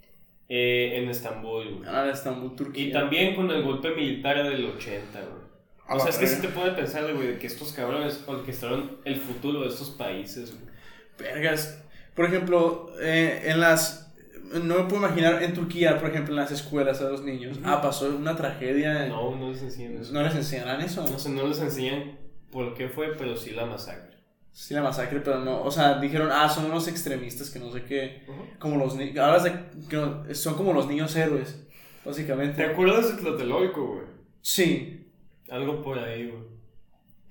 eh, 0.56 1.00
en 1.00 1.10
Estambul, 1.10 1.78
güey. 1.78 1.90
Ah, 1.90 2.08
Estambul, 2.14 2.56
Turquía. 2.56 2.86
Y 2.86 2.92
también 2.92 3.36
con 3.36 3.50
el 3.50 3.64
golpe 3.64 3.90
militar 3.96 4.36
del 4.44 4.64
80, 4.66 5.20
güey. 5.20 5.44
O 5.90 6.00
sea, 6.00 6.12
es 6.12 6.18
que 6.18 6.28
sí 6.28 6.42
te 6.42 6.50
puede 6.50 6.74
pensar, 6.74 7.12
güey, 7.12 7.30
de 7.30 7.40
que 7.40 7.48
estos 7.48 7.74
cabrones 7.74 8.24
orquestaron 8.28 9.00
el 9.04 9.16
futuro 9.16 9.62
de 9.62 9.70
estos 9.70 9.90
países, 9.90 10.52
güey. 10.52 10.72
Vergas. 11.18 11.84
Por 12.14 12.26
ejemplo, 12.26 12.94
eh, 13.02 13.42
en 13.46 13.62
las. 13.62 14.14
No 14.44 14.76
me 14.76 14.84
puedo 14.84 14.98
imaginar 14.98 15.42
en 15.42 15.56
Turquía, 15.56 15.98
por 16.00 16.12
ejemplo, 16.12 16.36
en 16.36 16.42
las 16.42 16.52
escuelas 16.52 17.02
a 17.02 17.10
los 17.10 17.24
niños. 17.24 17.60
Ah, 17.64 17.82
pasó 17.82 18.16
una 18.16 18.36
tragedia. 18.36 19.08
No, 19.08 19.36
no 19.36 19.50
les 19.50 19.64
enseñan 19.64 19.98
eso. 19.98 20.14
¿No 20.14 20.22
les 20.22 20.36
enseñarán 20.36 20.82
eso? 20.82 21.02
No 21.02 21.18
sé, 21.18 21.30
no 21.32 21.48
les 21.48 21.60
enseñan 21.62 22.20
por 22.52 22.76
qué 22.76 22.90
fue, 22.90 23.16
pero 23.18 23.36
sí 23.36 23.50
la 23.50 23.66
masacre. 23.66 24.13
Sí, 24.54 24.74
la 24.76 24.82
masacre, 24.84 25.20
pero 25.20 25.40
no. 25.40 25.64
O 25.64 25.72
sea, 25.72 26.00
dijeron, 26.00 26.30
ah, 26.32 26.48
son 26.48 26.66
unos 26.66 26.88
extremistas 26.88 27.50
que 27.50 27.60
no 27.60 27.72
sé 27.72 27.84
qué. 27.86 28.24
Como 28.60 28.78
los 28.78 28.96
niños. 28.96 29.18
Hablas 29.18 29.44
de. 29.46 29.52
que 29.90 29.96
no- 29.98 30.24
son 30.36 30.54
como 30.56 30.74
los 30.74 30.88
niños 30.88 31.16
héroes, 31.16 31.68
¿Te 32.04 32.10
básicamente. 32.10 32.64
acuerdas 32.64 33.16
de 33.16 33.22
Tlatelolco, 33.22 33.86
güey? 33.88 34.06
Sí. 34.42 35.08
Algo 35.50 35.82
por 35.82 35.98
ahí, 36.00 36.28
güey. 36.30 36.44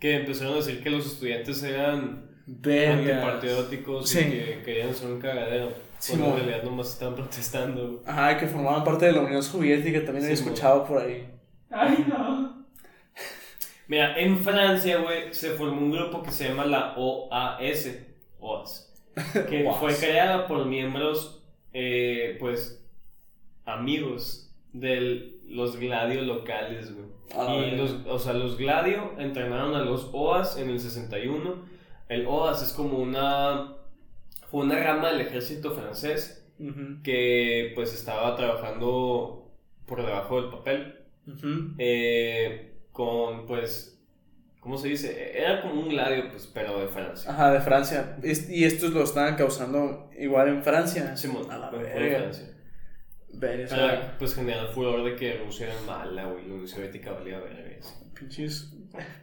Que 0.00 0.16
empezaron 0.16 0.54
a 0.54 0.56
decir 0.56 0.82
que 0.82 0.90
los 0.90 1.06
estudiantes 1.06 1.62
eran 1.62 2.28
Vergas. 2.46 3.22
antipatrióticos 3.24 4.08
Sí. 4.10 4.18
y 4.18 4.22
que 4.22 4.62
querían 4.64 4.88
hacer 4.90 5.08
un 5.10 5.20
cagadero. 5.20 5.70
Simón. 6.00 6.22
Cuando 6.30 6.38
en 6.40 6.46
realidad 6.48 6.64
nomás 6.68 6.92
estaban 6.92 7.14
protestando, 7.20 7.86
güey. 7.88 7.98
Ajá, 8.04 8.36
que 8.36 8.48
formaban 8.48 8.82
parte 8.82 9.06
de 9.06 9.12
la 9.12 9.20
Unión 9.20 9.42
Soviética, 9.44 10.04
también 10.04 10.24
había 10.24 10.36
Sí, 10.36 10.42
escuchado 10.42 10.84
por 10.84 11.00
ahí. 11.00 11.28
Ay, 11.70 12.04
no. 12.08 12.51
Mira, 13.92 14.18
en 14.18 14.38
Francia, 14.38 15.00
güey, 15.02 15.34
se 15.34 15.50
formó 15.50 15.82
un 15.82 15.92
grupo 15.92 16.22
que 16.22 16.30
se 16.30 16.48
llama 16.48 16.64
la 16.64 16.94
OAS. 16.96 17.90
OAS. 18.40 18.90
Que 19.50 19.66
OAS. 19.66 19.76
fue 19.76 19.94
creada 19.94 20.46
por 20.46 20.64
miembros, 20.64 21.44
eh, 21.74 22.38
pues, 22.40 22.82
amigos 23.66 24.50
de 24.72 25.34
los 25.46 25.76
gladios 25.76 26.26
locales, 26.26 26.94
güey. 26.94 27.06
A 27.36 27.44
la 27.44 27.66
Y 27.66 27.76
los, 27.76 27.98
o 28.06 28.18
sea, 28.18 28.32
los 28.32 28.56
Gladio 28.56 29.12
entrenaron 29.18 29.74
a 29.74 29.84
los 29.84 30.08
OAS 30.14 30.56
en 30.56 30.70
el 30.70 30.80
61. 30.80 31.62
El 32.08 32.26
OAS 32.26 32.62
es 32.62 32.72
como 32.72 32.96
una. 32.96 33.74
Fue 34.50 34.64
una 34.64 34.82
rama 34.82 35.08
del 35.08 35.20
ejército 35.20 35.72
francés 35.72 36.50
que 37.04 37.72
pues 37.74 37.92
estaba 37.92 38.36
trabajando 38.36 39.50
por 39.84 40.02
debajo 40.02 40.40
del 40.40 40.50
papel. 40.50 40.94
ujú. 41.26 41.74
eh, 41.76 42.71
con 42.92 43.46
pues. 43.46 43.88
¿Cómo 44.60 44.78
se 44.78 44.86
dice? 44.88 45.36
Era 45.36 45.60
como 45.60 45.80
un 45.80 45.88
gladio, 45.88 46.30
pues, 46.30 46.46
pero 46.46 46.78
de 46.78 46.86
Francia. 46.86 47.28
Ajá, 47.32 47.50
de 47.50 47.60
Francia. 47.60 48.16
Y 48.22 48.62
estos 48.64 48.92
lo 48.92 49.02
estaban 49.02 49.34
causando 49.34 50.08
igual 50.16 50.48
en 50.48 50.62
Francia. 50.62 51.16
Simón, 51.16 51.50
a 51.50 51.58
la 51.58 51.68
verga. 51.70 52.18
Francia. 52.18 52.48
Verga, 53.34 53.68
Para, 53.68 54.18
pues, 54.18 54.34
generar 54.36 54.68
furor 54.68 55.02
de 55.02 55.16
que 55.16 55.38
Rusia 55.38 55.66
era 55.66 55.80
mala, 55.84 56.26
güey. 56.26 56.46
La 56.46 56.52
Unión 56.54 56.68
Soviética 56.68 57.10
valía 57.12 57.40
vergas. 57.40 58.00
Pinches 58.16 58.72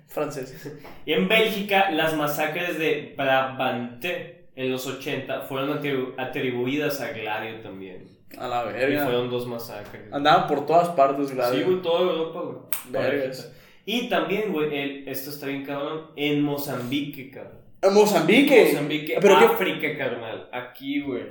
franceses. 0.08 0.74
Y 1.06 1.14
en 1.14 1.30
Bélgica, 1.30 1.90
las 1.92 2.16
masacres 2.18 2.78
de 2.78 3.14
Brabante 3.16 4.50
en 4.58 4.72
los 4.72 4.86
80 4.88 5.44
fueron 5.44 5.70
atribu- 5.82 6.16
atribuidas 6.18 7.00
a 7.00 7.12
Gladio 7.12 7.62
también. 7.62 8.10
A 8.38 8.48
la 8.48 8.66
Y 8.70 8.74
verga. 8.74 9.04
fueron 9.06 9.30
dos 9.30 9.48
masacres. 9.48 10.04
Andaban 10.14 10.48
por 10.48 10.66
todas 10.66 10.90
partes, 10.90 11.30
Sí, 11.30 11.36
Gladio. 11.36 11.66
güey, 11.66 11.82
toda 11.82 12.02
Europa, 12.02 12.42
güey. 12.42 12.58
Vergas. 12.92 13.54
Y 13.86 14.08
también, 14.08 14.52
güey, 14.54 15.10
esto 15.10 15.32
está 15.32 15.48
bien 15.48 15.66
cabrón, 15.66 16.12
en 16.16 16.42
Mozambique, 16.42 17.32
cabrón. 17.32 17.60
En 17.82 17.94
Mozambique. 17.94 18.66
Mozambique, 18.66 19.18
Pero 19.20 19.40
qué- 19.40 19.46
África, 19.46 19.98
carnal. 19.98 20.50
Aquí, 20.52 21.02
güey. 21.02 21.24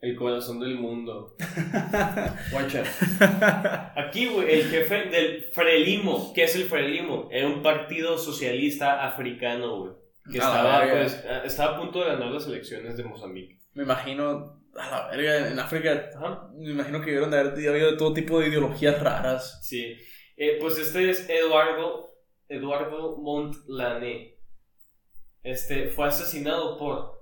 El 0.00 0.16
corazón 0.16 0.60
del 0.60 0.76
mundo. 0.76 1.36
Guacha. 2.52 2.84
Aquí, 3.96 4.26
güey, 4.26 4.50
el 4.60 4.64
jefe 4.70 5.04
del 5.10 5.44
Frelimo. 5.52 6.32
¿Qué 6.34 6.44
es 6.44 6.56
el 6.56 6.64
Frelimo? 6.64 7.28
Era 7.30 7.48
un 7.48 7.62
partido 7.62 8.16
socialista 8.16 9.06
africano, 9.06 9.78
güey. 9.78 9.92
Que 10.30 10.38
estaba, 10.38 10.82
pues, 10.90 11.24
estaba 11.44 11.76
a 11.76 11.80
punto 11.80 12.00
de 12.00 12.06
ganar 12.12 12.28
las 12.30 12.46
elecciones 12.46 12.96
de 12.96 13.04
Mozambique. 13.04 13.58
Me 13.74 13.82
imagino, 13.82 14.59
a 14.76 14.90
la 14.90 15.08
verga, 15.08 15.48
en 15.50 15.58
África, 15.58 16.10
Ajá. 16.16 16.48
me 16.54 16.70
imagino 16.70 17.00
que 17.00 17.06
debieron 17.06 17.30
de 17.30 17.38
haber 17.38 17.68
habido 17.68 17.96
todo 17.96 18.12
tipo 18.12 18.40
de 18.40 18.48
ideologías 18.48 19.00
raras. 19.02 19.60
Sí. 19.62 19.96
Eh, 20.36 20.58
pues 20.60 20.78
este 20.78 21.10
es 21.10 21.28
Eduardo, 21.28 22.14
Eduardo 22.48 23.16
Montlane. 23.18 24.36
Este 25.42 25.88
fue 25.88 26.06
asesinado 26.08 26.78
por 26.78 27.20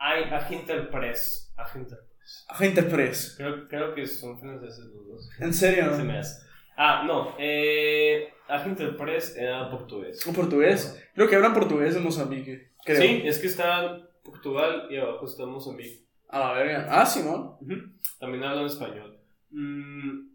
Ay, 0.00 0.24
Aginterpress. 0.24 1.52
Aginterpress. 1.56 2.08
Agente 2.48 2.82
Press. 2.82 3.34
Creo, 3.36 3.68
creo 3.68 3.94
que 3.94 4.06
son 4.06 4.38
franceses 4.38 4.84
los 4.86 5.06
dos. 5.08 5.30
¿En 5.40 5.54
serio? 5.54 5.94
Se 5.96 6.02
me 6.04 6.18
hace. 6.18 6.46
Ah, 6.76 7.02
no. 7.06 7.34
Eh, 7.38 8.28
Aginterpress 8.48 9.36
era 9.36 9.70
portugués. 9.70 10.24
¿Un 10.26 10.34
portugués? 10.34 11.02
Creo 11.14 11.28
que 11.28 11.36
hablan 11.36 11.54
portugués 11.54 11.96
en 11.96 12.04
Mozambique. 12.04 12.72
Creo. 12.84 13.00
Sí, 13.00 13.22
es 13.24 13.38
que 13.38 13.46
está 13.46 13.98
Portugal 14.22 14.86
y 14.90 14.96
abajo 14.98 15.26
está 15.26 15.46
Mozambique. 15.46 16.06
A 16.28 16.38
la 16.40 16.52
verga. 16.52 16.86
Ah, 16.90 17.06
Simón. 17.06 17.56
Ujú. 17.60 17.74
También 18.18 18.44
hablan 18.44 18.66
español. 18.66 19.18
Mm, 19.50 20.28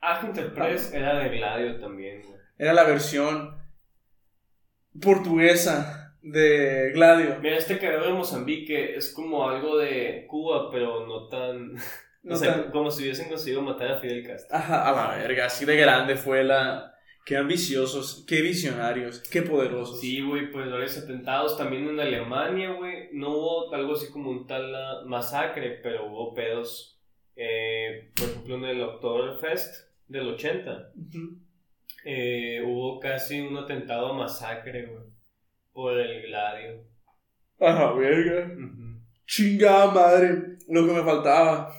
Aginterpress 0.00 0.92
era 0.92 1.18
de 1.18 1.28
Gladio 1.36 1.80
también, 1.80 2.22
güey. 2.22 2.40
Era 2.58 2.72
la 2.72 2.84
versión 2.84 3.56
portuguesa 5.00 6.14
de 6.22 6.90
Gladio. 6.94 7.38
Mira, 7.40 7.56
este 7.56 7.78
cagado 7.78 8.06
de 8.06 8.12
Mozambique 8.12 8.94
es 8.96 9.12
como 9.12 9.48
algo 9.48 9.78
de 9.78 10.26
Cuba, 10.28 10.70
pero 10.70 11.06
no 11.06 11.28
tan. 11.28 11.74
No 12.24 12.34
o 12.34 12.38
sea, 12.38 12.54
tan- 12.54 12.70
como 12.70 12.88
si 12.88 13.02
hubiesen 13.02 13.28
conseguido 13.28 13.62
matar 13.62 13.90
a 13.90 13.98
Fidel 13.98 14.24
Castro. 14.24 14.56
Ajá, 14.56 14.88
a 14.88 14.92
la 14.92 15.16
verga. 15.16 15.46
Así 15.46 15.64
de 15.64 15.74
grande 15.76 16.14
fue 16.14 16.44
la. 16.44 16.91
Qué 17.24 17.36
ambiciosos, 17.36 18.24
qué 18.26 18.42
visionarios, 18.42 19.20
qué 19.30 19.42
poderosos. 19.42 20.00
Sí, 20.00 20.20
güey, 20.22 20.50
pues 20.50 20.68
varios 20.70 20.98
atentados 20.98 21.56
también 21.56 21.88
en 21.88 22.00
Alemania, 22.00 22.72
güey. 22.72 23.10
No 23.12 23.30
hubo 23.30 23.72
algo 23.74 23.92
así 23.94 24.10
como 24.10 24.30
un 24.30 24.46
tal 24.46 24.74
ah, 24.74 25.02
masacre, 25.06 25.78
pero 25.82 26.06
hubo 26.06 26.34
pedos. 26.34 27.00
eh, 27.36 28.10
por 28.16 28.28
ejemplo, 28.28 28.56
en 28.56 28.64
el 28.64 28.82
Oktoberfest 28.82 29.88
del 30.08 30.28
80, 30.28 30.90
Ujú. 30.96 31.38
eh, 32.04 32.60
hubo 32.66 32.98
casi 33.00 33.40
un 33.40 33.56
atentado 33.56 34.08
a 34.08 34.12
masacre, 34.14 34.86
güey, 34.86 35.04
por 35.72 35.98
el 35.98 36.22
gladio. 36.26 36.84
A 37.60 37.72
la 37.72 37.92
verga. 37.92 38.50
Chingada 39.26 39.92
madre. 39.92 40.56
Lo 40.68 40.84
que 40.86 40.92
me 40.92 41.02
faltaba. 41.04 41.72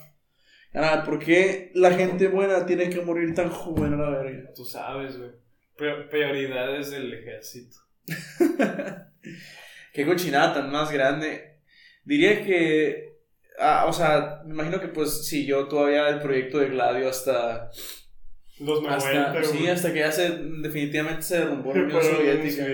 Ah, 0.73 1.03
¿por 1.05 1.19
qué 1.19 1.71
la 1.75 1.91
gente 1.91 2.27
buena 2.27 2.65
tiene 2.65 2.89
que 2.89 3.01
morir 3.01 3.33
tan 3.35 3.49
joven 3.49 3.93
a 3.93 3.97
la 3.97 4.09
verga? 4.09 4.51
Tú 4.55 4.65
sabes, 4.65 5.17
güey. 5.17 5.31
Pri- 5.77 6.07
Prioridades 6.09 6.91
del 6.91 7.13
ejército. 7.13 7.77
Qué 9.93 10.05
cochinada 10.05 10.53
tan 10.53 10.71
más 10.71 10.91
grande. 10.91 11.57
Diría 12.03 12.43
que. 12.43 13.17
ah, 13.59 13.85
o 13.87 13.93
sea, 13.93 14.41
me 14.45 14.53
imagino 14.53 14.79
que 14.81 14.87
pues 14.87 15.25
siguió 15.27 15.67
todavía 15.67 16.09
el 16.09 16.19
proyecto 16.19 16.59
de 16.59 16.69
Gladio 16.69 17.09
hasta. 17.09 17.69
Los 18.59 18.85
hasta 18.87 19.43
sí, 19.43 19.67
hasta 19.67 19.91
que 19.93 19.99
ya 19.99 20.11
se, 20.11 20.29
definitivamente 20.61 21.23
se 21.23 21.39
derrumbó 21.39 21.73
la 21.73 21.83
Unión 21.85 22.01
Soviética. 22.01 22.65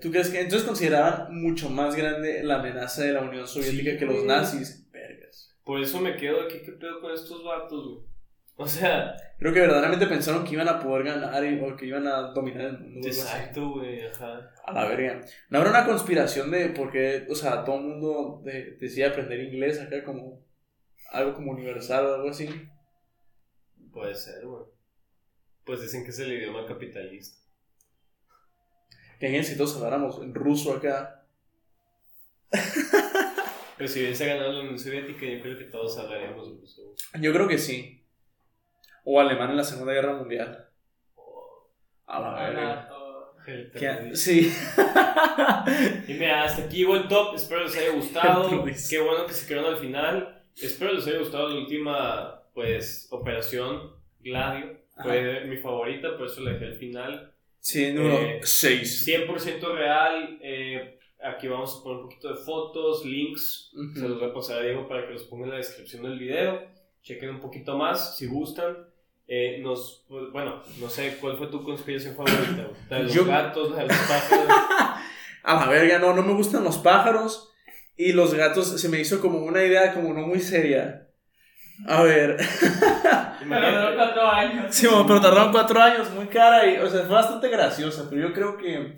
¿Tú 0.00 0.10
crees 0.10 0.28
que 0.28 0.40
entonces 0.40 0.66
consideraban 0.68 1.34
mucho 1.40 1.70
más 1.70 1.96
grande 1.96 2.42
la 2.44 2.56
amenaza 2.56 3.02
de 3.02 3.12
la 3.12 3.22
Unión 3.22 3.46
Soviética 3.48 3.92
Sí, 3.92 3.96
que 3.98 4.04
los 4.06 4.24
nazis? 4.24 4.85
Por 5.66 5.80
eso 5.80 6.00
me 6.00 6.16
quedo 6.16 6.42
aquí, 6.42 6.60
¿qué 6.64 6.70
pedo 6.72 7.00
con 7.00 7.12
estos 7.12 7.42
vatos, 7.44 7.84
güey? 7.88 8.06
O 8.58 8.66
sea, 8.66 9.14
Creo 9.38 9.52
que 9.52 9.60
verdaderamente 9.60 10.06
pensaron 10.06 10.44
que 10.44 10.54
iban 10.54 10.68
a 10.68 10.78
poder 10.80 11.04
ganar 11.04 11.44
o 11.62 11.76
que 11.76 11.86
iban 11.86 12.06
a 12.06 12.22
dominar 12.32 12.62
el 12.66 12.78
mundo. 12.78 13.06
exacto, 13.06 13.70
güey, 13.72 14.06
ajá. 14.06 14.50
A 14.64 14.72
la 14.72 14.84
verga. 14.86 15.20
No 15.50 15.58
habrá 15.58 15.70
una 15.70 15.84
conspiración 15.84 16.50
de 16.52 16.68
por 16.70 16.90
qué, 16.92 17.26
o 17.28 17.34
sea, 17.34 17.64
todo 17.64 17.76
el 17.76 17.82
mundo 17.82 18.40
de- 18.44 18.76
decide 18.80 19.06
aprender 19.06 19.40
inglés 19.40 19.78
acá 19.80 20.02
como 20.04 20.40
algo 21.10 21.34
como 21.34 21.50
universal 21.50 22.06
o 22.06 22.14
algo 22.14 22.30
así. 22.30 22.48
Puede 23.92 24.14
ser, 24.14 24.46
güey. 24.46 24.64
Pues 25.64 25.82
dicen 25.82 26.04
que 26.04 26.10
es 26.10 26.18
el 26.20 26.32
idioma 26.32 26.64
capitalista. 26.64 27.38
Que 29.18 29.36
en 29.36 29.44
si 29.44 29.56
todos 29.56 29.74
habláramos 29.76 30.22
en 30.22 30.32
ruso 30.32 30.72
acá. 30.74 31.26
Pero 33.76 33.88
si 33.88 34.00
hubiese 34.00 34.26
ganado 34.26 34.52
la 34.52 34.60
Unión 34.60 34.78
Soviética, 34.78 35.26
yo 35.26 35.40
creo 35.40 35.58
que 35.58 35.64
todos 35.64 35.98
hablaríamos 35.98 36.48
ruso. 36.60 36.94
Yo 37.20 37.32
creo 37.32 37.46
que 37.48 37.58
sí. 37.58 38.02
O 39.04 39.20
alemán 39.20 39.50
en 39.50 39.56
la 39.58 39.64
Segunda 39.64 39.92
Guerra 39.92 40.14
Mundial. 40.14 40.68
A 42.06 42.20
la 42.20 42.34
verga. 42.34 42.88
Sí. 44.14 44.52
Y 46.08 46.12
mira, 46.14 46.44
hasta 46.44 46.64
aquí 46.64 46.78
llegó 46.78 46.96
el 46.96 47.06
top. 47.08 47.34
Espero 47.36 47.64
les 47.64 47.76
haya 47.76 47.92
gustado. 47.92 48.64
Qué 48.90 48.98
bueno 48.98 49.26
que 49.26 49.32
se 49.34 49.46
quedaron 49.46 49.74
al 49.74 49.80
final. 49.80 50.42
Espero 50.56 50.92
les 50.94 51.06
haya 51.06 51.18
gustado 51.18 51.48
la 51.50 51.56
última, 51.60 52.42
pues, 52.54 53.08
operación 53.10 53.92
Gladio. 54.20 54.80
Fue 55.02 55.44
mi 55.44 55.58
favorita, 55.58 56.16
por 56.16 56.26
eso 56.26 56.40
la 56.40 56.52
dejé 56.52 56.64
al 56.66 56.78
final. 56.78 57.32
Sí, 57.60 57.92
número 57.92 58.16
Eh, 58.18 58.40
6. 58.42 59.06
100% 59.06 59.74
real. 59.74 60.38
eh, 60.40 60.95
aquí 61.22 61.48
vamos 61.48 61.78
a 61.78 61.82
poner 61.82 61.98
un 61.98 62.02
poquito 62.08 62.28
de 62.28 62.36
fotos, 62.36 63.04
links. 63.04 63.70
Se 63.94 64.08
los 64.08 64.18
voy 64.20 64.30
a 64.30 64.34
pasar 64.34 64.58
a 64.58 64.62
Diego 64.62 64.86
para 64.88 65.06
que 65.06 65.12
los 65.14 65.24
ponga 65.24 65.44
en 65.44 65.50
la 65.52 65.56
descripción 65.56 66.02
del 66.02 66.18
video. 66.18 66.60
Chequen 67.02 67.30
un 67.30 67.40
poquito 67.40 67.76
más 67.76 68.16
si 68.16 68.26
gustan. 68.26 68.76
Eh, 69.28 69.58
nos, 69.60 70.04
pues, 70.08 70.30
bueno, 70.32 70.62
no 70.80 70.88
sé, 70.88 71.18
¿cuál 71.20 71.36
fue 71.36 71.48
tu 71.48 71.62
conspiración 71.64 72.14
favorita? 72.14 72.68
La 72.90 72.98
de 72.98 73.02
los 73.04 73.12
Yo- 73.12 73.24
gatos, 73.24 73.70
la 73.72 73.78
de 73.82 73.88
los 73.88 73.96
pájaros. 73.96 74.46
A 75.42 75.54
la 75.54 75.66
verga, 75.68 75.98
no, 76.00 76.12
no 76.14 76.22
me 76.22 76.32
gustan 76.32 76.64
los 76.64 76.78
pájaros. 76.78 77.52
Y 77.96 78.12
los 78.12 78.34
gatos 78.34 78.80
se 78.80 78.88
me 78.88 79.00
hizo 79.00 79.20
como 79.20 79.38
una 79.38 79.62
idea 79.64 79.94
como 79.94 80.12
no 80.12 80.22
muy 80.26 80.40
seria. 80.40 81.08
A 81.88 82.02
ver. 82.02 82.36
Pero 83.48 83.70
duró 83.80 83.94
cuatro 83.96 84.22
años. 84.28 84.74
Sí, 84.74 84.88
pero 85.06 85.20
tardaron 85.20 85.52
cuatro 85.52 85.80
años, 85.80 86.10
muy 86.10 86.26
cara 86.26 86.66
y, 86.66 86.78
o 86.78 86.88
sea, 86.90 87.02
fue 87.04 87.14
bastante 87.14 87.48
graciosa, 87.48 88.08
pero 88.10 88.28
yo 88.28 88.34
creo 88.34 88.56
que... 88.56 88.96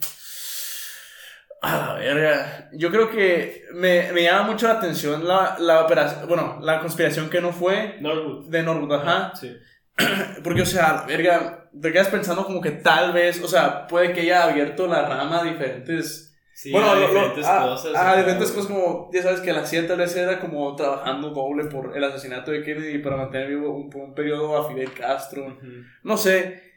A 1.61 1.77
la 1.77 1.95
verga. 1.95 2.69
Yo 2.73 2.91
creo 2.91 3.11
que 3.11 3.65
me, 3.75 4.13
me 4.13 4.23
llama 4.23 4.51
mucho 4.53 4.69
la 4.69 4.75
atención 4.75 5.27
la, 5.27 5.57
la 5.59 5.83
operación, 5.85 6.29
bueno, 6.29 6.59
la 6.63 6.79
conspiración 6.81 7.29
que 7.31 7.41
no 7.41 7.53
fue 7.53 7.97
Norwood. 8.01 8.49
de 8.49 8.63
Norwood, 8.63 8.93
ajá. 8.95 9.33
Sí. 9.35 9.57
Porque, 10.45 10.63
o 10.63 10.67
sea, 10.67 10.87
a 10.91 10.93
la 11.01 11.07
verga, 11.07 11.69
te 11.81 11.93
quedas 11.93 12.09
pensando 12.09 12.45
como 12.45 12.61
que 12.61 12.71
tal 12.71 13.13
vez, 13.13 13.43
o 13.43 13.49
sea, 13.49 13.87
puede 13.89 14.13
que 14.13 14.21
haya 14.21 14.45
abierto 14.45 14.87
la 14.87 15.03
rama 15.09 15.41
a 15.41 15.45
diferentes... 15.45 16.25
Sí, 16.55 16.73
bueno, 16.73 16.91
a 16.91 16.95
lo- 16.97 17.01
lo- 17.03 17.09
diferentes 17.09 17.47
a- 17.47 17.63
cosas. 17.69 17.93
A, 17.97 18.17
diferentes 18.17 18.51
cosas 18.53 18.71
como, 18.71 19.11
ya 19.13 19.23
sabes 19.23 19.41
que 19.41 19.53
la 19.53 19.65
CIA 19.65 19.87
tal 19.87 19.99
vez 19.99 20.15
era 20.17 20.41
como 20.41 20.75
trabajando 20.75 21.31
doble 21.31 21.65
por 21.67 21.97
el 21.97 22.03
asesinato 22.03 22.51
de 22.51 22.63
Kennedy 22.63 22.99
para 22.99 23.17
mantener 23.17 23.49
vivo 23.49 23.71
un, 23.71 24.15
periodo 24.15 24.57
a 24.57 24.69
Fidel 24.69 24.93
Castro. 24.93 25.57
No 26.03 26.17
sé. 26.17 26.68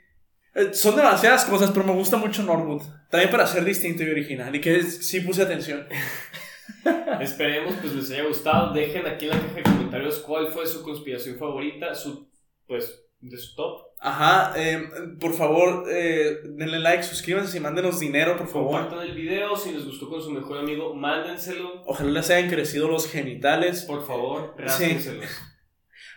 Eh, 0.53 0.73
Son 0.73 0.95
demasiadas 0.95 1.45
cosas, 1.45 1.71
pero 1.71 1.85
me 1.85 1.93
gusta 1.93 2.17
mucho 2.17 2.43
Norwood. 2.43 2.81
También 3.09 3.29
para 3.31 3.47
ser 3.47 3.63
distinto 3.63 4.03
y 4.03 4.09
original. 4.09 4.53
Y 4.55 4.59
que 4.61 4.77
es- 4.77 5.05
sí 5.07 5.21
puse 5.21 5.41
atención. 5.43 5.87
Esperemos 7.21 7.75
pues 7.81 7.93
les 7.93 8.11
haya 8.11 8.23
gustado. 8.25 8.73
Dejen 8.73 9.05
aquí 9.07 9.25
en 9.25 9.31
la 9.31 9.39
caja 9.41 9.55
de 9.55 9.63
comentarios 9.63 10.19
cuál 10.19 10.47
fue 10.47 10.65
su 10.65 10.81
conspiración 10.83 11.37
favorita, 11.37 11.93
su 11.95 12.29
pues 12.67 13.03
de 13.19 13.37
su 13.37 13.55
top. 13.55 13.81
Ajá. 13.99 14.53
eh, 14.55 14.81
por 15.19 15.33
favor, 15.33 15.85
eh, 15.91 16.39
denle 16.43 16.79
like, 16.79 17.03
suscríbanse 17.03 17.57
y 17.57 17.59
mándenos 17.59 17.99
dinero, 17.99 18.35
por 18.35 18.47
favor. 18.47 18.81
Compartan 18.81 19.07
el 19.07 19.13
video, 19.13 19.55
si 19.55 19.71
les 19.73 19.85
gustó 19.85 20.09
con 20.09 20.21
su 20.21 20.31
mejor 20.31 20.57
amigo, 20.57 20.95
mándenselo. 20.95 21.83
Ojalá 21.85 22.09
les 22.11 22.29
hayan 22.31 22.49
crecido 22.49 22.87
los 22.87 23.07
genitales. 23.11 23.83
Por 23.83 24.05
favor, 24.07 24.55
Sí. 24.57 24.63
rásquenselos. 24.63 25.29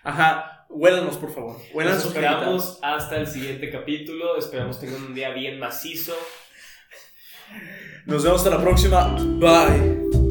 Ajá. 0.02 0.53
Huélanos, 0.68 1.16
por 1.16 1.32
favor. 1.32 1.56
Huelan 1.72 1.94
Nos 1.94 2.06
esperamos 2.06 2.78
hasta 2.82 3.16
el 3.16 3.26
siguiente 3.26 3.70
capítulo. 3.70 4.36
Esperamos 4.36 4.80
tengan 4.80 5.02
un 5.02 5.14
día 5.14 5.30
bien 5.30 5.58
macizo. 5.58 6.14
Nos 8.06 8.24
vemos 8.24 8.40
hasta 8.44 8.56
la 8.56 8.62
próxima. 8.62 9.14
Bye. 9.38 10.23